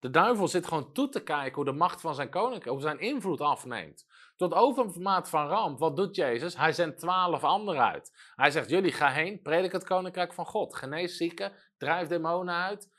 de 0.00 0.10
duivel 0.10 0.48
zit 0.48 0.66
gewoon 0.66 0.92
toe 0.92 1.08
te 1.08 1.22
kijken 1.22 1.54
hoe 1.54 1.64
de 1.64 1.72
macht 1.72 2.00
van 2.00 2.14
zijn 2.14 2.30
koninkrijk, 2.30 2.74
hoe 2.74 2.80
zijn 2.80 3.00
invloed 3.00 3.40
afneemt. 3.40 4.06
Tot 4.36 4.54
overmaat 4.54 5.28
van 5.28 5.46
ramp, 5.46 5.78
wat 5.78 5.96
doet 5.96 6.16
Jezus? 6.16 6.56
Hij 6.56 6.72
zendt 6.72 6.98
twaalf 6.98 7.44
anderen 7.44 7.82
uit. 7.92 8.32
Hij 8.34 8.50
zegt, 8.50 8.70
jullie 8.70 8.92
ga 8.92 9.10
heen, 9.10 9.42
predik 9.42 9.72
het 9.72 9.84
koninkrijk 9.84 10.34
van 10.34 10.46
God. 10.46 10.76
Genees 10.76 11.16
zieken, 11.16 11.52
drijf 11.78 12.08
demonen 12.08 12.54
uit, 12.54 12.92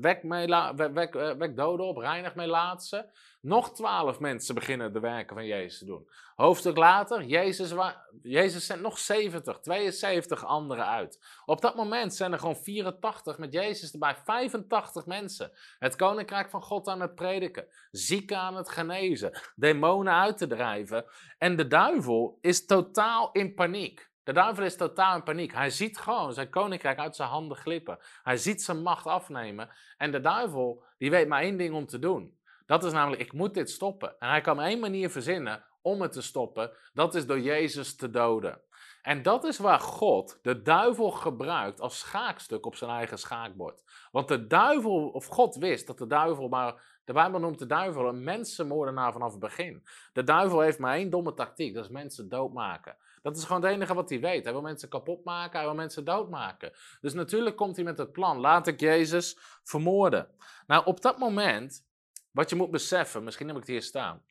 wek, 0.00 1.14
eh, 1.14 1.30
wek 1.32 1.56
doden 1.56 1.86
op, 1.86 1.96
reinig 1.96 2.34
laatste. 2.34 3.10
Nog 3.40 3.74
twaalf 3.74 4.20
mensen 4.20 4.54
beginnen 4.54 4.92
de 4.92 5.00
werken 5.00 5.36
van 5.36 5.46
Jezus 5.46 5.78
te 5.78 5.84
doen. 5.84 6.08
Hoofdstuk 6.34 6.76
later, 6.76 7.24
Jezus, 7.24 7.74
Jezus 8.22 8.66
zendt 8.66 8.82
nog 8.82 8.98
70, 8.98 9.58
72 9.58 10.44
anderen 10.44 10.86
uit. 10.86 11.40
Op 11.44 11.60
dat 11.60 11.74
moment 11.74 12.14
zijn 12.14 12.32
er 12.32 12.38
gewoon 12.38 12.56
84 12.56 13.38
met 13.38 13.52
Jezus 13.52 13.92
erbij, 13.92 14.16
85 14.24 15.06
mensen. 15.06 15.52
Het 15.78 15.96
koninkrijk 15.96 16.50
van 16.50 16.62
God 16.62 16.88
aan 16.88 17.00
het 17.00 17.14
prediken, 17.14 17.66
zieken 17.90 18.38
aan 18.38 18.56
het 18.56 18.68
genezen, 18.68 19.40
demonen 19.54 20.14
uit 20.14 20.38
te 20.38 20.46
drijven. 20.46 21.04
En 21.38 21.56
de 21.56 21.66
duivel 21.66 22.38
is 22.40 22.66
totaal 22.66 23.32
in 23.32 23.54
paniek. 23.54 24.14
De 24.26 24.32
duivel 24.32 24.64
is 24.64 24.76
totaal 24.76 25.14
in 25.16 25.22
paniek. 25.22 25.52
Hij 25.52 25.70
ziet 25.70 25.98
gewoon 25.98 26.32
zijn 26.32 26.50
koninkrijk 26.50 26.98
uit 26.98 27.16
zijn 27.16 27.28
handen 27.28 27.56
glippen. 27.56 27.98
Hij 28.22 28.36
ziet 28.36 28.62
zijn 28.62 28.82
macht 28.82 29.06
afnemen. 29.06 29.68
En 29.96 30.12
de 30.12 30.20
duivel, 30.20 30.82
die 30.98 31.10
weet 31.10 31.28
maar 31.28 31.42
één 31.42 31.56
ding 31.56 31.74
om 31.74 31.86
te 31.86 31.98
doen. 31.98 32.38
Dat 32.66 32.84
is 32.84 32.92
namelijk, 32.92 33.22
ik 33.22 33.32
moet 33.32 33.54
dit 33.54 33.70
stoppen. 33.70 34.18
En 34.18 34.28
hij 34.28 34.40
kan 34.40 34.60
één 34.60 34.78
manier 34.78 35.10
verzinnen 35.10 35.64
om 35.82 36.00
het 36.00 36.12
te 36.12 36.22
stoppen. 36.22 36.70
Dat 36.92 37.14
is 37.14 37.26
door 37.26 37.40
Jezus 37.40 37.96
te 37.96 38.10
doden. 38.10 38.60
En 39.02 39.22
dat 39.22 39.44
is 39.44 39.58
waar 39.58 39.80
God 39.80 40.38
de 40.42 40.62
duivel 40.62 41.10
gebruikt 41.10 41.80
als 41.80 41.98
schaakstuk 41.98 42.66
op 42.66 42.76
zijn 42.76 42.90
eigen 42.90 43.18
schaakbord. 43.18 43.84
Want 44.10 44.28
de 44.28 44.46
duivel, 44.46 45.08
of 45.08 45.26
God 45.26 45.56
wist 45.56 45.86
dat 45.86 45.98
de 45.98 46.06
duivel 46.06 46.48
maar 46.48 47.00
de 47.04 47.12
Bijbel 47.12 47.40
noemt 47.40 47.58
de 47.58 47.66
duivel 47.66 48.08
een 48.08 48.24
mensenmoordenaar 48.24 49.12
vanaf 49.12 49.30
het 49.30 49.40
begin. 49.40 49.86
De 50.12 50.24
duivel 50.24 50.60
heeft 50.60 50.78
maar 50.78 50.94
één 50.94 51.10
domme 51.10 51.34
tactiek, 51.34 51.74
dat 51.74 51.84
is 51.84 51.90
mensen 51.90 52.28
doodmaken. 52.28 52.96
Dat 53.26 53.36
is 53.36 53.44
gewoon 53.44 53.62
het 53.62 53.70
enige 53.70 53.94
wat 53.94 54.08
hij 54.08 54.20
weet. 54.20 54.44
Hij 54.44 54.52
wil 54.52 54.62
mensen 54.62 54.88
kapot 54.88 55.24
maken, 55.24 55.58
hij 55.58 55.68
wil 55.68 55.76
mensen 55.76 56.04
doodmaken. 56.04 56.72
Dus 57.00 57.12
natuurlijk 57.12 57.56
komt 57.56 57.76
hij 57.76 57.84
met 57.84 57.98
het 57.98 58.12
plan, 58.12 58.38
laat 58.38 58.66
ik 58.66 58.80
Jezus 58.80 59.38
vermoorden. 59.62 60.28
Nou, 60.66 60.84
op 60.84 61.00
dat 61.00 61.18
moment, 61.18 61.86
wat 62.30 62.50
je 62.50 62.56
moet 62.56 62.70
beseffen, 62.70 63.24
misschien 63.24 63.46
heb 63.46 63.56
ik 63.56 63.62
het 63.62 63.70
hier 63.70 63.82
staan. 63.82 64.22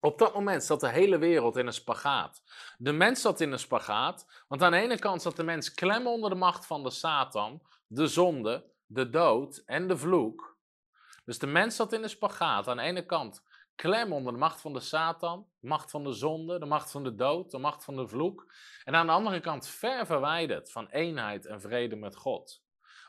Op 0.00 0.18
dat 0.18 0.34
moment 0.34 0.64
zat 0.64 0.80
de 0.80 0.88
hele 0.88 1.18
wereld 1.18 1.56
in 1.56 1.66
een 1.66 1.72
spagaat. 1.72 2.42
De 2.78 2.92
mens 2.92 3.20
zat 3.20 3.40
in 3.40 3.52
een 3.52 3.58
spagaat, 3.58 4.44
want 4.48 4.62
aan 4.62 4.72
de 4.72 4.78
ene 4.78 4.98
kant 4.98 5.22
zat 5.22 5.36
de 5.36 5.44
mens 5.44 5.74
klem 5.74 6.06
onder 6.06 6.30
de 6.30 6.36
macht 6.36 6.66
van 6.66 6.82
de 6.82 6.90
Satan, 6.90 7.62
de 7.86 8.06
zonde, 8.06 8.64
de 8.86 9.10
dood 9.10 9.62
en 9.66 9.88
de 9.88 9.96
vloek. 9.96 10.56
Dus 11.24 11.38
de 11.38 11.46
mens 11.46 11.76
zat 11.76 11.92
in 11.92 12.02
een 12.02 12.10
spagaat. 12.10 12.68
Aan 12.68 12.76
de 12.76 12.82
ene 12.82 13.06
kant 13.06 13.42
klem 13.76 14.12
onder 14.12 14.32
de 14.32 14.38
macht 14.38 14.60
van 14.60 14.72
de 14.72 14.80
Satan, 14.80 15.46
de 15.60 15.68
macht 15.68 15.90
van 15.90 16.04
de 16.04 16.12
zonde, 16.12 16.58
de 16.58 16.66
macht 16.66 16.90
van 16.90 17.04
de 17.04 17.14
dood, 17.14 17.50
de 17.50 17.58
macht 17.58 17.84
van 17.84 17.96
de 17.96 18.08
vloek. 18.08 18.52
En 18.84 18.94
aan 18.94 19.06
de 19.06 19.12
andere 19.12 19.40
kant 19.40 19.68
ver 19.68 20.06
verwijderd 20.06 20.72
van 20.72 20.88
eenheid 20.88 21.46
en 21.46 21.60
vrede 21.60 21.96
met 21.96 22.16
God. 22.16 22.62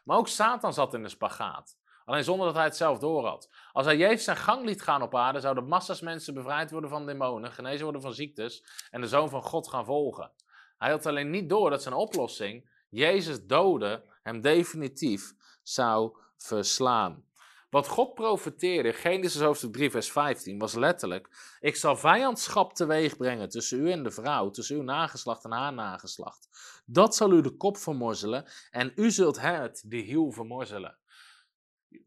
Maar 0.03 0.17
ook 0.17 0.27
Satan 0.27 0.73
zat 0.73 0.93
in 0.93 1.03
de 1.03 1.09
spagaat. 1.09 1.77
Alleen 2.05 2.23
zonder 2.23 2.45
dat 2.45 2.55
hij 2.55 2.63
het 2.63 2.75
zelf 2.75 2.99
door 2.99 3.25
had. 3.25 3.49
Als 3.71 3.85
hij 3.85 3.97
Jezus 3.97 4.23
zijn 4.23 4.37
gang 4.37 4.65
liet 4.65 4.81
gaan 4.81 5.01
op 5.01 5.15
aarde, 5.15 5.39
zouden 5.39 5.67
massa's 5.67 6.01
mensen 6.01 6.33
bevrijd 6.33 6.71
worden 6.71 6.89
van 6.89 7.05
demonen, 7.05 7.51
genezen 7.51 7.83
worden 7.83 8.01
van 8.01 8.13
ziektes 8.13 8.63
en 8.89 9.01
de 9.01 9.07
Zoon 9.07 9.29
van 9.29 9.43
God 9.43 9.67
gaan 9.67 9.85
volgen. 9.85 10.31
Hij 10.77 10.89
had 10.89 11.05
alleen 11.05 11.29
niet 11.29 11.49
door 11.49 11.69
dat 11.69 11.83
zijn 11.83 11.95
oplossing, 11.95 12.69
Jezus 12.89 13.45
doden, 13.45 14.03
hem 14.21 14.41
definitief 14.41 15.33
zou 15.63 16.17
verslaan. 16.37 17.26
Wat 17.69 17.87
God 17.87 18.13
profeteerde, 18.13 18.93
Genesis 18.93 19.41
hoofdstuk 19.41 19.73
3, 19.73 19.91
vers 19.91 20.11
15, 20.11 20.59
was 20.59 20.73
letterlijk: 20.73 21.55
Ik 21.59 21.75
zal 21.75 21.95
vijandschap 21.95 22.73
teweeg 22.73 23.17
brengen 23.17 23.49
tussen 23.49 23.79
u 23.79 23.91
en 23.91 24.03
de 24.03 24.11
vrouw, 24.11 24.49
tussen 24.49 24.75
uw 24.75 24.83
nageslacht 24.83 25.43
en 25.43 25.51
haar 25.51 25.73
nageslacht. 25.73 26.49
Dat 26.85 27.15
zal 27.15 27.31
u 27.31 27.41
de 27.41 27.51
kop 27.57 27.77
vermorzelen 27.77 28.45
en 28.71 28.91
u 28.95 29.11
zult 29.11 29.41
het 29.41 29.83
de 29.85 29.97
hiel 29.97 30.31
vermorzelen. 30.31 30.97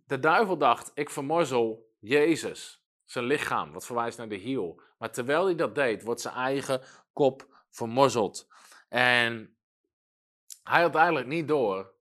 De 0.07 0.19
duivel 0.19 0.59
dacht: 0.59 0.91
Ik 0.95 1.11
vermorzel 1.11 1.89
Jezus, 1.99 2.85
zijn 3.05 3.25
lichaam, 3.25 3.73
wat 3.73 3.87
verwijst 3.87 4.19
naar 4.19 4.29
de 4.29 4.37
hiel. 4.37 4.83
Maar 4.99 5.13
terwijl 5.13 5.45
hij 5.45 5.55
dat 5.55 5.75
deed, 5.75 6.03
wordt 6.03 6.21
zijn 6.21 6.35
eigen 6.35 6.83
kop 7.13 7.65
vermorzeld. 7.71 8.49
En 8.89 9.57
hij 10.63 10.83
had 10.83 10.95
eigenlijk 10.95 11.27
niet 11.27 11.49
door 11.49 11.93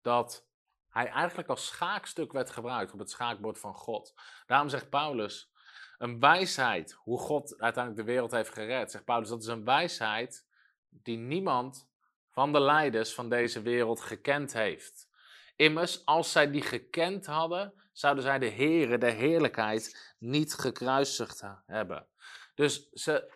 dat 0.00 0.46
hij 0.92 1.08
eigenlijk 1.08 1.48
als 1.48 1.66
schaakstuk 1.66 2.32
werd 2.32 2.50
gebruikt 2.50 2.92
op 2.92 2.98
het 2.98 3.10
schaakbord 3.10 3.58
van 3.58 3.74
God. 3.74 4.14
Daarom 4.46 4.68
zegt 4.68 4.90
Paulus, 4.90 5.52
een 5.98 6.20
wijsheid, 6.20 6.92
hoe 6.92 7.18
God 7.18 7.60
uiteindelijk 7.60 8.06
de 8.06 8.12
wereld 8.12 8.30
heeft 8.30 8.52
gered, 8.52 8.90
zegt 8.90 9.04
Paulus, 9.04 9.28
dat 9.28 9.42
is 9.42 9.48
een 9.48 9.64
wijsheid 9.64 10.46
die 10.88 11.16
niemand 11.16 11.88
van 12.30 12.52
de 12.52 12.60
leiders 12.60 13.14
van 13.14 13.28
deze 13.28 13.62
wereld 13.62 14.00
gekend 14.00 14.52
heeft. 14.52 15.08
Immers, 15.56 16.06
als 16.06 16.32
zij 16.32 16.50
die 16.50 16.62
gekend 16.62 17.26
hadden, 17.26 17.74
zouden 17.92 18.24
zij 18.24 18.38
de 18.38 18.50
Here, 18.50 18.98
de 18.98 19.10
heerlijkheid, 19.10 20.14
niet 20.18 20.54
gekruisigd 20.54 21.42
hebben. 21.66 22.06
Dus 22.54 22.90
ze, 22.90 23.32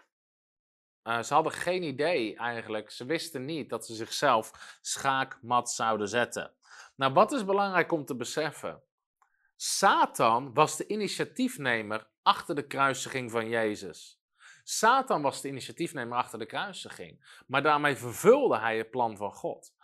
uh, 1.05 1.23
ze 1.23 1.35
hadden 1.35 1.53
geen 1.53 1.83
idee 1.83 2.37
eigenlijk, 2.37 2.91
ze 2.91 3.05
wisten 3.05 3.45
niet 3.45 3.71
dat 3.71 3.87
ze 3.87 3.95
zichzelf 3.95 4.79
schaakmat 4.81 5.71
zouden 5.71 6.09
zetten. 6.09 6.55
Nou, 6.97 7.13
wat 7.13 7.33
is 7.33 7.45
belangrijk 7.45 7.93
om 7.93 8.05
te 8.05 8.17
beseffen? 8.17 8.83
Satan 9.57 10.55
was 10.55 10.77
de 10.77 10.87
initiatiefnemer 10.87 12.07
achter 12.23 12.55
de 12.55 12.67
kruisiging 12.67 13.31
van 13.31 13.49
Jezus. 13.49 14.21
Satan 14.65 15.23
was 15.23 15.41
de 15.41 15.49
initiatiefnemer 15.49 16.17
achter 16.17 16.39
de 16.39 16.47
kruisiging, 16.47 17.43
maar 17.47 17.63
daarmee 17.63 17.97
vervulde 17.97 18.59
hij 18.59 18.77
het 18.79 18.91
plan 18.91 19.17
van 19.17 19.33
God. 19.33 19.75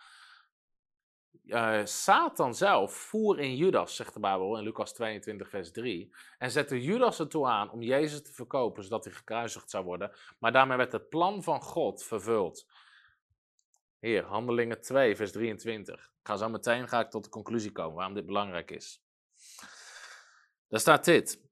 Uh, 1.45 1.85
Satan 1.85 2.55
zelf 2.55 2.93
voer 2.93 3.39
in 3.39 3.57
Judas, 3.57 3.97
zegt 3.97 4.15
de 4.15 4.21
Bijbel 4.21 4.59
in 4.59 4.65
Lucas 4.65 4.93
22, 4.93 5.49
vers 5.49 5.73
3, 5.73 6.15
en 6.39 6.51
zette 6.51 6.83
Judas 6.83 7.19
ertoe 7.19 7.47
aan 7.47 7.71
om 7.71 7.83
Jezus 7.83 8.23
te 8.23 8.33
verkopen, 8.33 8.83
zodat 8.83 9.05
hij 9.05 9.13
gekruisigd 9.13 9.71
zou 9.71 9.85
worden. 9.85 10.13
Maar 10.39 10.53
daarmee 10.53 10.77
werd 10.77 10.93
het 10.93 11.09
plan 11.09 11.43
van 11.43 11.63
God 11.63 12.05
vervuld. 12.05 12.67
Hier, 14.03 14.25
Handelingen 14.25 14.81
2, 14.81 15.17
vers 15.17 15.33
23. 15.33 15.95
Ik 15.95 16.11
ga 16.23 16.37
zo 16.37 16.49
meteen 16.49 16.89
ga 16.89 17.01
ik 17.01 17.11
tot 17.11 17.25
de 17.25 17.31
conclusie 17.31 17.73
komen 17.73 17.95
waarom 17.95 18.15
dit 18.15 18.27
belangrijk 18.27 18.71
is. 18.71 19.03
Daar 20.69 20.81
staat 20.81 21.05
dit. 21.05 21.43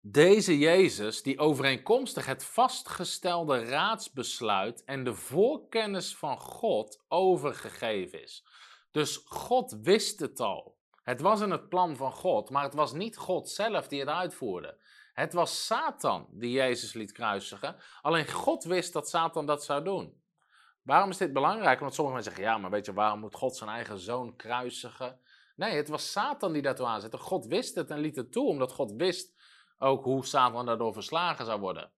Deze 0.00 0.58
Jezus, 0.58 1.22
die 1.22 1.38
overeenkomstig 1.38 2.26
het 2.26 2.44
vastgestelde 2.44 3.64
raadsbesluit 3.64 4.84
en 4.84 5.04
de 5.04 5.14
voorkennis 5.14 6.16
van 6.16 6.38
God 6.38 7.04
overgegeven 7.08 8.22
is. 8.22 8.46
Dus 8.90 9.16
God 9.24 9.78
wist 9.82 10.20
het 10.20 10.40
al. 10.40 10.78
Het 11.02 11.20
was 11.20 11.40
in 11.40 11.50
het 11.50 11.68
plan 11.68 11.96
van 11.96 12.12
God, 12.12 12.50
maar 12.50 12.64
het 12.64 12.74
was 12.74 12.92
niet 12.92 13.16
God 13.16 13.48
zelf 13.48 13.88
die 13.88 14.00
het 14.00 14.08
uitvoerde. 14.08 14.80
Het 15.12 15.32
was 15.32 15.66
Satan 15.66 16.28
die 16.30 16.50
Jezus 16.50 16.92
liet 16.92 17.12
kruisigen. 17.12 17.76
Alleen 18.00 18.30
God 18.30 18.64
wist 18.64 18.92
dat 18.92 19.08
Satan 19.08 19.46
dat 19.46 19.64
zou 19.64 19.84
doen. 19.84 20.18
Waarom 20.82 21.10
is 21.10 21.16
dit 21.16 21.32
belangrijk? 21.32 21.78
Omdat 21.78 21.94
sommige 21.94 22.16
mensen 22.16 22.34
zeggen, 22.34 22.52
ja, 22.52 22.60
maar 22.60 22.70
weet 22.70 22.86
je, 22.86 22.92
waarom 22.92 23.20
moet 23.20 23.34
God 23.34 23.56
zijn 23.56 23.70
eigen 23.70 23.98
zoon 23.98 24.36
kruisigen? 24.36 25.20
Nee, 25.56 25.76
het 25.76 25.88
was 25.88 26.12
Satan 26.12 26.52
die 26.52 26.62
daartoe 26.62 26.86
aanzette. 26.86 27.18
God 27.18 27.46
wist 27.46 27.74
het 27.74 27.90
en 27.90 27.98
liet 27.98 28.16
het 28.16 28.32
toe, 28.32 28.48
omdat 28.48 28.72
God 28.72 28.92
wist 28.92 29.34
ook 29.78 30.04
hoe 30.04 30.26
Satan 30.26 30.66
daardoor 30.66 30.92
verslagen 30.92 31.44
zou 31.44 31.60
worden. 31.60 31.90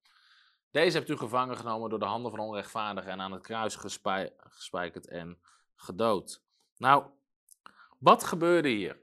Deze 0.71 0.97
hebt 0.97 1.11
u 1.11 1.17
gevangen 1.17 1.57
genomen 1.57 1.91
door 1.91 1.99
de 1.99 2.05
handen 2.05 2.31
van 2.31 2.41
onrechtvaardigen 2.41 3.11
en 3.11 3.21
aan 3.21 3.33
het 3.33 3.43
kruis 3.43 3.77
gespijkerd 3.77 5.09
en 5.09 5.41
gedood. 5.75 6.43
Nou, 6.77 7.05
wat 7.99 8.25
gebeurde 8.25 8.69
hier? 8.69 9.01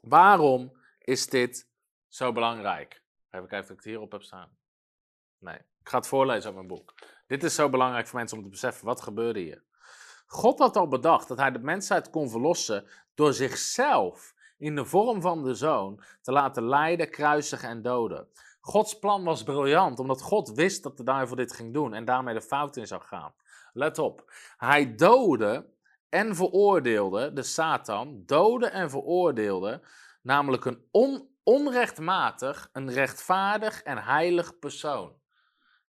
Waarom 0.00 0.76
is 0.98 1.26
dit 1.26 1.68
zo 2.08 2.32
belangrijk? 2.32 3.02
Even 3.30 3.48
kijken 3.48 3.58
of 3.58 3.70
ik 3.70 3.76
het 3.76 3.84
hierop 3.84 4.12
heb 4.12 4.22
staan. 4.22 4.56
Nee, 5.38 5.56
ik 5.56 5.88
ga 5.88 5.96
het 5.96 6.06
voorlezen 6.06 6.44
uit 6.44 6.54
mijn 6.54 6.66
boek. 6.66 6.94
Dit 7.26 7.42
is 7.42 7.54
zo 7.54 7.68
belangrijk 7.68 8.06
voor 8.06 8.18
mensen 8.18 8.36
om 8.36 8.44
te 8.44 8.50
beseffen. 8.50 8.86
Wat 8.86 9.00
gebeurde 9.00 9.40
hier? 9.40 9.62
God 10.26 10.58
had 10.58 10.76
al 10.76 10.88
bedacht 10.88 11.28
dat 11.28 11.38
hij 11.38 11.50
de 11.50 11.58
mensheid 11.58 12.10
kon 12.10 12.30
verlossen 12.30 12.86
door 13.14 13.32
zichzelf 13.32 14.34
in 14.58 14.74
de 14.74 14.84
vorm 14.84 15.20
van 15.20 15.42
de 15.42 15.54
zoon 15.54 16.02
te 16.22 16.32
laten 16.32 16.68
lijden, 16.68 17.10
kruisigen 17.10 17.68
en 17.68 17.82
doden. 17.82 18.28
Gods 18.60 18.98
plan 18.98 19.24
was 19.24 19.42
briljant, 19.42 19.98
omdat 19.98 20.22
God 20.22 20.52
wist 20.52 20.82
dat 20.82 20.96
de 20.96 21.02
duivel 21.02 21.36
dit 21.36 21.52
ging 21.52 21.72
doen 21.72 21.94
en 21.94 22.04
daarmee 22.04 22.34
de 22.34 22.42
fout 22.42 22.76
in 22.76 22.86
zou 22.86 23.02
gaan. 23.02 23.34
Let 23.72 23.98
op, 23.98 24.32
hij 24.56 24.94
doodde 24.94 25.66
en 26.08 26.34
veroordeelde, 26.34 27.32
de 27.32 27.42
Satan, 27.42 28.22
doodde 28.26 28.66
en 28.66 28.90
veroordeelde, 28.90 29.82
namelijk 30.22 30.64
een 30.64 30.88
on 30.90 31.28
onrechtmatig, 31.42 32.68
een 32.72 32.92
rechtvaardig 32.92 33.82
en 33.82 33.98
heilig 33.98 34.58
persoon. 34.58 35.12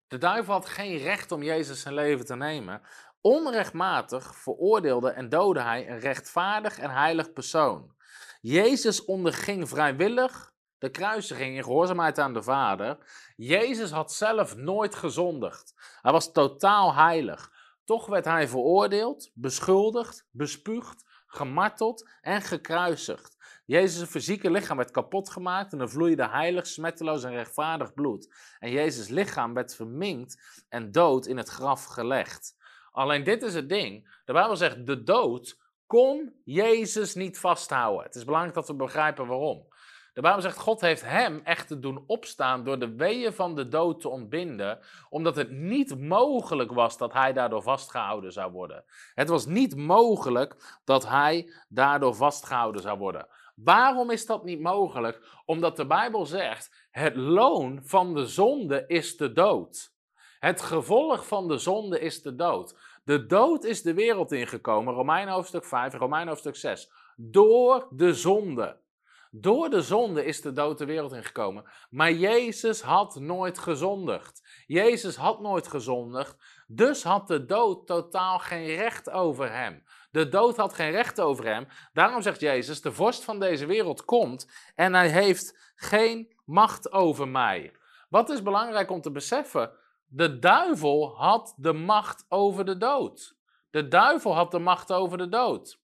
De 0.07 0.17
duivel 0.17 0.53
had 0.53 0.65
geen 0.65 0.97
recht 0.97 1.31
om 1.31 1.43
Jezus 1.43 1.81
zijn 1.81 1.93
leven 1.93 2.25
te 2.25 2.35
nemen. 2.35 2.81
Onrechtmatig 3.21 4.35
veroordeelde 4.35 5.09
en 5.09 5.29
doodde 5.29 5.61
hij 5.61 5.89
een 5.89 5.99
rechtvaardig 5.99 6.79
en 6.79 6.89
heilig 6.89 7.33
persoon. 7.33 7.95
Jezus 8.41 9.05
onderging 9.05 9.69
vrijwillig 9.69 10.53
de 10.77 10.89
kruisiging 10.89 11.55
in 11.55 11.63
gehoorzaamheid 11.63 12.19
aan 12.19 12.33
de 12.33 12.43
Vader. 12.43 12.97
Jezus 13.35 13.91
had 13.91 14.13
zelf 14.13 14.55
nooit 14.55 14.95
gezondigd. 14.95 15.73
Hij 16.01 16.11
was 16.11 16.31
totaal 16.31 16.93
heilig. 16.93 17.51
Toch 17.83 18.05
werd 18.05 18.25
hij 18.25 18.47
veroordeeld, 18.47 19.31
beschuldigd, 19.33 20.27
bespuugd, 20.31 21.05
gemarteld 21.27 22.09
en 22.21 22.41
gekruisigd. 22.41 23.34
Jezus' 23.65 24.09
fysieke 24.09 24.51
lichaam 24.51 24.77
werd 24.77 24.91
kapot 24.91 25.29
gemaakt 25.29 25.73
en 25.73 25.79
er 25.79 25.89
vloeide 25.89 26.27
heilig, 26.27 26.67
smetteloos 26.67 27.23
en 27.23 27.31
rechtvaardig 27.31 27.93
bloed. 27.93 28.33
En 28.59 28.71
Jezus' 28.71 29.07
lichaam 29.07 29.53
werd 29.53 29.75
verminkt 29.75 30.63
en 30.69 30.91
dood 30.91 31.25
in 31.25 31.37
het 31.37 31.49
graf 31.49 31.85
gelegd. 31.85 32.55
Alleen 32.91 33.23
dit 33.23 33.43
is 33.43 33.53
het 33.53 33.69
ding. 33.69 34.19
De 34.25 34.33
Bijbel 34.33 34.55
zegt, 34.55 34.85
de 34.85 35.03
dood 35.03 35.59
kon 35.85 36.33
Jezus 36.43 37.13
niet 37.13 37.39
vasthouden. 37.39 38.05
Het 38.05 38.15
is 38.15 38.25
belangrijk 38.25 38.55
dat 38.55 38.67
we 38.67 38.73
begrijpen 38.73 39.27
waarom. 39.27 39.67
De 40.13 40.21
Bijbel 40.21 40.41
zegt, 40.41 40.57
God 40.57 40.81
heeft 40.81 41.01
hem 41.01 41.41
echt 41.43 41.67
te 41.67 41.79
doen 41.79 42.03
opstaan 42.07 42.63
door 42.63 42.79
de 42.79 42.95
weeën 42.95 43.33
van 43.33 43.55
de 43.55 43.67
dood 43.67 44.01
te 44.01 44.09
ontbinden, 44.09 44.79
omdat 45.09 45.35
het 45.35 45.51
niet 45.51 45.99
mogelijk 45.99 46.71
was 46.71 46.97
dat 46.97 47.13
hij 47.13 47.33
daardoor 47.33 47.61
vastgehouden 47.61 48.31
zou 48.31 48.51
worden. 48.51 48.83
Het 49.13 49.29
was 49.29 49.45
niet 49.45 49.75
mogelijk 49.75 50.79
dat 50.83 51.07
hij 51.07 51.53
daardoor 51.69 52.15
vastgehouden 52.15 52.81
zou 52.81 52.97
worden. 52.97 53.27
Waarom 53.55 54.09
is 54.11 54.25
dat 54.25 54.43
niet 54.43 54.59
mogelijk? 54.59 55.41
Omdat 55.45 55.75
de 55.75 55.85
Bijbel 55.85 56.25
zegt: 56.25 56.87
het 56.91 57.15
loon 57.15 57.79
van 57.83 58.13
de 58.13 58.27
zonde 58.27 58.83
is 58.87 59.17
de 59.17 59.31
dood. 59.31 59.93
Het 60.39 60.61
gevolg 60.61 61.27
van 61.27 61.47
de 61.47 61.57
zonde 61.57 61.99
is 61.99 62.21
de 62.21 62.35
dood. 62.35 62.77
De 63.03 63.25
dood 63.25 63.63
is 63.63 63.81
de 63.81 63.93
wereld 63.93 64.31
ingekomen, 64.31 64.93
Romein 64.93 65.27
hoofdstuk 65.27 65.65
5, 65.65 65.93
Romein 65.93 66.27
hoofdstuk 66.27 66.55
6. 66.55 66.91
Door 67.15 67.87
de 67.89 68.13
zonde. 68.13 68.83
Door 69.31 69.69
de 69.69 69.81
zonde 69.81 70.25
is 70.25 70.41
de 70.41 70.51
dood 70.51 70.77
de 70.77 70.85
wereld 70.85 71.13
ingekomen. 71.13 71.63
Maar 71.89 72.11
Jezus 72.11 72.81
had 72.81 73.15
nooit 73.15 73.57
gezondigd. 73.57 74.63
Jezus 74.65 75.15
had 75.15 75.41
nooit 75.41 75.67
gezondigd, 75.67 76.63
dus 76.67 77.03
had 77.03 77.27
de 77.27 77.45
dood 77.45 77.87
totaal 77.87 78.39
geen 78.39 78.75
recht 78.75 79.09
over 79.09 79.51
hem. 79.51 79.83
De 80.15 80.29
dood 80.29 80.57
had 80.57 80.73
geen 80.73 80.91
recht 80.91 81.19
over 81.19 81.45
hem. 81.45 81.67
Daarom 81.93 82.21
zegt 82.21 82.39
Jezus: 82.39 82.81
De 82.81 82.91
vorst 82.91 83.23
van 83.23 83.39
deze 83.39 83.65
wereld 83.65 84.05
komt 84.05 84.51
en 84.75 84.93
hij 84.93 85.09
heeft 85.09 85.73
geen 85.75 86.35
macht 86.45 86.91
over 86.91 87.27
mij. 87.27 87.75
Wat 88.09 88.29
is 88.29 88.41
belangrijk 88.41 88.89
om 88.89 89.01
te 89.01 89.11
beseffen? 89.11 89.77
De 90.05 90.39
duivel 90.39 91.17
had 91.17 91.55
de 91.57 91.73
macht 91.73 92.25
over 92.29 92.65
de 92.65 92.77
dood. 92.77 93.37
De 93.69 93.87
duivel 93.87 94.35
had 94.35 94.51
de 94.51 94.59
macht 94.59 94.91
over 94.91 95.17
de 95.17 95.29
dood. 95.29 95.79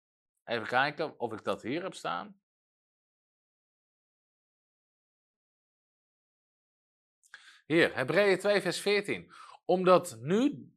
Even 0.45 0.67
kijken 0.67 1.19
of 1.19 1.33
ik 1.33 1.43
dat 1.43 1.61
hier 1.61 1.83
heb 1.83 1.93
staan. 1.93 2.41
Hier, 7.65 7.95
Hebreeën 7.95 8.39
2, 8.39 8.61
vers 8.61 8.79
14. 8.79 9.31
Omdat 9.65 10.17
nu 10.19 10.71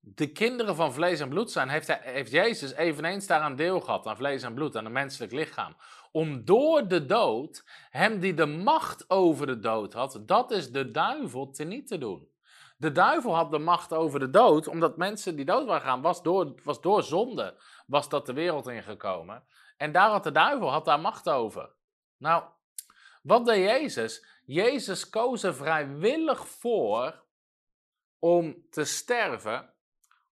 de 0.00 0.32
kinderen 0.32 0.76
van 0.76 0.92
vlees 0.92 1.20
en 1.20 1.28
bloed 1.28 1.50
zijn, 1.50 1.68
heeft, 1.68 1.86
hij, 1.86 2.00
heeft 2.02 2.30
Jezus 2.30 2.72
eveneens 2.72 3.26
daaraan 3.26 3.56
deel 3.56 3.80
gehad, 3.80 4.06
aan 4.06 4.16
vlees 4.16 4.42
en 4.42 4.54
bloed, 4.54 4.76
aan 4.76 4.84
een 4.84 4.92
menselijk 4.92 5.32
lichaam. 5.32 5.76
Om 6.12 6.44
door 6.44 6.88
de 6.88 7.06
dood, 7.06 7.64
hem 7.90 8.18
die 8.18 8.34
de 8.34 8.46
macht 8.46 9.10
over 9.10 9.46
de 9.46 9.58
dood 9.58 9.92
had, 9.92 10.22
dat 10.26 10.50
is 10.50 10.70
de 10.70 10.90
duivel, 10.90 11.50
te 11.50 11.64
niet 11.64 11.86
te 11.86 11.98
doen. 11.98 12.28
De 12.76 12.92
duivel 12.92 13.34
had 13.34 13.50
de 13.50 13.58
macht 13.58 13.92
over 13.92 14.20
de 14.20 14.30
dood, 14.30 14.68
omdat 14.68 14.96
mensen 14.96 15.36
die 15.36 15.44
dood 15.44 15.66
waren 15.66 15.86
gaan, 15.86 16.02
was 16.02 16.22
door, 16.22 16.54
was 16.64 16.80
door 16.80 17.02
zonde, 17.02 17.60
was 17.86 18.08
dat 18.08 18.26
de 18.26 18.32
wereld 18.32 18.68
ingekomen. 18.68 19.44
En 19.76 19.92
daar 19.92 20.10
had 20.10 20.24
de 20.24 20.32
duivel 20.32 20.70
had 20.70 20.84
daar 20.84 21.00
macht 21.00 21.28
over. 21.28 21.70
Nou, 22.16 22.44
wat 23.22 23.46
deed 23.46 23.64
Jezus? 23.64 24.26
Jezus 24.44 25.08
koos 25.08 25.42
er 25.42 25.54
vrijwillig 25.54 26.48
voor 26.48 27.24
om 28.18 28.66
te 28.70 28.84
sterven, 28.84 29.74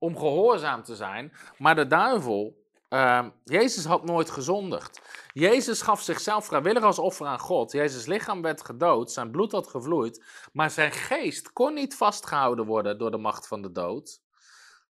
om 0.03 0.17
gehoorzaam 0.17 0.83
te 0.83 0.95
zijn. 0.95 1.33
Maar 1.57 1.75
de 1.75 1.87
duivel, 1.87 2.63
uh, 2.89 3.25
Jezus 3.43 3.85
had 3.85 4.03
nooit 4.03 4.29
gezondigd. 4.29 5.01
Jezus 5.33 5.81
gaf 5.81 6.01
zichzelf 6.01 6.45
vrijwillig 6.45 6.83
als 6.83 6.99
offer 6.99 7.25
aan 7.25 7.39
God. 7.39 7.71
Jezus' 7.71 8.05
lichaam 8.05 8.41
werd 8.41 8.65
gedood, 8.65 9.11
zijn 9.11 9.31
bloed 9.31 9.51
had 9.51 9.67
gevloeid, 9.67 10.23
maar 10.53 10.69
zijn 10.69 10.91
geest 10.91 11.53
kon 11.53 11.73
niet 11.73 11.95
vastgehouden 11.95 12.65
worden 12.65 12.97
door 12.97 13.11
de 13.11 13.17
macht 13.17 13.47
van 13.47 13.61
de 13.61 13.71
dood. 13.71 14.21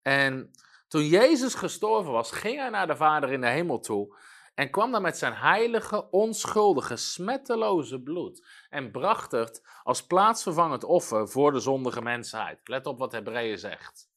En 0.03 0.51
toen 0.89 1.07
Jezus 1.07 1.55
gestorven 1.55 2.13
was, 2.13 2.31
ging 2.31 2.59
hij 2.59 2.71
naar 2.71 2.87
de 2.87 2.97
Vader 2.97 3.33
in 3.33 3.41
de 3.41 3.49
hemel 3.49 3.81
toe 3.81 4.17
en 4.55 4.71
kwam 4.71 4.93
dan 4.93 5.03
met 5.03 5.19
zijn 5.19 5.35
heilige, 5.35 6.11
onschuldige, 6.11 6.97
smetteloze 6.97 8.01
bloed 8.01 8.47
en 8.71 8.91
bracht 8.91 9.33
het 9.33 9.67
als 9.83 10.07
plaatsvervangend 10.07 10.85
offer 10.85 11.29
voor 11.29 11.53
de 11.53 11.61
zondige 11.61 12.03
mensheid. 12.03 12.69
Let 12.69 12.87
op 12.87 12.99
wat 12.99 13.13
Hebreeën 13.13 13.59
zegt. 13.59 14.11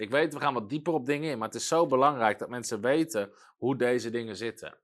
Ik 0.00 0.10
weet, 0.10 0.34
we 0.34 0.40
gaan 0.40 0.54
wat 0.54 0.68
dieper 0.68 0.92
op 0.92 1.06
dingen 1.06 1.30
in, 1.30 1.38
maar 1.38 1.48
het 1.48 1.56
is 1.56 1.68
zo 1.68 1.86
belangrijk 1.86 2.38
dat 2.38 2.48
mensen 2.48 2.80
weten 2.80 3.32
hoe 3.56 3.76
deze 3.76 4.10
dingen 4.10 4.36
zitten. 4.36 4.74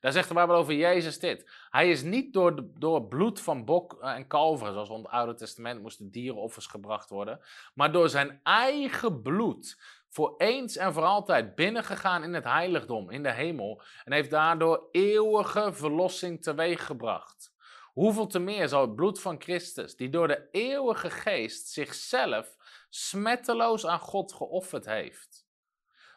Daar 0.00 0.12
zegt 0.12 0.28
de 0.28 0.34
Bijbel 0.34 0.54
over 0.56 0.74
Jezus 0.74 1.18
dit. 1.18 1.50
Hij 1.70 1.90
is 1.90 2.02
niet 2.02 2.32
door, 2.32 2.56
de, 2.56 2.70
door 2.78 3.08
bloed 3.08 3.40
van 3.40 3.64
bok 3.64 3.98
eh, 4.00 4.14
en 4.14 4.26
kalveren, 4.26 4.72
zoals 4.72 4.88
in 4.88 4.96
het 4.96 5.06
Oude 5.06 5.34
Testament 5.34 5.82
moesten 5.82 6.10
dierenoffers 6.10 6.66
gebracht 6.66 7.10
worden, 7.10 7.40
maar 7.74 7.92
door 7.92 8.08
zijn 8.08 8.40
eigen 8.42 9.22
bloed 9.22 9.78
voor 10.08 10.34
eens 10.38 10.76
en 10.76 10.92
voor 10.92 11.04
altijd 11.04 11.54
binnengegaan 11.54 12.22
in 12.22 12.34
het 12.34 12.44
heiligdom, 12.44 13.10
in 13.10 13.22
de 13.22 13.32
hemel, 13.32 13.82
en 14.04 14.12
heeft 14.12 14.30
daardoor 14.30 14.88
eeuwige 14.90 15.72
verlossing 15.72 16.42
teweeggebracht. 16.42 17.52
Hoeveel 17.92 18.26
te 18.26 18.38
meer 18.38 18.68
zal 18.68 18.80
het 18.80 18.94
bloed 18.94 19.20
van 19.20 19.40
Christus, 19.40 19.96
die 19.96 20.08
door 20.08 20.28
de 20.28 20.48
eeuwige 20.50 21.10
geest 21.10 21.68
zichzelf 21.68 22.56
smetteloos 22.94 23.86
aan 23.86 23.98
God 23.98 24.32
geofferd 24.32 24.84
heeft. 24.84 25.46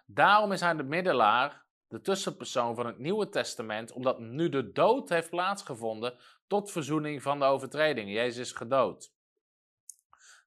Daarom 0.05 0.51
is 0.51 0.61
hij 0.61 0.73
de 0.73 0.84
middelaar, 0.84 1.65
de 1.88 2.01
tussenpersoon 2.01 2.75
van 2.75 2.86
het 2.86 2.97
Nieuwe 2.97 3.30
Testament, 3.30 3.91
omdat 3.91 4.19
nu 4.19 4.49
de 4.49 4.71
dood 4.71 5.09
heeft 5.09 5.30
plaatsgevonden 5.30 6.17
tot 6.47 6.71
verzoening 6.71 7.21
van 7.21 7.39
de 7.39 7.45
overtreding. 7.45 8.09
Jezus 8.09 8.38
is 8.38 8.51
gedood. 8.51 9.13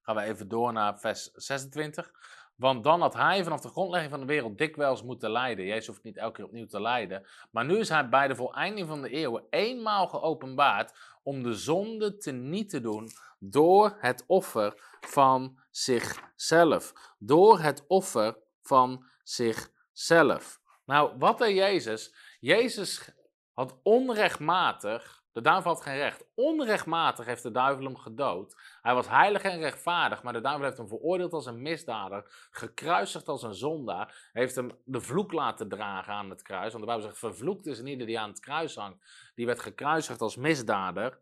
Gaan 0.02 0.16
we 0.16 0.22
even 0.22 0.48
door 0.48 0.72
naar 0.72 0.98
vers 0.98 1.30
26. 1.32 2.12
Want 2.60 2.84
dan 2.84 3.00
had 3.00 3.14
hij 3.14 3.42
vanaf 3.42 3.60
de 3.60 3.68
grondlegging 3.68 4.10
van 4.10 4.20
de 4.20 4.26
wereld 4.26 4.58
dikwijls 4.58 5.02
moeten 5.02 5.30
lijden. 5.30 5.64
Jezus 5.64 5.86
hoeft 5.86 6.02
niet 6.02 6.16
elke 6.16 6.36
keer 6.36 6.44
opnieuw 6.44 6.66
te 6.66 6.80
lijden. 6.80 7.26
Maar 7.50 7.64
nu 7.64 7.78
is 7.78 7.88
hij 7.88 8.08
bij 8.08 8.28
de 8.28 8.34
voleinding 8.34 8.88
van 8.88 9.02
de 9.02 9.08
eeuwen 9.08 9.44
eenmaal 9.50 10.06
geopenbaard 10.08 10.92
om 11.22 11.42
de 11.42 11.54
zonde 11.54 12.16
te 12.16 12.32
niet 12.32 12.68
te 12.68 12.80
doen 12.80 13.08
door 13.38 13.96
het 13.98 14.24
offer 14.26 14.98
van 15.00 15.58
zichzelf. 15.70 16.92
Door 17.18 17.58
het 17.60 17.84
offer 17.86 18.38
van 18.62 19.04
zichzelf. 19.22 20.60
Nou, 20.84 21.18
wat 21.18 21.38
deed 21.38 21.56
Jezus? 21.56 22.14
Jezus 22.40 23.12
had 23.52 23.78
onrechtmatig 23.82 25.19
de 25.32 25.40
duivel 25.40 25.70
had 25.70 25.82
geen 25.82 25.96
recht. 25.96 26.24
Onrechtmatig 26.34 27.26
heeft 27.26 27.42
de 27.42 27.50
duivel 27.50 27.84
hem 27.84 27.96
gedood. 27.96 28.56
Hij 28.82 28.94
was 28.94 29.08
heilig 29.08 29.42
en 29.42 29.58
rechtvaardig, 29.58 30.22
maar 30.22 30.32
de 30.32 30.40
duivel 30.40 30.64
heeft 30.64 30.76
hem 30.76 30.88
veroordeeld 30.88 31.32
als 31.32 31.46
een 31.46 31.62
misdader, 31.62 32.48
gekruisigd 32.50 33.28
als 33.28 33.42
een 33.42 33.54
zondaar, 33.54 34.30
heeft 34.32 34.54
hem 34.54 34.70
de 34.84 35.00
vloek 35.00 35.32
laten 35.32 35.68
dragen 35.68 36.12
aan 36.12 36.30
het 36.30 36.42
kruis. 36.42 36.72
Want 36.72 36.84
de 36.84 36.90
Bijbel 36.90 37.06
zegt, 37.06 37.18
vervloekt 37.18 37.66
is 37.66 37.78
een 37.78 37.86
ieder 37.86 38.06
die 38.06 38.18
aan 38.18 38.30
het 38.30 38.40
kruis 38.40 38.74
hangt. 38.74 39.30
Die 39.34 39.46
werd 39.46 39.60
gekruisigd 39.60 40.20
als 40.20 40.36
misdader. 40.36 41.18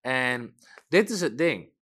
En 0.00 0.56
dit 0.88 1.10
is 1.10 1.20
het 1.20 1.38
ding. 1.38 1.72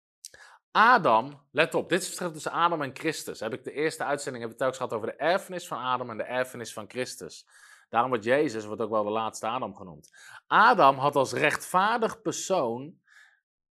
Adam, 0.71 1.43
let 1.51 1.75
op, 1.75 1.89
dit 1.89 2.01
is 2.01 2.07
het 2.07 2.17
verschil 2.17 2.33
tussen 2.33 2.53
Adam 2.53 2.83
en 2.83 2.97
Christus. 2.97 3.41
Heb 3.41 3.53
ik 3.53 3.65
de 3.65 3.73
eerste 3.73 4.05
uitzending 4.05 4.45
heb 4.45 4.53
ik 4.53 4.59
telkens 4.59 4.79
gehad 4.79 4.93
over 4.93 5.07
de 5.07 5.17
erfenis 5.17 5.69
van 5.69 5.79
Adam 5.79 6.11
en 6.11 6.17
de 6.17 6.23
erfenis 6.23 6.73
van 6.73 6.85
Christus. 6.89 7.47
Daarom 7.89 8.11
wordt 8.11 8.25
Jezus 8.25 8.65
wordt 8.65 8.83
ook 8.83 8.91
wel 8.91 9.05
de 9.05 9.11
laatste 9.11 9.47
Adam 9.47 9.77
genoemd. 9.77 10.11
Adam 10.47 10.99
had 10.99 11.17
als 11.17 11.33
rechtvaardig 11.33 12.23
persoon 12.23 12.99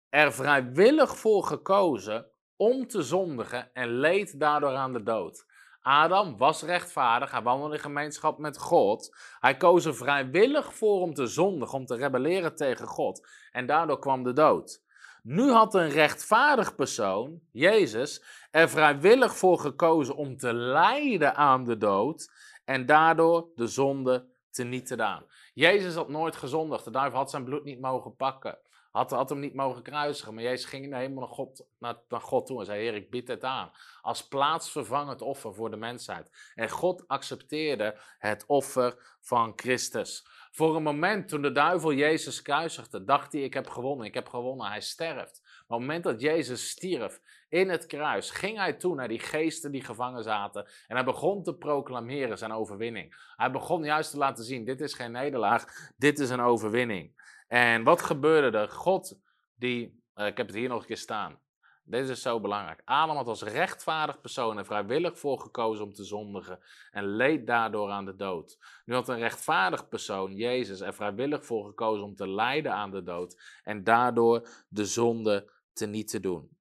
er 0.09 0.33
vrijwillig 0.33 1.17
voor 1.17 1.45
gekozen 1.45 2.31
om 2.57 2.87
te 2.87 3.03
zondigen 3.03 3.73
en 3.73 3.89
leed 3.89 4.41
daardoor 4.41 4.75
aan 4.75 4.93
de 4.93 5.03
dood. 5.03 5.47
Adam 5.81 6.37
was 6.37 6.63
rechtvaardig, 6.63 7.31
hij 7.31 7.43
wandelde 7.43 7.75
in 7.75 7.81
gemeenschap 7.81 8.39
met 8.39 8.59
God. 8.59 9.17
Hij 9.41 9.57
koos 9.57 9.85
er 9.85 9.95
vrijwillig 9.95 10.75
voor 10.75 11.01
om 11.01 11.15
te 11.15 11.27
zondigen, 11.27 11.79
om 11.79 11.87
te 11.87 11.97
rebelleren 11.97 12.57
tegen 12.57 12.87
God. 12.87 13.29
En 13.51 13.67
daardoor 13.67 13.99
kwam 13.99 14.23
de 14.23 14.33
dood. 14.33 14.83
Nu 15.23 15.51
had 15.51 15.75
een 15.75 15.89
rechtvaardig 15.89 16.75
persoon, 16.75 17.41
Jezus, 17.53 18.23
er 18.51 18.69
vrijwillig 18.69 19.37
voor 19.37 19.59
gekozen 19.59 20.17
om 20.17 20.37
te 20.37 20.55
lijden 20.55 21.35
aan 21.35 21.65
de 21.65 21.77
dood 21.77 22.31
en 22.69 22.87
daardoor 22.87 23.49
de 23.55 23.67
zonde 23.67 24.27
te 24.51 24.65
niet 24.65 24.89
gedaan. 24.89 25.25
Jezus 25.55 25.95
had 25.95 26.09
nooit 26.09 26.37
gezondigd. 26.37 26.85
De 26.85 26.91
duivel 26.91 27.19
had 27.19 27.31
zijn 27.31 27.45
bloed 27.45 27.65
niet 27.65 27.81
mogen 27.81 28.17
pakken. 28.17 28.59
Had, 28.91 29.11
had 29.11 29.29
hem 29.29 29.39
niet 29.39 29.55
mogen 29.55 29.83
kruisigen. 29.83 30.35
Maar 30.35 30.43
Jezus 30.43 30.65
ging 30.65 30.95
helemaal 30.95 31.25
naar 31.25 31.35
God, 31.35 31.67
naar, 31.79 31.97
naar 32.09 32.21
God 32.21 32.47
toe 32.47 32.59
en 32.59 32.65
zei: 32.65 32.81
Heer, 32.81 32.95
ik 32.95 33.11
bied 33.11 33.29
het 33.29 33.45
aan. 33.45 33.71
Als 34.03 34.29
plaatsvervangend 34.29 35.23
offer 35.23 35.55
voor 35.55 35.71
de 35.71 35.77
mensheid. 35.77 36.53
En 36.55 36.71
God 36.71 37.09
accepteerde 37.09 37.99
het 38.19 38.45
offer 38.47 39.17
van 39.21 39.53
Christus. 39.57 40.27
Voor 40.51 40.77
een 40.77 40.83
moment 40.83 41.29
toen 41.29 41.43
de 41.43 41.53
duivel 41.53 41.93
Jezus 41.93 42.43
kruisigde, 42.43 43.05
dacht 43.05 43.33
hij: 43.33 43.43
Ik 43.43 43.55
heb 43.55 43.69
gewonnen, 43.69 44.07
ik 44.07 44.15
heb 44.15 44.29
gewonnen. 44.29 44.67
Hij 44.67 44.81
sterft. 44.81 45.41
Maar 45.43 45.53
op 45.53 45.69
het 45.69 45.79
moment 45.79 46.05
dat 46.05 46.21
Jezus 46.21 46.69
stierf 46.69 47.21
in 47.49 47.69
het 47.69 47.87
kruis, 47.87 48.31
ging 48.31 48.57
hij 48.57 48.73
toe 48.73 48.95
naar 48.95 49.09
die 49.09 49.19
geesten 49.19 49.71
die 49.71 49.85
gevangen 49.85 50.23
zaten. 50.23 50.67
En 50.87 50.97
hij 50.97 51.05
begon 51.05 51.43
te 51.43 51.55
proclameren 51.55 52.39
zijn 52.39 52.53
overwinning. 52.53 53.33
Hij 53.37 53.51
begon 53.51 53.85
juist 53.85 54.11
te 54.11 54.19
laten 54.19 54.45
zien: 54.45 54.65
dit 54.65 54.81
is 54.81 54.95
geen 54.95 55.13
nederlaag, 55.13 55.65
dit 55.97 56.19
is 56.19 56.31
een 56.31 56.41
overwinning. 56.41 57.27
En 57.49 57.83
wat 57.83 58.03
gebeurde 58.03 58.59
er? 58.59 58.69
God, 58.69 59.19
die, 59.55 60.03
uh, 60.15 60.27
ik 60.27 60.37
heb 60.37 60.47
het 60.47 60.57
hier 60.57 60.69
nog 60.69 60.81
een 60.81 60.87
keer 60.87 60.97
staan. 60.97 61.39
Dit 61.85 62.09
is 62.09 62.23
zo 62.23 62.41
belangrijk. 62.41 62.83
Adam 62.85 63.17
had 63.17 63.27
als 63.27 63.43
rechtvaardig 63.43 64.21
persoon 64.21 64.59
er 64.59 64.65
vrijwillig 64.65 65.19
voor 65.19 65.41
gekozen 65.41 65.85
om 65.85 65.93
te 65.93 66.05
zondigen 66.05 66.59
en 66.91 67.05
leed 67.07 67.47
daardoor 67.47 67.91
aan 67.91 68.05
de 68.05 68.17
dood. 68.17 68.59
Nu 68.85 68.95
had 68.95 69.09
een 69.09 69.19
rechtvaardig 69.19 69.89
persoon, 69.89 70.35
Jezus, 70.35 70.81
er 70.81 70.95
vrijwillig 70.95 71.45
voor 71.45 71.65
gekozen 71.65 72.05
om 72.05 72.15
te 72.15 72.29
lijden 72.29 72.73
aan 72.73 72.91
de 72.91 73.03
dood 73.03 73.61
en 73.63 73.85
daardoor 73.85 74.49
de 74.69 74.85
zonde 74.85 75.53
te 75.73 75.87
niet 75.87 76.09
te 76.09 76.21
doen. 76.21 76.58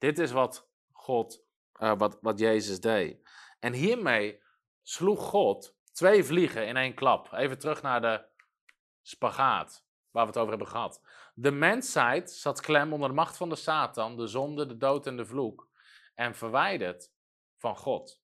Dit 0.00 0.18
is 0.18 0.32
wat 0.32 0.68
God, 0.92 1.44
uh, 1.80 1.92
wat, 1.96 2.18
wat 2.20 2.38
Jezus 2.38 2.80
deed. 2.80 3.28
En 3.58 3.72
hiermee 3.72 4.42
sloeg 4.82 5.22
God 5.22 5.76
twee 5.92 6.24
vliegen 6.24 6.66
in 6.66 6.76
één 6.76 6.94
klap. 6.94 7.32
Even 7.32 7.58
terug 7.58 7.82
naar 7.82 8.00
de 8.00 8.24
spagaat 9.02 9.84
waar 10.10 10.22
we 10.22 10.28
het 10.28 10.38
over 10.38 10.50
hebben 10.50 10.68
gehad. 10.68 11.02
De 11.34 11.50
mensheid 11.50 12.30
zat 12.30 12.60
klem 12.60 12.92
onder 12.92 13.08
de 13.08 13.14
macht 13.14 13.36
van 13.36 13.48
de 13.48 13.56
Satan, 13.56 14.16
de 14.16 14.26
zonde, 14.26 14.66
de 14.66 14.76
dood 14.76 15.06
en 15.06 15.16
de 15.16 15.26
vloek. 15.26 15.68
En 16.14 16.34
verwijderd 16.34 17.12
van 17.56 17.76
God. 17.76 18.22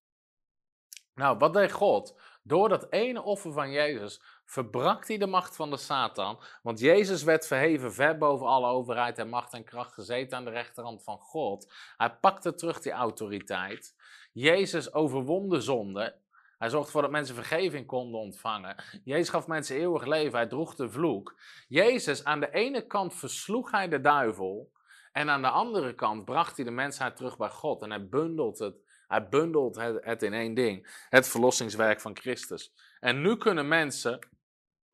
Nou, 1.15 1.39
wat 1.39 1.53
deed 1.53 1.73
God? 1.73 2.21
Door 2.47 2.69
dat 2.69 2.87
ene 2.91 3.23
offer 3.23 3.53
van 3.53 3.71
Jezus 3.71 4.21
verbrak 4.45 5.09
hij 5.09 5.19
de 5.19 5.27
macht 5.27 5.57
van 5.57 5.71
de 5.71 5.77
Satan. 5.77 6.41
Want 6.63 6.81
Jezus 6.81 7.23
werd 7.23 7.47
verheven 7.47 7.93
ver 7.93 8.19
boven 8.19 8.47
alle 8.47 8.69
overheid 8.69 9.19
en 9.19 9.29
macht 9.29 9.53
en 9.53 9.65
kracht 9.65 9.93
gezeten 9.93 10.39
aan 10.39 10.45
de 10.45 10.51
rechterhand 10.51 11.03
van 11.03 11.19
God. 11.19 11.73
Hij 11.97 12.11
pakte 12.11 12.55
terug 12.55 12.81
die 12.81 12.93
autoriteit. 12.93 13.95
Jezus 14.33 14.93
overwon 14.93 15.49
de 15.49 15.61
zonde. 15.61 16.15
Hij 16.59 16.69
zorgde 16.69 16.87
ervoor 16.87 17.03
dat 17.03 17.11
mensen 17.11 17.35
vergeving 17.35 17.87
konden 17.87 18.21
ontvangen. 18.21 18.77
Jezus 19.05 19.29
gaf 19.29 19.47
mensen 19.47 19.77
eeuwig 19.77 20.05
leven. 20.05 20.39
Hij 20.39 20.49
droeg 20.49 20.75
de 20.75 20.91
vloek. 20.91 21.39
Jezus, 21.69 22.25
aan 22.25 22.41
de 22.41 22.51
ene 22.51 22.87
kant 22.87 23.15
versloeg 23.15 23.71
hij 23.71 23.89
de 23.89 24.01
duivel. 24.01 24.73
En 25.13 25.31
aan 25.31 25.43
de 25.43 25.49
andere 25.49 25.95
kant 25.95 26.25
bracht 26.25 26.57
hij 26.57 26.65
de 26.65 26.71
mensheid 26.71 27.17
terug 27.17 27.37
bij 27.37 27.51
God. 27.51 27.83
En 27.83 27.91
hij 27.91 28.09
bundelt 28.09 28.59
het, 28.59 28.86
hij 29.07 29.29
bundelt 29.29 29.77
het, 29.77 30.05
het 30.05 30.23
in 30.23 30.33
één 30.33 30.55
ding. 30.55 31.05
Het 31.09 31.29
verlossingswerk 31.29 32.01
van 32.01 32.17
Christus. 32.17 32.73
En 33.01 33.21
nu 33.21 33.37
kunnen 33.37 33.69
mensen 33.69 34.29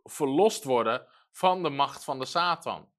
verlost 0.03 0.65
worden 0.65 1.07
van 1.31 1.63
de 1.63 1.71
macht 1.71 2.05
van 2.05 2.19
de 2.19 2.25
Satan. 2.25 2.91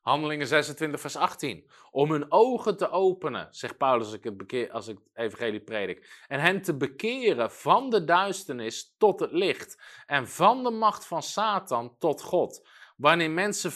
Handelingen 0.00 0.46
26, 0.46 1.00
vers 1.00 1.16
18. 1.16 1.70
Om 1.90 2.10
hun 2.10 2.32
ogen 2.32 2.76
te 2.76 2.90
openen, 2.90 3.48
zegt 3.50 3.76
Paulus 3.76 4.06
als 4.06 4.14
ik 4.14 4.24
het, 4.24 4.36
bekeer, 4.36 4.70
als 4.70 4.88
ik 4.88 4.98
het 5.12 5.24
evangelie 5.24 5.60
predik. 5.60 6.24
En 6.28 6.40
hen 6.40 6.62
te 6.62 6.76
bekeren 6.76 7.50
van 7.50 7.90
de 7.90 8.04
duisternis 8.04 8.94
tot 8.98 9.20
het 9.20 9.32
licht. 9.32 9.82
En 10.06 10.28
van 10.28 10.62
de 10.62 10.70
macht 10.70 11.06
van 11.06 11.22
Satan 11.22 11.96
tot 11.98 12.22
God. 12.22 12.68
Wanneer 12.96 13.30
mensen 13.30 13.72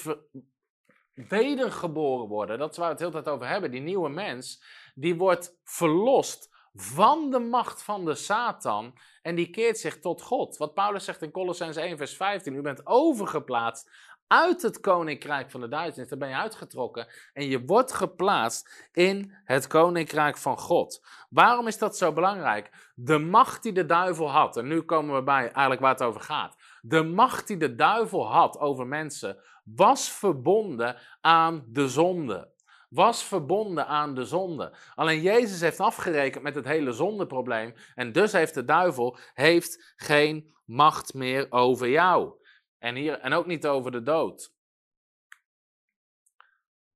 wedergeboren 1.15 2.29
worden, 2.29 2.59
dat 2.59 2.71
is 2.71 2.77
waar 2.77 2.87
we 2.87 2.93
het 2.93 2.99
de 2.99 3.09
hele 3.09 3.23
tijd 3.23 3.37
over 3.37 3.49
hebben. 3.49 3.71
Die 3.71 3.81
nieuwe 3.81 4.09
mens, 4.09 4.65
die 4.95 5.17
wordt 5.17 5.57
verlost 5.65 6.54
van 6.75 7.31
de 7.31 7.39
macht 7.39 7.83
van 7.83 8.05
de 8.05 8.15
Satan 8.15 8.95
en 9.23 9.35
die 9.35 9.51
keert 9.51 9.79
zich 9.79 9.99
tot 9.99 10.23
God. 10.23 10.57
Wat 10.57 10.75
Paulus 10.75 11.05
zegt 11.05 11.23
in 11.23 11.31
Colossens 11.31 11.77
1 11.77 11.97
vers 11.97 12.17
15, 12.17 12.55
u 12.55 12.61
bent 12.61 12.87
overgeplaatst 12.87 13.91
uit 14.27 14.63
het 14.63 14.81
koninkrijk 14.81 15.51
van 15.51 15.61
de 15.61 15.69
duisternis. 15.69 16.09
Daar 16.11 16.19
ben 16.19 16.29
je 16.29 16.35
uitgetrokken 16.35 17.07
en 17.33 17.49
je 17.49 17.65
wordt 17.65 17.93
geplaatst 17.93 18.89
in 18.93 19.35
het 19.45 19.67
koninkrijk 19.67 20.37
van 20.37 20.59
God. 20.59 21.07
Waarom 21.31 21.67
is 21.67 21.79
dat 21.79 21.97
zo 21.97 22.13
belangrijk? 22.13 22.93
De 22.95 23.19
macht 23.19 23.63
die 23.63 23.73
de 23.73 23.87
duivel 23.87 24.31
had, 24.31 24.57
en 24.57 24.67
nu 24.67 24.83
komen 24.83 25.15
we 25.15 25.23
bij 25.23 25.43
eigenlijk 25.43 25.81
waar 25.81 25.93
het 25.93 26.03
over 26.03 26.21
gaat. 26.21 26.57
De 26.81 27.03
macht 27.03 27.47
die 27.47 27.57
de 27.57 27.75
duivel 27.75 28.33
had 28.33 28.59
over 28.59 28.87
mensen 28.87 29.39
was 29.65 30.11
verbonden 30.11 30.97
aan 31.21 31.65
de 31.69 31.89
zonde 31.89 32.53
was 32.95 33.25
verbonden 33.25 33.87
aan 33.87 34.15
de 34.15 34.25
zonde. 34.25 34.77
Alleen 34.95 35.21
Jezus 35.21 35.61
heeft 35.61 35.81
afgerekend 35.81 36.43
met 36.43 36.55
het 36.55 36.65
hele 36.65 36.93
zondeprobleem 36.93 37.75
en 37.95 38.13
dus 38.13 38.33
heeft 38.33 38.55
de 38.55 38.65
duivel 38.65 39.19
heeft 39.35 39.95
geen 39.97 40.55
macht 40.65 41.15
meer 41.15 41.47
over 41.51 41.89
jou. 41.89 42.33
En, 42.79 42.95
hier, 42.95 43.19
en 43.19 43.33
ook 43.33 43.47
niet 43.47 43.67
over 43.67 43.91
de 43.91 44.03
dood. 44.03 44.53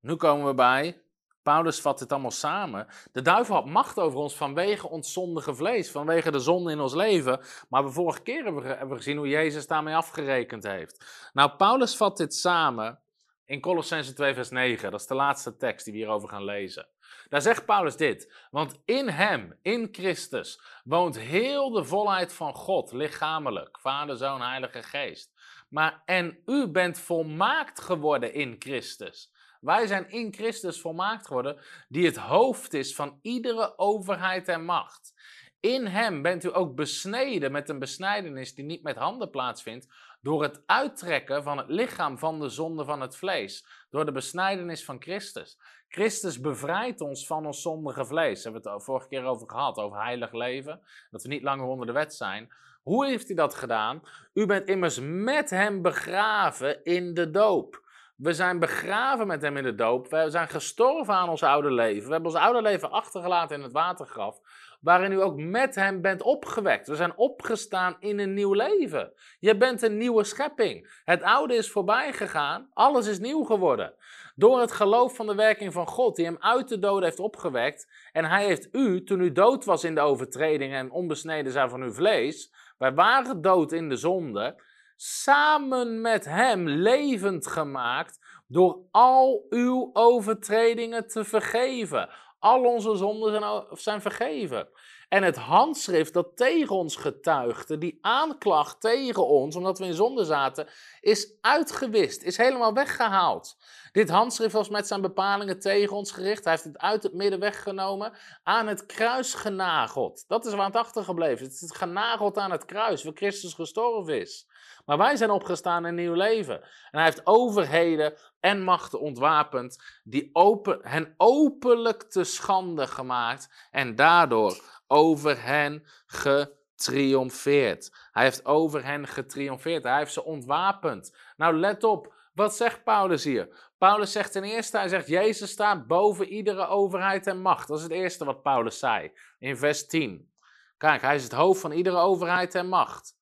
Nu 0.00 0.14
komen 0.16 0.46
we 0.46 0.54
bij, 0.54 1.02
Paulus 1.42 1.80
vat 1.80 2.00
het 2.00 2.12
allemaal 2.12 2.30
samen. 2.30 2.86
De 3.12 3.22
duivel 3.22 3.54
had 3.54 3.66
macht 3.66 3.98
over 3.98 4.18
ons 4.18 4.36
vanwege 4.36 4.88
ons 4.88 5.12
zondige 5.12 5.54
vlees, 5.54 5.90
vanwege 5.90 6.30
de 6.30 6.38
zonde 6.38 6.70
in 6.70 6.80
ons 6.80 6.94
leven. 6.94 7.40
Maar 7.68 7.82
de 7.82 7.90
vorige 7.90 8.22
keer 8.22 8.44
hebben 8.44 8.62
we, 8.62 8.68
hebben 8.68 8.88
we 8.88 8.96
gezien 8.96 9.16
hoe 9.16 9.28
Jezus 9.28 9.66
daarmee 9.66 9.94
afgerekend 9.94 10.62
heeft. 10.62 11.04
Nou, 11.32 11.50
Paulus 11.50 11.96
vat 11.96 12.16
dit 12.16 12.34
samen 12.34 13.00
in 13.48 13.60
Colossense 13.60 14.12
2, 14.12 14.34
vers 14.34 14.50
9. 14.50 14.90
Dat 14.90 15.00
is 15.00 15.06
de 15.06 15.14
laatste 15.14 15.56
tekst 15.56 15.84
die 15.84 15.92
we 15.92 15.98
hierover 15.98 16.28
gaan 16.28 16.44
lezen. 16.44 16.88
Daar 17.28 17.42
zegt 17.42 17.64
Paulus 17.64 17.96
dit. 17.96 18.46
Want 18.50 18.80
in 18.84 19.08
hem, 19.08 19.58
in 19.62 19.88
Christus, 19.92 20.60
woont 20.84 21.18
heel 21.18 21.70
de 21.70 21.84
volheid 21.84 22.32
van 22.32 22.54
God, 22.54 22.92
lichamelijk. 22.92 23.78
Vader, 23.80 24.16
Zoon, 24.16 24.40
Heilige 24.40 24.82
Geest. 24.82 25.32
Maar 25.68 26.02
en 26.04 26.38
u 26.46 26.66
bent 26.66 26.98
volmaakt 26.98 27.80
geworden 27.80 28.32
in 28.32 28.56
Christus. 28.58 29.32
Wij 29.60 29.86
zijn 29.86 30.10
in 30.10 30.34
Christus 30.34 30.80
volmaakt 30.80 31.26
geworden, 31.26 31.60
die 31.88 32.06
het 32.06 32.16
hoofd 32.16 32.74
is 32.74 32.94
van 32.94 33.18
iedere 33.22 33.78
overheid 33.78 34.48
en 34.48 34.64
macht. 34.64 35.14
In 35.60 35.86
hem 35.86 36.22
bent 36.22 36.44
u 36.44 36.56
ook 36.56 36.74
besneden 36.74 37.52
met 37.52 37.68
een 37.68 37.78
besnijdenis 37.78 38.54
die 38.54 38.64
niet 38.64 38.82
met 38.82 38.96
handen 38.96 39.30
plaatsvindt, 39.30 39.88
door 40.28 40.42
het 40.42 40.62
uittrekken 40.66 41.42
van 41.42 41.58
het 41.58 41.68
lichaam 41.68 42.18
van 42.18 42.40
de 42.40 42.48
zonde 42.48 42.84
van 42.84 43.00
het 43.00 43.16
vlees, 43.16 43.66
door 43.90 44.04
de 44.04 44.12
besnijdenis 44.12 44.84
van 44.84 45.02
Christus. 45.02 45.58
Christus 45.88 46.40
bevrijdt 46.40 47.00
ons 47.00 47.26
van 47.26 47.46
ons 47.46 47.62
zondige 47.62 48.04
vlees. 48.04 48.42
Daar 48.42 48.52
hebben 48.52 48.70
we 48.70 48.76
het 48.76 48.84
vorige 48.84 49.08
keer 49.08 49.24
over 49.24 49.48
gehad, 49.48 49.76
over 49.76 50.02
heilig 50.02 50.32
leven, 50.32 50.80
dat 51.10 51.22
we 51.22 51.28
niet 51.28 51.42
langer 51.42 51.66
onder 51.66 51.86
de 51.86 51.92
wet 51.92 52.14
zijn. 52.14 52.52
Hoe 52.82 53.06
heeft 53.06 53.26
hij 53.26 53.36
dat 53.36 53.54
gedaan? 53.54 54.02
U 54.34 54.46
bent 54.46 54.68
immers 54.68 54.98
met 55.02 55.50
hem 55.50 55.82
begraven 55.82 56.84
in 56.84 57.14
de 57.14 57.30
doop. 57.30 57.82
We 58.16 58.32
zijn 58.32 58.58
begraven 58.58 59.26
met 59.26 59.42
hem 59.42 59.56
in 59.56 59.62
de 59.62 59.74
doop. 59.74 60.10
We 60.10 60.30
zijn 60.30 60.48
gestorven 60.48 61.14
aan 61.14 61.28
ons 61.28 61.42
oude 61.42 61.70
leven. 61.70 62.06
We 62.06 62.12
hebben 62.12 62.30
ons 62.30 62.40
oude 62.40 62.62
leven 62.62 62.90
achtergelaten 62.90 63.56
in 63.56 63.62
het 63.62 63.72
watergraf 63.72 64.40
waarin 64.80 65.12
u 65.12 65.22
ook 65.22 65.36
met 65.36 65.74
hem 65.74 66.00
bent 66.00 66.22
opgewekt. 66.22 66.88
We 66.88 66.94
zijn 66.94 67.16
opgestaan 67.16 67.96
in 68.00 68.18
een 68.18 68.34
nieuw 68.34 68.52
leven. 68.52 69.12
Je 69.38 69.56
bent 69.56 69.82
een 69.82 69.96
nieuwe 69.96 70.24
schepping. 70.24 71.00
Het 71.04 71.22
oude 71.22 71.54
is 71.54 71.70
voorbij 71.70 72.12
gegaan, 72.12 72.70
alles 72.74 73.06
is 73.06 73.18
nieuw 73.18 73.44
geworden. 73.44 73.94
Door 74.34 74.60
het 74.60 74.72
geloof 74.72 75.16
van 75.16 75.26
de 75.26 75.34
werking 75.34 75.72
van 75.72 75.86
God, 75.86 76.16
die 76.16 76.24
hem 76.24 76.36
uit 76.40 76.68
de 76.68 76.78
dood 76.78 77.02
heeft 77.02 77.20
opgewekt. 77.20 77.92
En 78.12 78.24
hij 78.24 78.44
heeft 78.44 78.68
u, 78.72 79.04
toen 79.04 79.20
u 79.20 79.32
dood 79.32 79.64
was 79.64 79.84
in 79.84 79.94
de 79.94 80.00
overtredingen 80.00 80.78
en 80.78 80.90
onbesneden 80.90 81.52
zijn 81.52 81.70
van 81.70 81.82
uw 81.82 81.92
vlees, 81.92 82.52
wij 82.78 82.94
waren 82.94 83.42
dood 83.42 83.72
in 83.72 83.88
de 83.88 83.96
zonde, 83.96 84.62
samen 84.96 86.00
met 86.00 86.24
hem 86.24 86.68
levend 86.68 87.46
gemaakt 87.46 88.42
door 88.46 88.78
al 88.90 89.46
uw 89.48 89.90
overtredingen 89.92 91.06
te 91.06 91.24
vergeven. 91.24 92.08
Al 92.38 92.64
onze 92.64 92.96
zonden 92.96 93.66
zijn, 93.72 94.00
vergeven. 94.00 94.68
En 95.08 95.22
het 95.22 95.36
handschrift 95.36 96.12
dat 96.12 96.36
tegen 96.36 96.76
ons 96.76 96.96
getuigde, 96.96 97.78
die 97.78 97.98
aanklacht 98.00 98.80
tegen 98.80 99.26
ons, 99.26 99.56
omdat 99.56 99.78
we 99.78 99.84
in 99.84 99.94
zonde 99.94 100.24
zaten, 100.24 100.68
is 101.00 101.32
uitgewist, 101.40 102.22
is 102.22 102.36
helemaal 102.36 102.72
weggehaald. 102.72 103.56
Dit 103.92 104.08
handschrift 104.10 104.52
was 104.52 104.68
met 104.68 104.86
zijn 104.86 105.00
bepalingen 105.00 105.60
tegen 105.60 105.96
ons 105.96 106.10
gericht. 106.10 106.44
Hij 106.44 106.52
heeft 106.52 106.64
het 106.64 106.78
uit 106.78 107.02
het 107.02 107.14
midden 107.14 107.40
weggenomen, 107.40 108.12
aan 108.42 108.66
het 108.66 108.86
kruis 108.86 109.34
genageld. 109.34 110.24
Dat 110.26 110.46
is 110.46 110.54
waar 110.54 110.66
het 110.66 110.76
achtergebleven 110.76 111.46
is. 111.46 111.60
Het 111.60 111.70
is 111.70 111.76
genageld 111.76 112.38
aan 112.38 112.50
het 112.50 112.64
kruis, 112.64 113.04
waar 113.04 113.12
Christus 113.16 113.54
gestorven 113.54 114.20
is. 114.20 114.46
Maar 114.88 114.98
wij 114.98 115.16
zijn 115.16 115.30
opgestaan 115.30 115.82
in 115.82 115.88
een 115.88 115.94
nieuw 115.94 116.14
leven. 116.14 116.62
En 116.62 116.68
hij 116.90 117.04
heeft 117.04 117.26
overheden 117.26 118.14
en 118.40 118.62
machten 118.62 119.00
ontwapend, 119.00 119.82
die 120.04 120.30
open, 120.32 120.78
hen 120.82 121.14
openlijk 121.16 122.02
te 122.02 122.24
schande 122.24 122.86
gemaakt 122.86 123.68
en 123.70 123.94
daardoor 123.94 124.60
over 124.86 125.42
hen 125.42 125.86
getriomfeerd. 126.06 128.08
Hij 128.12 128.24
heeft 128.24 128.44
over 128.44 128.84
hen 128.84 129.06
getriomfeerd. 129.06 129.82
Hij 129.82 129.98
heeft 129.98 130.12
ze 130.12 130.24
ontwapend. 130.24 131.16
Nou, 131.36 131.58
let 131.58 131.84
op. 131.84 132.14
Wat 132.34 132.56
zegt 132.56 132.84
Paulus 132.84 133.24
hier? 133.24 133.70
Paulus 133.78 134.12
zegt 134.12 134.32
ten 134.32 134.44
eerste, 134.44 134.78
hij 134.78 134.88
zegt, 134.88 135.08
Jezus 135.08 135.50
staat 135.50 135.86
boven 135.86 136.28
iedere 136.28 136.66
overheid 136.66 137.26
en 137.26 137.40
macht. 137.40 137.68
Dat 137.68 137.76
is 137.76 137.82
het 137.82 137.92
eerste 137.92 138.24
wat 138.24 138.42
Paulus 138.42 138.78
zei 138.78 139.12
in 139.38 139.56
vers 139.56 139.86
10. 139.86 140.32
Kijk, 140.76 141.02
hij 141.02 141.14
is 141.14 141.22
het 141.22 141.32
hoofd 141.32 141.60
van 141.60 141.72
iedere 141.72 141.98
overheid 141.98 142.54
en 142.54 142.68
macht. 142.68 143.17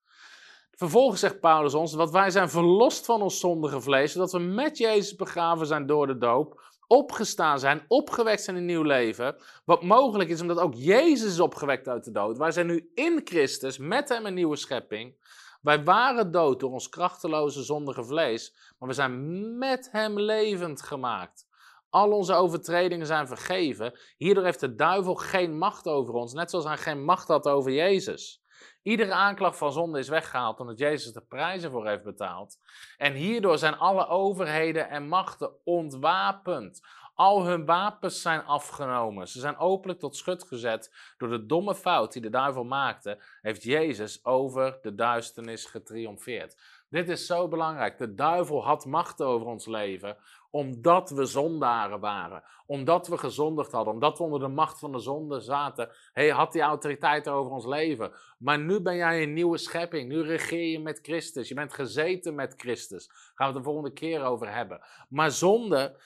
Vervolgens 0.77 1.21
zegt 1.21 1.41
Paulus 1.41 1.75
ons, 1.75 1.93
dat 1.93 2.11
wij 2.11 2.31
zijn 2.31 2.51
verlost 2.51 3.05
van 3.05 3.23
ons 3.23 3.41
zondige 3.41 3.81
vlees, 3.81 4.13
zodat 4.13 4.33
we 4.33 4.39
met 4.39 4.79
Jezus 4.79 5.17
begraven 5.17 5.67
zijn 5.67 5.87
door 5.87 6.07
de 6.07 6.19
doop, 6.19 6.61
opgestaan 6.87 7.59
zijn, 7.59 7.85
opgewekt 7.89 8.43
zijn 8.43 8.57
in 8.57 8.63
een 8.63 8.69
nieuw 8.69 8.83
leven. 8.83 9.37
Wat 9.65 9.83
mogelijk 9.83 10.31
is 10.31 10.41
omdat 10.41 10.59
ook 10.59 10.75
Jezus 10.75 11.33
is 11.33 11.41
opgewekt 11.41 11.89
uit 11.89 12.05
de 12.05 12.11
dood. 12.11 12.39
Wij 12.39 12.51
zijn 12.51 12.67
nu 12.67 12.91
in 12.95 13.21
Christus, 13.25 13.79
met 13.79 14.09
hem 14.09 14.27
een 14.27 14.35
nieuwe 14.35 14.57
schepping. 14.57 15.17
Wij 15.63 15.85
waren 15.85 16.31
dood 16.31 16.61
door 16.61 16.73
ons 16.73 16.89
krachteloze 16.89 17.63
zondige 17.63 18.05
vlees, 18.05 18.57
maar 18.79 18.89
we 18.89 18.95
zijn 18.95 19.59
met 19.59 19.89
hem 19.93 20.21
levend 20.21 20.83
gemaakt. 20.83 21.47
Al 21.91 22.11
onze 22.11 22.35
overtredingen 22.35 23.07
zijn 23.07 23.27
vergeven. 23.27 23.99
Hierdoor 24.17 24.45
heeft 24.45 24.61
de 24.61 24.75
duivel 24.75 25.15
geen 25.15 25.59
macht 25.59 25.87
over 25.87 26.15
ons, 26.15 26.33
net 26.33 26.51
zoals 26.51 26.65
hij 26.65 26.77
geen 26.77 27.05
macht 27.05 27.29
had 27.29 27.47
over 27.47 27.73
Jezus. 27.73 28.45
Iedere 28.87 29.13
aanklacht 29.13 29.59
van 29.59 29.73
zonde 29.73 29.99
is 29.99 30.09
weggehaald 30.09 30.61
omdat 30.61 30.79
Jezus 30.79 31.13
de 31.13 31.21
prijzen 31.21 31.71
voor 31.71 31.87
heeft 31.87 32.03
betaald. 32.03 32.59
En 32.97 33.13
hierdoor 33.13 33.59
zijn 33.59 33.79
alle 33.79 34.07
overheden 34.09 34.89
en 34.89 35.09
machten 35.09 35.51
ontwapend. 35.65 36.87
Al 37.15 37.45
hun 37.47 37.65
wapens 37.65 38.23
zijn 38.23 38.45
afgenomen. 38.45 39.29
Ze 39.29 39.41
zijn 39.41 39.57
openlijk 39.57 39.99
tot 39.99 40.17
schut 40.17 40.45
gezet. 40.45 40.95
Door 41.19 41.29
de 41.29 41.47
domme 41.47 41.75
fout 41.75 42.13
die 42.13 42.23
de 42.23 42.31
duivel 42.31 42.65
maakte, 42.65 43.23
heeft 43.41 43.63
Jezus 43.63 44.25
over 44.25 44.79
de 44.83 44.95
duisternis 44.95 45.65
getriomfeerd. 45.65 46.57
Dit 46.89 47.09
is 47.09 47.27
zo 47.27 47.49
belangrijk. 47.49 47.99
De 47.99 48.15
duivel 48.15 48.65
had 48.65 48.85
macht 48.85 49.23
over 49.23 49.47
ons 49.47 49.67
leven 49.67 50.17
omdat 50.57 51.11
we 51.11 51.25
zondaren 51.25 52.01
waren. 52.01 52.43
Omdat 52.67 53.09
we 53.09 53.19
gezondigd 53.19 53.73
hadden. 53.73 53.95
Omdat 53.95 54.19
we 54.19 54.25
onder 54.25 54.41
de 54.41 54.49
macht 54.49 54.79
van 54.79 54.93
de 54.93 54.99
zonde 54.99 55.41
zaten. 55.41 55.91
Hij 56.13 56.29
had 56.29 56.53
die 56.53 56.63
autoriteit 56.63 57.29
over 57.29 57.53
ons 57.53 57.67
leven. 57.67 58.13
Maar 58.39 58.59
nu 58.59 58.81
ben 58.81 58.97
jij 58.97 59.23
een 59.23 59.33
nieuwe 59.33 59.59
schepping. 59.59 60.09
Nu 60.09 60.23
regeer 60.23 60.71
je 60.71 60.81
met 60.81 60.99
Christus. 61.03 61.49
Je 61.49 61.55
bent 61.55 61.75
gezeten 61.75 62.35
met 62.35 62.55
Christus. 62.57 63.07
Daar 63.07 63.17
gaan 63.35 63.47
we 63.49 63.55
het 63.55 63.55
de 63.55 63.71
volgende 63.71 63.93
keer 63.93 64.25
over 64.25 64.55
hebben. 64.55 64.81
Maar 65.09 65.31
zonde 65.31 66.01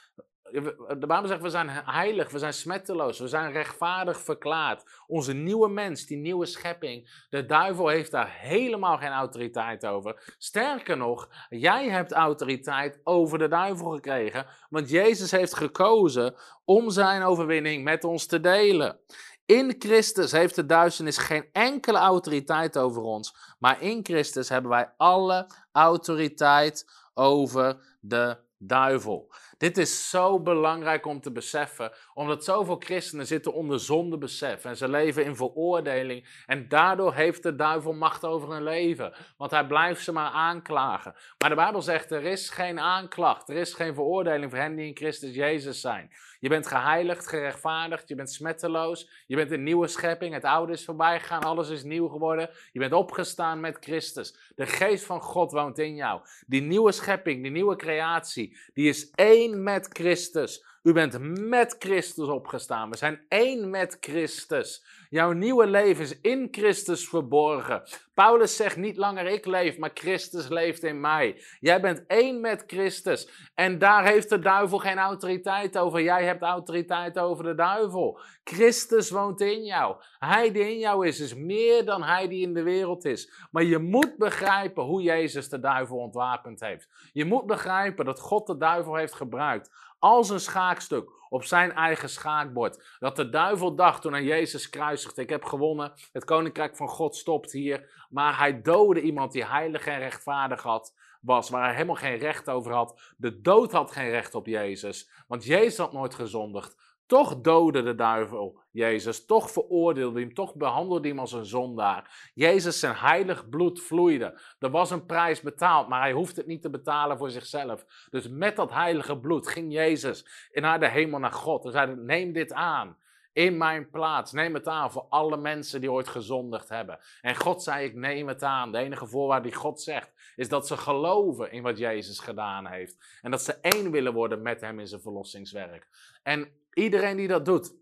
de 0.98 1.06
Bijbel 1.06 1.28
zegt, 1.28 1.42
we 1.42 1.50
zijn 1.50 1.68
heilig, 1.68 2.30
we 2.30 2.38
zijn 2.38 2.52
smetteloos, 2.52 3.18
we 3.18 3.28
zijn 3.28 3.52
rechtvaardig 3.52 4.20
verklaard. 4.20 5.02
Onze 5.06 5.32
nieuwe 5.32 5.68
mens, 5.68 6.06
die 6.06 6.16
nieuwe 6.16 6.46
schepping, 6.46 7.24
de 7.30 7.46
duivel 7.46 7.88
heeft 7.88 8.10
daar 8.10 8.36
helemaal 8.38 8.98
geen 8.98 9.12
autoriteit 9.12 9.86
over. 9.86 10.34
Sterker 10.38 10.96
nog, 10.96 11.28
jij 11.48 11.88
hebt 11.88 12.12
autoriteit 12.12 13.00
over 13.04 13.38
de 13.38 13.48
duivel 13.48 13.90
gekregen, 13.90 14.46
want 14.68 14.90
Jezus 14.90 15.30
heeft 15.30 15.54
gekozen 15.54 16.34
om 16.64 16.90
zijn 16.90 17.22
overwinning 17.22 17.84
met 17.84 18.04
ons 18.04 18.26
te 18.26 18.40
delen. 18.40 18.98
In 19.46 19.74
Christus 19.78 20.32
heeft 20.32 20.54
de 20.54 20.66
duisternis 20.66 21.18
geen 21.18 21.48
enkele 21.52 21.98
autoriteit 21.98 22.78
over 22.78 23.02
ons, 23.02 23.54
maar 23.58 23.82
in 23.82 24.00
Christus 24.02 24.48
hebben 24.48 24.70
wij 24.70 24.92
alle 24.96 25.46
autoriteit 25.72 26.90
over 27.14 27.96
de 28.00 28.48
duivel. 28.62 29.32
Dit 29.58 29.78
is 29.78 30.10
zo 30.10 30.40
belangrijk 30.40 31.06
om 31.06 31.20
te 31.20 31.32
beseffen, 31.32 31.92
omdat 32.14 32.44
zoveel 32.44 32.76
christenen 32.76 33.26
zitten 33.26 33.52
onder 33.52 33.80
zondebesef 33.80 34.64
en 34.64 34.76
ze 34.76 34.88
leven 34.88 35.24
in 35.24 35.36
veroordeling 35.36 36.42
en 36.46 36.68
daardoor 36.68 37.14
heeft 37.14 37.42
de 37.42 37.56
duivel 37.56 37.92
macht 37.92 38.24
over 38.24 38.52
hun 38.52 38.62
leven, 38.62 39.12
want 39.36 39.50
hij 39.50 39.66
blijft 39.66 40.04
ze 40.04 40.12
maar 40.12 40.30
aanklagen. 40.30 41.14
Maar 41.38 41.48
de 41.48 41.54
Bijbel 41.54 41.82
zegt 41.82 42.10
er 42.10 42.24
is 42.24 42.50
geen 42.50 42.80
aanklacht, 42.80 43.48
er 43.48 43.56
is 43.56 43.74
geen 43.74 43.94
veroordeling 43.94 44.50
voor 44.50 44.60
hen 44.60 44.76
die 44.76 44.86
in 44.86 44.96
Christus 44.96 45.34
Jezus 45.34 45.80
zijn. 45.80 46.10
Je 46.40 46.48
bent 46.48 46.66
geheiligd, 46.66 47.28
gerechtvaardigd, 47.28 48.08
je 48.08 48.14
bent 48.14 48.30
smetteloos, 48.30 49.08
je 49.26 49.36
bent 49.36 49.50
een 49.50 49.62
nieuwe 49.62 49.86
schepping, 49.86 50.34
het 50.34 50.44
oude 50.44 50.72
is 50.72 50.84
voorbij 50.84 51.20
gegaan, 51.20 51.42
alles 51.42 51.68
is 51.68 51.82
nieuw 51.82 52.08
geworden. 52.08 52.50
Je 52.72 52.78
bent 52.78 52.92
opgestaan 52.92 53.60
met 53.60 53.76
Christus. 53.80 54.34
De 54.54 54.66
geest 54.66 55.04
van 55.04 55.20
God 55.20 55.52
woont 55.52 55.78
in 55.78 55.94
jou. 55.94 56.20
Die 56.46 56.62
nieuwe 56.62 56.92
schepping, 56.92 57.42
die 57.42 57.50
nieuwe 57.50 57.76
creatie, 57.76 58.56
die 58.74 58.88
is 58.88 59.10
één 59.10 59.62
met 59.62 59.88
Christus. 59.92 60.64
U 60.82 60.92
bent 60.92 61.18
met 61.48 61.76
Christus 61.78 62.28
opgestaan. 62.28 62.90
We 62.90 62.96
zijn 62.96 63.24
één 63.28 63.70
met 63.70 63.96
Christus. 64.00 64.84
Jouw 65.08 65.32
nieuwe 65.32 65.66
leven 65.66 66.04
is 66.04 66.20
in 66.20 66.48
Christus 66.50 67.08
verborgen. 67.08 67.82
Paulus 68.14 68.56
zegt 68.56 68.76
niet 68.76 68.96
langer 68.96 69.26
ik 69.26 69.46
leef, 69.46 69.78
maar 69.78 69.90
Christus 69.94 70.48
leeft 70.48 70.82
in 70.82 71.00
mij. 71.00 71.42
Jij 71.58 71.80
bent 71.80 72.06
één 72.06 72.40
met 72.40 72.64
Christus. 72.66 73.50
En 73.54 73.78
daar 73.78 74.06
heeft 74.06 74.28
de 74.28 74.38
duivel 74.38 74.78
geen 74.78 74.98
autoriteit 74.98 75.78
over. 75.78 76.02
Jij 76.02 76.24
hebt 76.24 76.42
autoriteit 76.42 77.18
over 77.18 77.44
de 77.44 77.54
duivel. 77.54 78.20
Christus 78.44 79.10
woont 79.10 79.40
in 79.40 79.64
jou. 79.64 79.96
Hij 80.18 80.52
die 80.52 80.70
in 80.70 80.78
jou 80.78 81.06
is, 81.06 81.20
is 81.20 81.34
meer 81.34 81.84
dan 81.84 82.02
hij 82.02 82.28
die 82.28 82.42
in 82.42 82.54
de 82.54 82.62
wereld 82.62 83.04
is. 83.04 83.32
Maar 83.50 83.64
je 83.64 83.78
moet 83.78 84.16
begrijpen 84.16 84.84
hoe 84.84 85.02
Jezus 85.02 85.48
de 85.48 85.60
duivel 85.60 85.96
ontwapend 85.96 86.60
heeft. 86.60 86.88
Je 87.12 87.24
moet 87.24 87.46
begrijpen 87.46 88.04
dat 88.04 88.20
God 88.20 88.46
de 88.46 88.56
duivel 88.56 88.94
heeft 88.94 89.14
gebruikt 89.14 89.70
als 90.00 90.30
een 90.30 90.40
schaakstuk 90.40 91.10
op 91.28 91.44
zijn 91.44 91.72
eigen 91.72 92.08
schaakbord. 92.08 92.96
Dat 92.98 93.16
de 93.16 93.28
duivel 93.28 93.74
dacht 93.74 94.02
toen 94.02 94.12
hij 94.12 94.22
Jezus 94.22 94.70
kruisigde: 94.70 95.22
Ik 95.22 95.30
heb 95.30 95.44
gewonnen, 95.44 95.92
het 96.12 96.24
koninkrijk 96.24 96.76
van 96.76 96.88
God 96.88 97.16
stopt 97.16 97.52
hier. 97.52 98.06
Maar 98.10 98.38
hij 98.38 98.62
doodde 98.62 99.00
iemand 99.00 99.32
die 99.32 99.46
heilig 99.46 99.86
en 99.86 99.98
rechtvaardig 99.98 100.62
had, 100.62 100.94
was, 101.20 101.50
waar 101.50 101.64
hij 101.64 101.72
helemaal 101.72 101.94
geen 101.94 102.18
recht 102.18 102.48
over 102.50 102.72
had. 102.72 103.14
De 103.16 103.40
dood 103.40 103.72
had 103.72 103.90
geen 103.90 104.10
recht 104.10 104.34
op 104.34 104.46
Jezus, 104.46 105.10
want 105.28 105.44
Jezus 105.44 105.76
had 105.76 105.92
nooit 105.92 106.14
gezondigd. 106.14 106.89
Toch 107.10 107.40
doodde 107.40 107.82
de 107.82 107.94
duivel 107.94 108.60
Jezus, 108.70 109.26
toch 109.26 109.50
veroordeelde 109.50 110.14
hij 110.14 110.22
hem, 110.22 110.34
toch 110.34 110.54
behandelde 110.54 111.00
hij 111.00 111.08
hem 111.10 111.18
als 111.18 111.32
een 111.32 111.44
zondaar. 111.44 112.30
Jezus, 112.34 112.78
zijn 112.78 112.94
heilig 112.94 113.48
bloed 113.48 113.82
vloeide. 113.82 114.40
Er 114.58 114.70
was 114.70 114.90
een 114.90 115.06
prijs 115.06 115.40
betaald, 115.40 115.88
maar 115.88 116.00
hij 116.00 116.12
hoeft 116.12 116.36
het 116.36 116.46
niet 116.46 116.62
te 116.62 116.70
betalen 116.70 117.18
voor 117.18 117.30
zichzelf. 117.30 118.06
Dus 118.10 118.28
met 118.28 118.56
dat 118.56 118.72
heilige 118.72 119.18
bloed 119.18 119.48
ging 119.48 119.72
Jezus 119.72 120.48
naar 120.52 120.80
de 120.80 120.88
hemel, 120.88 121.18
naar 121.18 121.32
God. 121.32 121.64
En 121.64 121.72
zei, 121.72 121.94
neem 121.96 122.32
dit 122.32 122.52
aan 122.52 122.96
in 123.32 123.56
mijn 123.56 123.90
plaats. 123.90 124.32
Neem 124.32 124.54
het 124.54 124.66
aan 124.66 124.90
voor 124.90 125.06
alle 125.08 125.36
mensen 125.36 125.80
die 125.80 125.92
ooit 125.92 126.08
gezondigd 126.08 126.68
hebben. 126.68 126.98
En 127.20 127.36
God 127.36 127.62
zei, 127.62 127.84
ik 127.84 127.94
neem 127.94 128.28
het 128.28 128.42
aan. 128.42 128.72
De 128.72 128.78
enige 128.78 129.06
voorwaarde 129.06 129.48
die 129.48 129.58
God 129.58 129.80
zegt, 129.80 130.12
is 130.36 130.48
dat 130.48 130.66
ze 130.66 130.76
geloven 130.76 131.52
in 131.52 131.62
wat 131.62 131.78
Jezus 131.78 132.18
gedaan 132.18 132.66
heeft. 132.66 133.18
En 133.22 133.30
dat 133.30 133.42
ze 133.42 133.52
één 133.60 133.90
willen 133.90 134.12
worden 134.12 134.42
met 134.42 134.60
hem 134.60 134.80
in 134.80 134.86
zijn 134.86 135.00
verlossingswerk. 135.00 135.88
En 136.22 136.59
Iedereen 136.72 137.16
die 137.16 137.28
dat 137.28 137.44
doet, 137.44 137.72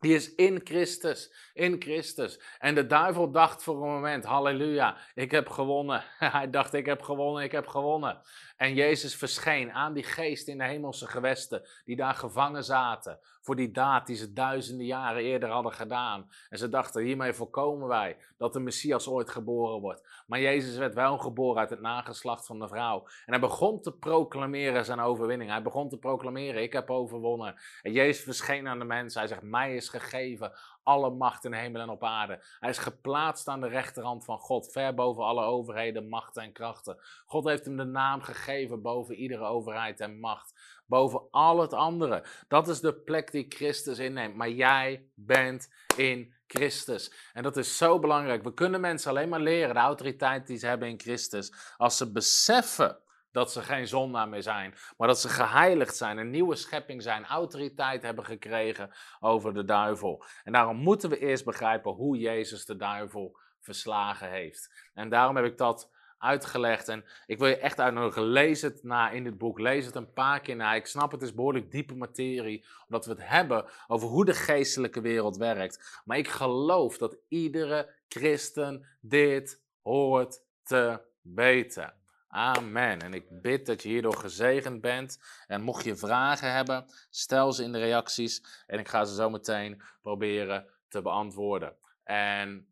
die 0.00 0.14
is 0.14 0.34
in 0.34 0.60
Christus, 0.64 1.32
in 1.52 1.76
Christus. 1.82 2.40
En 2.58 2.74
de 2.74 2.86
duivel 2.86 3.30
dacht 3.30 3.62
voor 3.62 3.74
een 3.74 3.92
moment, 3.92 4.24
halleluja, 4.24 4.96
ik 5.14 5.30
heb 5.30 5.48
gewonnen. 5.48 6.04
Hij 6.18 6.50
dacht, 6.50 6.74
ik 6.74 6.86
heb 6.86 7.02
gewonnen, 7.02 7.42
ik 7.42 7.52
heb 7.52 7.66
gewonnen. 7.66 8.22
En 8.56 8.74
Jezus 8.74 9.14
verscheen 9.14 9.72
aan 9.72 9.92
die 9.92 10.02
geest 10.02 10.48
in 10.48 10.58
de 10.58 10.64
hemelse 10.64 11.06
gewesten, 11.06 11.68
die 11.84 11.96
daar 11.96 12.14
gevangen 12.14 12.64
zaten. 12.64 13.18
Voor 13.40 13.56
die 13.56 13.70
daad 13.70 14.06
die 14.06 14.16
ze 14.16 14.32
duizenden 14.32 14.86
jaren 14.86 15.22
eerder 15.22 15.48
hadden 15.48 15.72
gedaan. 15.72 16.30
En 16.48 16.58
ze 16.58 16.68
dachten, 16.68 17.02
hiermee 17.02 17.32
voorkomen 17.32 17.88
wij 17.88 18.16
dat 18.36 18.52
de 18.52 18.60
Messias 18.60 19.08
ooit 19.08 19.30
geboren 19.30 19.80
wordt. 19.80 20.24
Maar 20.26 20.40
Jezus 20.40 20.76
werd 20.76 20.94
wel 20.94 21.18
geboren 21.18 21.60
uit 21.60 21.70
het 21.70 21.80
nageslacht 21.80 22.46
van 22.46 22.58
de 22.58 22.68
vrouw. 22.68 22.98
En 23.02 23.32
hij 23.32 23.40
begon 23.40 23.80
te 23.80 23.92
proclameren 23.92 24.84
zijn 24.84 25.00
overwinning. 25.00 25.50
Hij 25.50 25.62
begon 25.62 25.88
te 25.88 25.98
proclameren, 25.98 26.62
ik 26.62 26.72
heb 26.72 26.90
overwonnen. 26.90 27.54
En 27.82 27.92
Jezus 27.92 28.24
verscheen 28.24 28.68
aan 28.68 28.78
de 28.78 28.84
mensen. 28.84 29.20
Hij 29.20 29.28
zegt, 29.28 29.42
mij 29.42 29.74
is 29.74 29.88
gegeven 29.88 30.52
alle 30.82 31.10
macht 31.10 31.44
in 31.44 31.52
hemel 31.52 31.80
en 31.80 31.88
op 31.88 32.04
aarde. 32.04 32.44
Hij 32.60 32.70
is 32.70 32.78
geplaatst 32.78 33.48
aan 33.48 33.60
de 33.60 33.68
rechterhand 33.68 34.24
van 34.24 34.38
God, 34.38 34.72
ver 34.72 34.94
boven 34.94 35.24
alle 35.24 35.44
overheden, 35.44 36.08
machten 36.08 36.42
en 36.42 36.52
krachten. 36.52 36.98
God 37.26 37.44
heeft 37.44 37.64
hem 37.64 37.76
de 37.76 37.84
naam 37.84 38.20
gegeven 38.20 38.82
boven 38.82 39.14
iedere 39.14 39.44
overheid 39.44 40.00
en 40.00 40.20
macht, 40.20 40.79
boven 40.90 41.22
al 41.30 41.60
het 41.60 41.72
andere. 41.72 42.24
Dat 42.48 42.68
is 42.68 42.80
de 42.80 42.94
plek 42.94 43.30
die 43.30 43.46
Christus 43.48 43.98
inneemt. 43.98 44.34
Maar 44.34 44.50
jij 44.50 45.06
bent 45.14 45.68
in 45.96 46.34
Christus. 46.46 47.12
En 47.32 47.42
dat 47.42 47.56
is 47.56 47.76
zo 47.76 47.98
belangrijk. 47.98 48.42
We 48.42 48.54
kunnen 48.54 48.80
mensen 48.80 49.10
alleen 49.10 49.28
maar 49.28 49.40
leren 49.40 49.74
de 49.74 49.80
autoriteit 49.80 50.46
die 50.46 50.58
ze 50.58 50.66
hebben 50.66 50.88
in 50.88 51.00
Christus 51.00 51.52
als 51.76 51.96
ze 51.96 52.12
beseffen 52.12 52.98
dat 53.32 53.52
ze 53.52 53.62
geen 53.62 53.88
zondaar 53.88 54.28
meer 54.28 54.42
zijn, 54.42 54.74
maar 54.96 55.08
dat 55.08 55.20
ze 55.20 55.28
geheiligd 55.28 55.96
zijn, 55.96 56.18
een 56.18 56.30
nieuwe 56.30 56.56
schepping 56.56 57.02
zijn, 57.02 57.26
autoriteit 57.26 58.02
hebben 58.02 58.24
gekregen 58.24 58.90
over 59.20 59.54
de 59.54 59.64
duivel. 59.64 60.24
En 60.44 60.52
daarom 60.52 60.76
moeten 60.76 61.10
we 61.10 61.18
eerst 61.18 61.44
begrijpen 61.44 61.92
hoe 61.92 62.18
Jezus 62.18 62.64
de 62.64 62.76
duivel 62.76 63.38
verslagen 63.60 64.30
heeft. 64.30 64.90
En 64.94 65.08
daarom 65.08 65.36
heb 65.36 65.44
ik 65.44 65.58
dat 65.58 65.90
uitgelegd. 66.20 66.88
En 66.88 67.04
ik 67.26 67.38
wil 67.38 67.48
je 67.48 67.56
echt 67.56 67.80
uitnodigen, 67.80 68.22
lees 68.22 68.62
het 68.62 68.82
na 68.82 69.10
in 69.10 69.24
dit 69.24 69.38
boek. 69.38 69.58
Lees 69.58 69.86
het 69.86 69.94
een 69.94 70.12
paar 70.12 70.40
keer 70.40 70.56
na. 70.56 70.74
Ik 70.74 70.86
snap 70.86 71.12
het 71.12 71.22
is 71.22 71.34
behoorlijk 71.34 71.70
diepe 71.70 71.94
materie, 71.94 72.64
omdat 72.84 73.04
we 73.04 73.10
het 73.10 73.28
hebben 73.28 73.64
over 73.86 74.08
hoe 74.08 74.24
de 74.24 74.34
geestelijke 74.34 75.00
wereld 75.00 75.36
werkt. 75.36 76.00
Maar 76.04 76.18
ik 76.18 76.28
geloof 76.28 76.98
dat 76.98 77.16
iedere 77.28 77.94
christen 78.08 78.86
dit 79.00 79.62
hoort 79.82 80.42
te 80.62 81.00
weten. 81.22 81.94
Amen. 82.28 83.00
En 83.00 83.14
ik 83.14 83.42
bid 83.42 83.66
dat 83.66 83.82
je 83.82 83.88
hierdoor 83.88 84.16
gezegend 84.16 84.80
bent. 84.80 85.20
En 85.46 85.62
mocht 85.62 85.84
je 85.84 85.96
vragen 85.96 86.52
hebben, 86.52 86.84
stel 87.10 87.52
ze 87.52 87.62
in 87.62 87.72
de 87.72 87.78
reacties. 87.78 88.64
En 88.66 88.78
ik 88.78 88.88
ga 88.88 89.04
ze 89.04 89.14
zo 89.14 89.30
meteen 89.30 89.82
proberen 90.02 90.66
te 90.88 91.02
beantwoorden. 91.02 91.76
En 92.04 92.66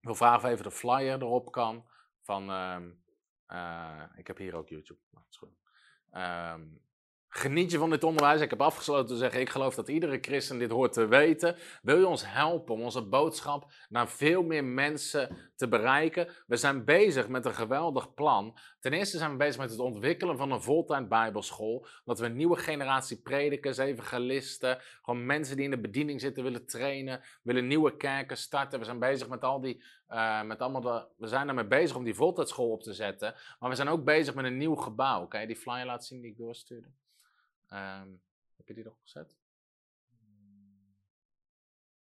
ik 0.00 0.08
wil 0.08 0.14
vragen 0.14 0.38
of 0.44 0.44
even 0.44 0.64
de 0.64 0.70
flyer 0.70 1.22
erop 1.22 1.52
kan. 1.52 1.84
Van, 2.32 2.50
ehm, 2.50 2.90
eh, 3.46 4.02
ik 4.14 4.26
heb 4.26 4.36
hier 4.36 4.56
ook 4.56 4.68
YouTube. 4.68 5.00
Dat 5.10 5.26
is 5.30 5.36
goed. 5.36 5.56
Um, 6.12 6.80
Geniet 7.34 7.70
je 7.70 7.78
van 7.78 7.90
dit 7.90 8.04
onderwijs? 8.04 8.40
Ik 8.40 8.50
heb 8.50 8.60
afgesloten 8.60 9.06
te 9.06 9.16
zeggen, 9.16 9.40
ik 9.40 9.50
geloof 9.50 9.74
dat 9.74 9.88
iedere 9.88 10.18
christen 10.20 10.58
dit 10.58 10.70
hoort 10.70 10.92
te 10.92 11.06
weten. 11.06 11.56
Wil 11.82 11.98
je 11.98 12.06
ons 12.06 12.32
helpen 12.32 12.74
om 12.74 12.82
onze 12.82 13.02
boodschap 13.02 13.72
naar 13.88 14.08
veel 14.08 14.42
meer 14.42 14.64
mensen 14.64 15.50
te 15.56 15.68
bereiken? 15.68 16.28
We 16.46 16.56
zijn 16.56 16.84
bezig 16.84 17.28
met 17.28 17.44
een 17.44 17.54
geweldig 17.54 18.14
plan. 18.14 18.58
Ten 18.80 18.92
eerste 18.92 19.18
zijn 19.18 19.30
we 19.30 19.36
bezig 19.36 19.60
met 19.60 19.70
het 19.70 19.78
ontwikkelen 19.78 20.36
van 20.36 20.50
een 20.50 20.62
voltijd 20.62 21.08
bijbelschool. 21.08 21.86
Dat 22.04 22.18
we 22.18 22.26
een 22.26 22.36
nieuwe 22.36 22.56
generatie 22.56 23.20
predikers, 23.20 23.78
evangelisten, 23.78 24.78
gewoon 25.02 25.26
mensen 25.26 25.56
die 25.56 25.64
in 25.64 25.70
de 25.70 25.80
bediening 25.80 26.20
zitten 26.20 26.42
willen 26.42 26.66
trainen, 26.66 27.20
willen 27.42 27.66
nieuwe 27.66 27.96
kerken 27.96 28.36
starten. 28.36 28.78
We 28.78 28.84
zijn 28.84 28.98
bezig 28.98 29.28
met 29.28 29.42
al 29.42 29.60
die, 29.60 29.82
uh, 30.08 30.42
met 30.42 30.60
allemaal 30.60 31.08
we 31.16 31.26
zijn 31.26 31.48
ermee 31.48 31.66
bezig 31.66 31.96
om 31.96 32.04
die 32.04 32.14
voltijdschool 32.14 32.70
op 32.70 32.82
te 32.82 32.92
zetten. 32.92 33.34
Maar 33.58 33.70
we 33.70 33.76
zijn 33.76 33.88
ook 33.88 34.04
bezig 34.04 34.34
met 34.34 34.44
een 34.44 34.58
nieuw 34.58 34.76
gebouw. 34.76 35.26
Kan 35.26 35.40
je 35.40 35.46
die 35.46 35.56
flyer 35.56 35.86
laten 35.86 36.06
zien 36.06 36.20
die 36.20 36.30
ik 36.30 36.36
doorstuurde? 36.36 36.88
Um, 37.72 38.22
heb 38.56 38.66
je 38.68 38.74
die 38.74 38.84
nog 38.84 38.98
gezet? 39.02 39.36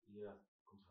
Ja, 0.04 0.36
komt 0.64 0.86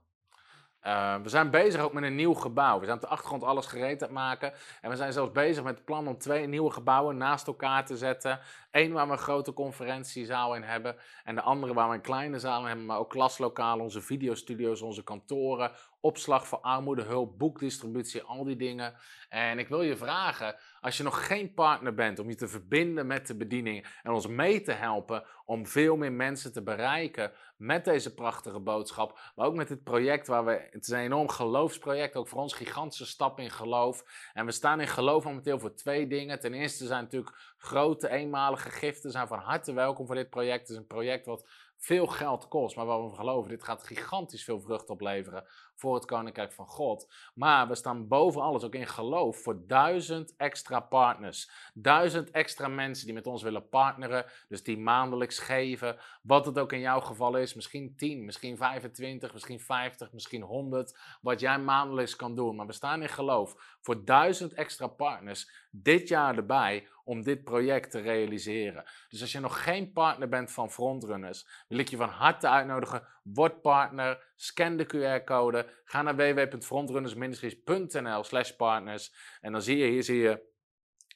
uh, 0.86 1.22
we 1.22 1.30
zijn 1.30 1.50
bezig 1.50 1.82
ook 1.82 1.94
met 1.94 2.04
een 2.04 2.16
nieuw 2.16 2.34
gebouw. 2.34 2.80
We 2.80 2.86
zijn 2.86 2.98
op 2.98 3.04
de 3.04 3.10
achtergrond 3.10 3.44
alles 3.44 3.66
gereed 3.66 4.02
aan 4.02 4.08
het 4.08 4.18
maken. 4.18 4.54
En 4.82 4.90
we 4.90 4.96
zijn 4.96 5.14
zelfs 5.14 5.32
bezig 5.32 5.64
met 5.64 5.76
het 5.76 5.86
plan 5.86 6.08
om 6.08 6.18
twee 6.18 6.48
nieuwe 6.48 6.72
gebouwen 6.72 7.18
naast 7.18 7.48
elkaar 7.48 7.86
te 7.86 7.98
zetten. 7.98 8.40
Eén 8.72 8.92
waar 8.92 9.06
we 9.06 9.12
een 9.12 9.18
grote 9.18 9.54
conferentiezaal 9.54 10.56
in 10.56 10.64
hebben. 10.64 10.96
En 11.24 11.36
de 11.36 11.42
andere 11.42 11.74
waar 11.74 11.90
we 11.90 11.96
een 11.96 12.02
kleine 12.02 12.40
zaal 12.40 12.62
in 12.62 12.68
hebben, 12.68 12.86
maar 12.86 12.98
ook 12.98 13.10
klaslokalen, 13.10 13.84
onze 13.84 14.02
videostudio's, 14.02 14.82
onze 14.82 15.04
kantoren. 15.04 15.72
Opslag 16.06 16.48
voor 16.48 16.60
armoedehulp, 16.60 17.38
boekdistributie, 17.38 18.22
al 18.22 18.44
die 18.44 18.56
dingen. 18.56 18.96
En 19.30 19.60
ik 19.60 19.68
wil 19.68 19.82
je 19.82 19.98
vragen, 19.98 20.56
als 20.82 20.98
je 20.98 21.04
nog 21.04 21.28
geen 21.28 21.54
partner 21.54 21.94
bent, 21.94 22.20
om 22.20 22.30
je 22.30 22.36
te 22.36 22.48
verbinden 22.48 23.08
met 23.08 23.28
de 23.28 23.36
bediening 23.36 23.88
en 24.04 24.12
ons 24.12 24.28
mee 24.28 24.62
te 24.62 24.72
helpen 24.72 25.26
om 25.46 25.68
veel 25.68 25.96
meer 25.96 26.12
mensen 26.12 26.54
te 26.54 26.64
bereiken 26.64 27.32
met 27.58 27.86
deze 27.86 28.14
prachtige 28.14 28.60
boodschap. 28.60 29.20
Maar 29.36 29.48
ook 29.48 29.56
met 29.56 29.68
dit 29.68 29.84
project 29.84 30.28
waar 30.28 30.46
we, 30.46 30.68
het 30.72 30.82
is 30.82 30.90
een 30.90 31.00
enorm 31.00 31.30
geloofsproject, 31.30 32.16
ook 32.16 32.28
voor 32.28 32.42
ons 32.42 32.54
gigantische 32.54 33.06
stap 33.06 33.40
in 33.40 33.52
geloof. 33.52 34.04
En 34.34 34.46
we 34.46 34.52
staan 34.52 34.82
in 34.82 34.88
geloof 34.88 35.24
momenteel 35.24 35.60
voor 35.60 35.76
twee 35.76 36.08
dingen. 36.08 36.40
Ten 36.40 36.54
eerste 36.54 36.86
zijn 36.86 37.04
natuurlijk 37.04 37.56
grote 37.58 38.10
eenmalige 38.10 38.70
giften 38.70 39.12
zijn 39.12 39.28
van 39.28 39.40
harte 39.40 39.74
welkom 39.74 40.06
voor 40.06 40.16
dit 40.16 40.30
project. 40.30 40.60
Het 40.60 40.70
is 40.70 40.76
een 40.76 40.88
project 40.88 41.26
wat 41.26 41.50
veel 41.78 42.08
geld 42.08 42.48
kost, 42.48 42.76
maar 42.76 42.86
waar 42.86 43.10
we 43.10 43.16
geloven, 43.16 43.50
dit 43.50 43.64
gaat 43.64 43.84
gigantisch 43.84 44.44
veel 44.44 44.60
vrucht 44.60 44.90
opleveren 44.90 45.46
voor 45.76 45.96
het 45.96 46.06
Koninkrijk 46.06 46.54
van 46.54 46.68
God. 46.68 47.14
Maar 47.34 47.68
we 47.68 47.76
staan 47.76 48.08
boven 48.08 48.42
alles 48.42 48.64
ook 48.64 48.76
in 48.76 48.88
geloof 48.88 49.38
voor 49.38 49.68
duizend 49.68 50.34
extra 50.38 50.80
partners. 50.80 51.50
Duizend 51.74 52.32
extra 52.32 52.68
mensen 52.68 53.06
die 53.06 53.16
met 53.16 53.28
ons 53.28 53.44
willen 53.44 53.70
partneren. 53.70 54.26
Dus 54.48 54.64
die 54.64 54.78
maandelijks 54.78 55.40
geven. 55.40 55.98
Wat 56.22 56.46
het 56.46 56.60
ook 56.60 56.74
in 56.74 56.80
jouw 56.80 57.00
geval 57.00 57.38
is. 57.38 57.54
Misschien 57.54 57.96
10, 57.98 58.26
misschien 58.26 58.58
25, 58.58 59.34
misschien 59.34 59.60
50, 59.60 60.12
misschien 60.12 60.42
100. 60.42 60.98
Wat 61.22 61.40
jij 61.40 61.60
maandelijks 61.60 62.16
kan 62.16 62.36
doen. 62.36 62.56
Maar 62.56 62.68
we 62.68 62.74
staan 62.74 63.02
in 63.02 63.10
geloof 63.10 63.78
voor 63.82 64.06
duizend 64.06 64.54
extra 64.54 64.88
partners 64.88 65.50
dit 65.72 66.08
jaar 66.08 66.38
erbij 66.38 66.88
om 67.04 67.24
dit 67.24 67.44
project 67.44 67.92
te 67.92 68.00
realiseren. 68.00 68.84
Dus 69.10 69.22
als 69.22 69.32
je 69.32 69.40
nog 69.40 69.64
geen 69.64 69.92
partner 69.92 70.30
bent 70.30 70.52
van 70.52 70.72
Frontrunners, 70.72 71.48
wil 71.68 71.78
ik 71.78 71.90
je 71.90 71.98
van 71.98 72.10
harte 72.10 72.50
uitnodigen. 72.50 73.08
Word 73.34 73.62
partner, 73.62 74.34
scan 74.36 74.78
de 74.78 74.86
QR-code, 74.86 75.70
ga 75.86 76.02
naar 76.02 76.16
www.frontrunnersministries.nl 76.16 78.24
slash 78.24 78.52
partners. 78.52 79.14
En 79.42 79.52
dan 79.52 79.62
zie 79.62 79.78
je, 79.78 79.86
hier 79.86 80.04
zie 80.04 80.20
je, 80.20 80.54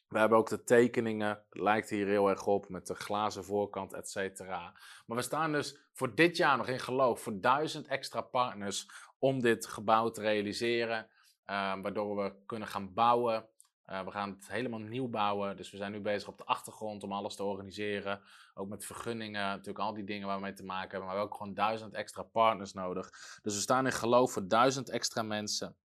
we 0.07 0.19
hebben 0.19 0.37
ook 0.37 0.49
de 0.49 0.63
tekeningen, 0.63 1.27
het 1.27 1.61
lijkt 1.61 1.89
hier 1.89 2.07
heel 2.07 2.29
erg 2.29 2.45
op, 2.45 2.69
met 2.69 2.87
de 2.87 2.95
glazen 2.95 3.43
voorkant, 3.43 3.93
et 3.93 4.09
cetera. 4.09 4.79
Maar 5.05 5.17
we 5.17 5.23
staan 5.23 5.51
dus 5.51 5.79
voor 5.93 6.15
dit 6.15 6.37
jaar 6.37 6.57
nog 6.57 6.67
in 6.67 6.79
geloof 6.79 7.21
voor 7.21 7.39
duizend 7.39 7.87
extra 7.87 8.21
partners 8.21 8.89
om 9.19 9.41
dit 9.41 9.65
gebouw 9.65 10.09
te 10.09 10.21
realiseren. 10.21 11.07
Uh, 11.45 11.81
waardoor 11.81 12.15
we 12.15 12.33
kunnen 12.45 12.67
gaan 12.67 12.93
bouwen 12.93 13.49
uh, 13.91 14.03
we 14.03 14.11
gaan 14.11 14.29
het 14.29 14.47
helemaal 14.47 14.79
nieuw 14.79 15.07
bouwen. 15.07 15.57
Dus 15.57 15.71
we 15.71 15.77
zijn 15.77 15.91
nu 15.91 15.99
bezig 15.99 16.27
op 16.27 16.37
de 16.37 16.45
achtergrond 16.45 17.03
om 17.03 17.11
alles 17.11 17.35
te 17.35 17.43
organiseren. 17.43 18.21
Ook 18.53 18.67
met 18.67 18.85
vergunningen, 18.85 19.41
natuurlijk 19.41 19.79
al 19.79 19.93
die 19.93 20.03
dingen 20.03 20.27
waar 20.27 20.35
we 20.35 20.41
mee 20.41 20.53
te 20.53 20.65
maken 20.65 20.89
hebben. 20.89 20.99
Maar 20.99 21.09
we 21.09 21.15
hebben 21.15 21.31
ook 21.33 21.37
gewoon 21.37 21.53
duizend 21.53 21.93
extra 21.93 22.23
partners 22.23 22.73
nodig. 22.73 23.09
Dus 23.41 23.55
we 23.55 23.61
staan 23.61 23.85
in 23.85 23.91
geloof 23.91 24.31
voor 24.31 24.47
duizend 24.47 24.89
extra 24.89 25.21
mensen. 25.21 25.75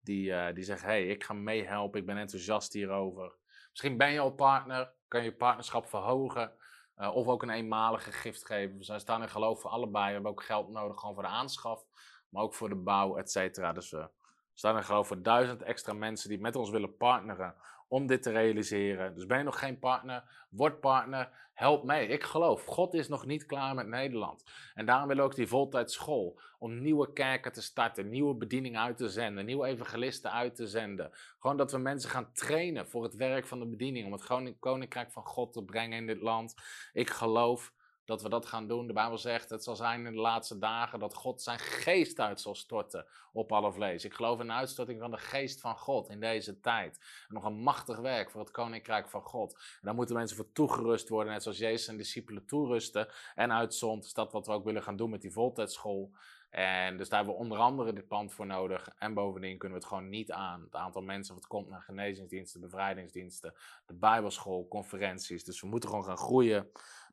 Die, 0.00 0.30
uh, 0.30 0.54
die 0.54 0.64
zeggen, 0.64 0.88
hey, 0.88 1.06
ik 1.06 1.24
ga 1.24 1.34
meehelpen, 1.34 2.00
ik 2.00 2.06
ben 2.06 2.16
enthousiast 2.16 2.72
hierover. 2.72 3.36
Misschien 3.70 3.96
ben 3.96 4.12
je 4.12 4.20
al 4.20 4.30
partner, 4.30 4.92
kan 5.08 5.20
je 5.20 5.30
je 5.30 5.36
partnerschap 5.36 5.86
verhogen. 5.86 6.52
Uh, 6.96 7.14
of 7.14 7.26
ook 7.26 7.42
een 7.42 7.50
eenmalige 7.50 8.12
gift 8.12 8.46
geven. 8.46 8.78
We 8.78 8.98
staan 8.98 9.22
in 9.22 9.28
geloof 9.28 9.60
voor 9.60 9.70
allebei. 9.70 10.06
We 10.06 10.12
hebben 10.12 10.30
ook 10.30 10.42
geld 10.42 10.68
nodig 10.68 10.98
gewoon 10.98 11.14
voor 11.14 11.22
de 11.22 11.28
aanschaf. 11.28 11.84
Maar 12.28 12.42
ook 12.42 12.54
voor 12.54 12.68
de 12.68 12.74
bouw, 12.74 13.16
et 13.16 13.30
cetera. 13.30 13.72
Dus 13.72 13.90
we 13.90 14.10
staan 14.56 14.76
er 14.76 14.82
geloof 14.82 15.06
voor 15.06 15.22
duizend 15.22 15.62
extra 15.62 15.92
mensen 15.92 16.28
die 16.28 16.40
met 16.40 16.56
ons 16.56 16.70
willen 16.70 16.96
partneren 16.96 17.54
om 17.88 18.06
dit 18.06 18.22
te 18.22 18.30
realiseren. 18.30 19.14
Dus 19.14 19.26
ben 19.26 19.38
je 19.38 19.44
nog 19.44 19.58
geen 19.58 19.78
partner, 19.78 20.46
word 20.50 20.80
partner, 20.80 21.30
help 21.52 21.84
mee. 21.84 22.08
Ik 22.08 22.22
geloof, 22.22 22.64
God 22.64 22.94
is 22.94 23.08
nog 23.08 23.26
niet 23.26 23.46
klaar 23.46 23.74
met 23.74 23.86
Nederland. 23.86 24.44
En 24.74 24.86
daarom 24.86 25.08
willen 25.08 25.22
we 25.22 25.28
ook 25.30 25.36
die 25.36 25.46
voltijdschool, 25.46 26.40
om 26.58 26.80
nieuwe 26.82 27.12
kerken 27.12 27.52
te 27.52 27.62
starten, 27.62 28.08
nieuwe 28.08 28.34
bedieningen 28.34 28.80
uit 28.80 28.96
te 28.96 29.08
zenden, 29.08 29.44
nieuwe 29.44 29.66
evangelisten 29.66 30.32
uit 30.32 30.54
te 30.54 30.66
zenden. 30.66 31.10
Gewoon 31.38 31.56
dat 31.56 31.72
we 31.72 31.78
mensen 31.78 32.10
gaan 32.10 32.32
trainen 32.32 32.88
voor 32.88 33.02
het 33.02 33.14
werk 33.14 33.46
van 33.46 33.58
de 33.58 33.66
bediening, 33.66 34.06
om 34.06 34.12
het 34.12 34.58
koninkrijk 34.58 35.12
van 35.12 35.24
God 35.24 35.52
te 35.52 35.64
brengen 35.64 35.98
in 35.98 36.06
dit 36.06 36.20
land. 36.20 36.54
Ik 36.92 37.10
geloof 37.10 37.72
dat 38.06 38.22
we 38.22 38.28
dat 38.28 38.46
gaan 38.46 38.68
doen. 38.68 38.86
De 38.86 38.92
Bijbel 38.92 39.18
zegt, 39.18 39.50
het 39.50 39.64
zal 39.64 39.76
zijn 39.76 40.06
in 40.06 40.12
de 40.12 40.20
laatste 40.20 40.58
dagen 40.58 40.98
dat 40.98 41.14
God 41.14 41.42
zijn 41.42 41.58
geest 41.58 42.20
uit 42.20 42.40
zal 42.40 42.54
storten 42.54 43.06
op 43.32 43.52
alle 43.52 43.72
vlees. 43.72 44.04
Ik 44.04 44.14
geloof 44.14 44.40
in 44.40 44.46
de 44.46 44.52
uitstorting 44.52 45.00
van 45.00 45.10
de 45.10 45.18
geest 45.18 45.60
van 45.60 45.78
God 45.78 46.08
in 46.08 46.20
deze 46.20 46.60
tijd. 46.60 46.98
En 47.28 47.34
nog 47.34 47.44
een 47.44 47.60
machtig 47.60 47.98
werk 47.98 48.30
voor 48.30 48.40
het 48.40 48.50
koninkrijk 48.50 49.08
van 49.08 49.22
God. 49.22 49.52
En 49.54 49.80
daar 49.82 49.94
moeten 49.94 50.16
mensen 50.16 50.36
voor 50.36 50.52
toegerust 50.52 51.08
worden, 51.08 51.32
net 51.32 51.42
zoals 51.42 51.58
Jezus 51.58 51.88
en 51.88 51.96
discipelen 51.96 52.46
toerusten 52.46 53.08
en 53.34 53.52
uitzond. 53.52 54.04
Is 54.04 54.12
dat 54.12 54.32
wat 54.32 54.46
we 54.46 54.52
ook 54.52 54.64
willen 54.64 54.82
gaan 54.82 54.96
doen 54.96 55.10
met 55.10 55.20
die 55.20 55.32
voltijdschool. 55.32 56.12
En 56.50 56.96
dus 56.96 57.08
daar 57.08 57.18
hebben 57.18 57.36
we 57.36 57.42
onder 57.44 57.58
andere 57.58 57.92
dit 57.92 58.06
pand 58.06 58.32
voor 58.32 58.46
nodig. 58.46 58.88
En 58.98 59.14
bovendien 59.14 59.58
kunnen 59.58 59.78
we 59.78 59.84
het 59.84 59.92
gewoon 59.92 60.08
niet 60.08 60.32
aan. 60.32 60.60
Het 60.60 60.74
aantal 60.74 61.02
mensen 61.02 61.34
wat 61.34 61.46
komt 61.46 61.68
naar 61.68 61.82
genezingsdiensten, 61.82 62.60
bevrijdingsdiensten, 62.60 63.54
de 63.86 63.94
bijbelschool, 63.94 64.68
conferenties. 64.68 65.44
Dus 65.44 65.60
we 65.60 65.66
moeten 65.66 65.88
gewoon 65.88 66.04
gaan 66.04 66.16
groeien. 66.16 66.70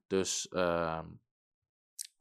Dus 0.08 0.48
uh, 0.52 1.00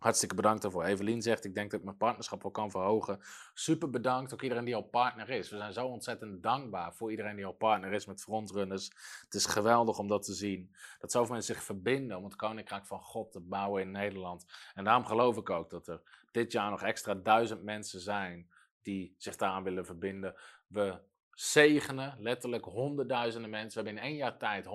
hartstikke 0.03 0.35
bedankt 0.35 0.63
daarvoor. 0.63 0.85
Evelien 0.85 1.23
zegt, 1.23 1.45
ik 1.45 1.55
denk 1.55 1.71
dat 1.71 1.81
ik 1.81 1.87
mijn 1.87 1.97
partnerschap 1.97 2.43
wel 2.43 2.51
kan 2.51 2.71
verhogen. 2.71 3.21
Super 3.55 3.91
bedankt, 3.91 4.33
ook 4.33 4.43
iedereen 4.43 4.65
die 4.65 4.75
al 4.75 4.83
partner 4.83 5.31
is. 5.31 5.51
We 5.51 5.57
zijn 5.57 5.73
zo 5.73 5.87
ontzettend 5.87 6.43
dankbaar 6.43 6.95
voor 6.95 7.11
iedereen 7.11 7.37
die 7.37 7.47
al 7.47 7.53
partner 7.53 7.93
is 7.93 8.07
met 8.07 8.23
frontrunners. 8.23 8.91
Het 9.25 9.35
is 9.35 9.47
geweldig 9.47 9.99
om 9.99 10.09
dat 10.09 10.23
te 10.23 10.35
zien. 10.35 10.75
Dat 10.99 11.13
zoveel 11.13 11.35
mensen 11.35 11.55
zich 11.55 11.65
verbinden 11.65 12.17
om 12.17 12.25
het 12.25 12.37
Koninkrijk 12.37 12.87
van 12.87 13.01
God 13.01 13.33
te 13.33 13.41
bouwen 13.41 13.83
in 13.83 13.91
Nederland. 13.91 14.47
En 14.75 14.85
daarom 14.85 15.05
geloof 15.05 15.37
ik 15.37 15.51
ook 15.51 15.71
dat 15.71 15.89
er 15.89 16.01
dit 16.31 16.53
jaar 16.53 16.71
nog 16.71 16.83
extra 16.83 17.15
duizend 17.15 17.63
mensen 17.63 18.01
zijn 18.01 18.51
die 18.83 19.15
zich 19.19 19.37
daaraan 19.37 19.63
willen 19.63 19.87
verbinden. 19.87 20.35
We 20.67 21.01
zegenen 21.35 22.17
letterlijk 22.19 22.65
honderdduizenden 22.65 23.51
mensen. 23.51 23.83
We 23.83 23.89
hebben 23.89 24.05
in 24.05 24.11
één 24.11 24.19
jaar 24.19 24.39
tijd 24.39 24.67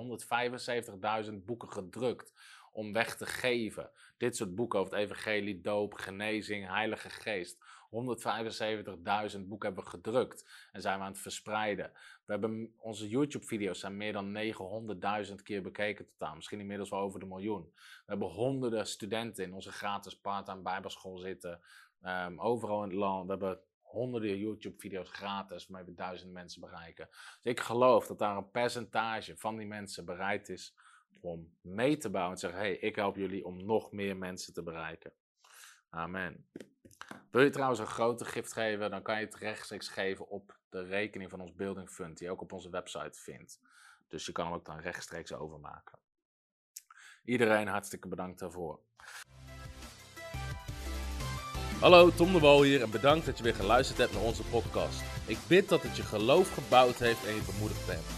175.000 1.30 1.44
boeken 1.44 1.72
gedrukt 1.72 2.32
om 2.78 2.92
weg 2.92 3.16
te 3.16 3.26
geven. 3.26 3.90
Dit 4.16 4.36
soort 4.36 4.54
boeken 4.54 4.78
over 4.78 4.94
het 4.94 5.02
evangelie, 5.02 5.60
doop, 5.60 5.94
genezing, 5.94 6.66
heilige 6.66 7.10
geest. 7.10 7.56
175.000 7.56 9.40
boeken 9.40 9.66
hebben 9.66 9.84
we 9.84 9.90
gedrukt 9.90 10.68
en 10.72 10.80
zijn 10.80 10.98
we 10.98 11.04
aan 11.04 11.10
het 11.10 11.20
verspreiden. 11.20 11.90
We 12.24 12.32
hebben, 12.32 12.74
onze 12.76 13.08
YouTube-video's 13.08 13.80
zijn 13.80 13.96
meer 13.96 14.12
dan 14.12 14.38
900.000 15.28 15.34
keer 15.42 15.62
bekeken 15.62 16.06
totaal. 16.06 16.34
Misschien 16.34 16.60
inmiddels 16.60 16.90
wel 16.90 17.00
over 17.00 17.20
de 17.20 17.26
miljoen. 17.26 17.72
We 17.74 18.04
hebben 18.06 18.28
honderden 18.28 18.86
studenten 18.86 19.44
in 19.44 19.54
onze 19.54 19.72
gratis 19.72 20.20
part-time 20.20 20.62
bijbelschool 20.62 21.18
zitten. 21.18 21.60
Um, 22.04 22.40
overal 22.40 22.82
in 22.82 22.88
het 22.88 22.98
land. 22.98 23.24
We 23.24 23.30
hebben 23.30 23.60
honderden 23.82 24.38
YouTube-video's 24.38 25.10
gratis 25.10 25.66
waarmee 25.66 25.88
we 25.88 25.94
duizend 25.94 26.32
mensen 26.32 26.60
bereiken. 26.60 27.08
Dus 27.10 27.52
ik 27.52 27.60
geloof 27.60 28.06
dat 28.06 28.18
daar 28.18 28.36
een 28.36 28.50
percentage 28.50 29.36
van 29.36 29.56
die 29.56 29.66
mensen 29.66 30.04
bereid 30.04 30.48
is 30.48 30.74
om 31.20 31.56
mee 31.60 31.96
te 31.96 32.10
bouwen 32.10 32.34
en 32.34 32.40
zeggen: 32.40 32.60
hey, 32.60 32.76
ik 32.76 32.96
help 32.96 33.16
jullie 33.16 33.44
om 33.44 33.64
nog 33.64 33.92
meer 33.92 34.16
mensen 34.16 34.52
te 34.52 34.62
bereiken. 34.62 35.12
Amen. 35.90 36.48
Wil 37.30 37.42
je 37.42 37.50
trouwens 37.50 37.80
een 37.80 37.86
grote 37.86 38.24
gift 38.24 38.52
geven, 38.52 38.90
dan 38.90 39.02
kan 39.02 39.18
je 39.18 39.24
het 39.24 39.34
rechtstreeks 39.34 39.88
geven 39.88 40.28
op 40.28 40.58
de 40.68 40.82
rekening 40.82 41.30
van 41.30 41.40
ons 41.40 41.54
Building 41.54 41.90
Fund, 41.90 42.18
die 42.18 42.26
je 42.26 42.32
ook 42.32 42.40
op 42.40 42.52
onze 42.52 42.70
website 42.70 43.18
vindt. 43.20 43.60
Dus 44.08 44.26
je 44.26 44.32
kan 44.32 44.44
hem 44.44 44.54
ook 44.54 44.64
dan 44.64 44.80
rechtstreeks 44.80 45.32
overmaken. 45.32 45.98
Iedereen 47.24 47.68
hartstikke 47.68 48.08
bedankt 48.08 48.38
daarvoor. 48.38 48.80
Hallo, 51.80 52.10
Tom 52.10 52.32
de 52.32 52.38
Wol 52.38 52.62
hier 52.62 52.82
en 52.82 52.90
bedankt 52.90 53.26
dat 53.26 53.38
je 53.38 53.44
weer 53.44 53.54
geluisterd 53.54 53.98
hebt 53.98 54.12
naar 54.12 54.22
onze 54.22 54.44
podcast. 54.44 55.02
Ik 55.26 55.38
bid 55.48 55.68
dat 55.68 55.82
het 55.82 55.96
je 55.96 56.02
geloof 56.02 56.54
gebouwd 56.54 56.98
heeft 56.98 57.26
en 57.26 57.34
je 57.34 57.42
bemoedigd 57.52 57.86
bent. 57.86 58.17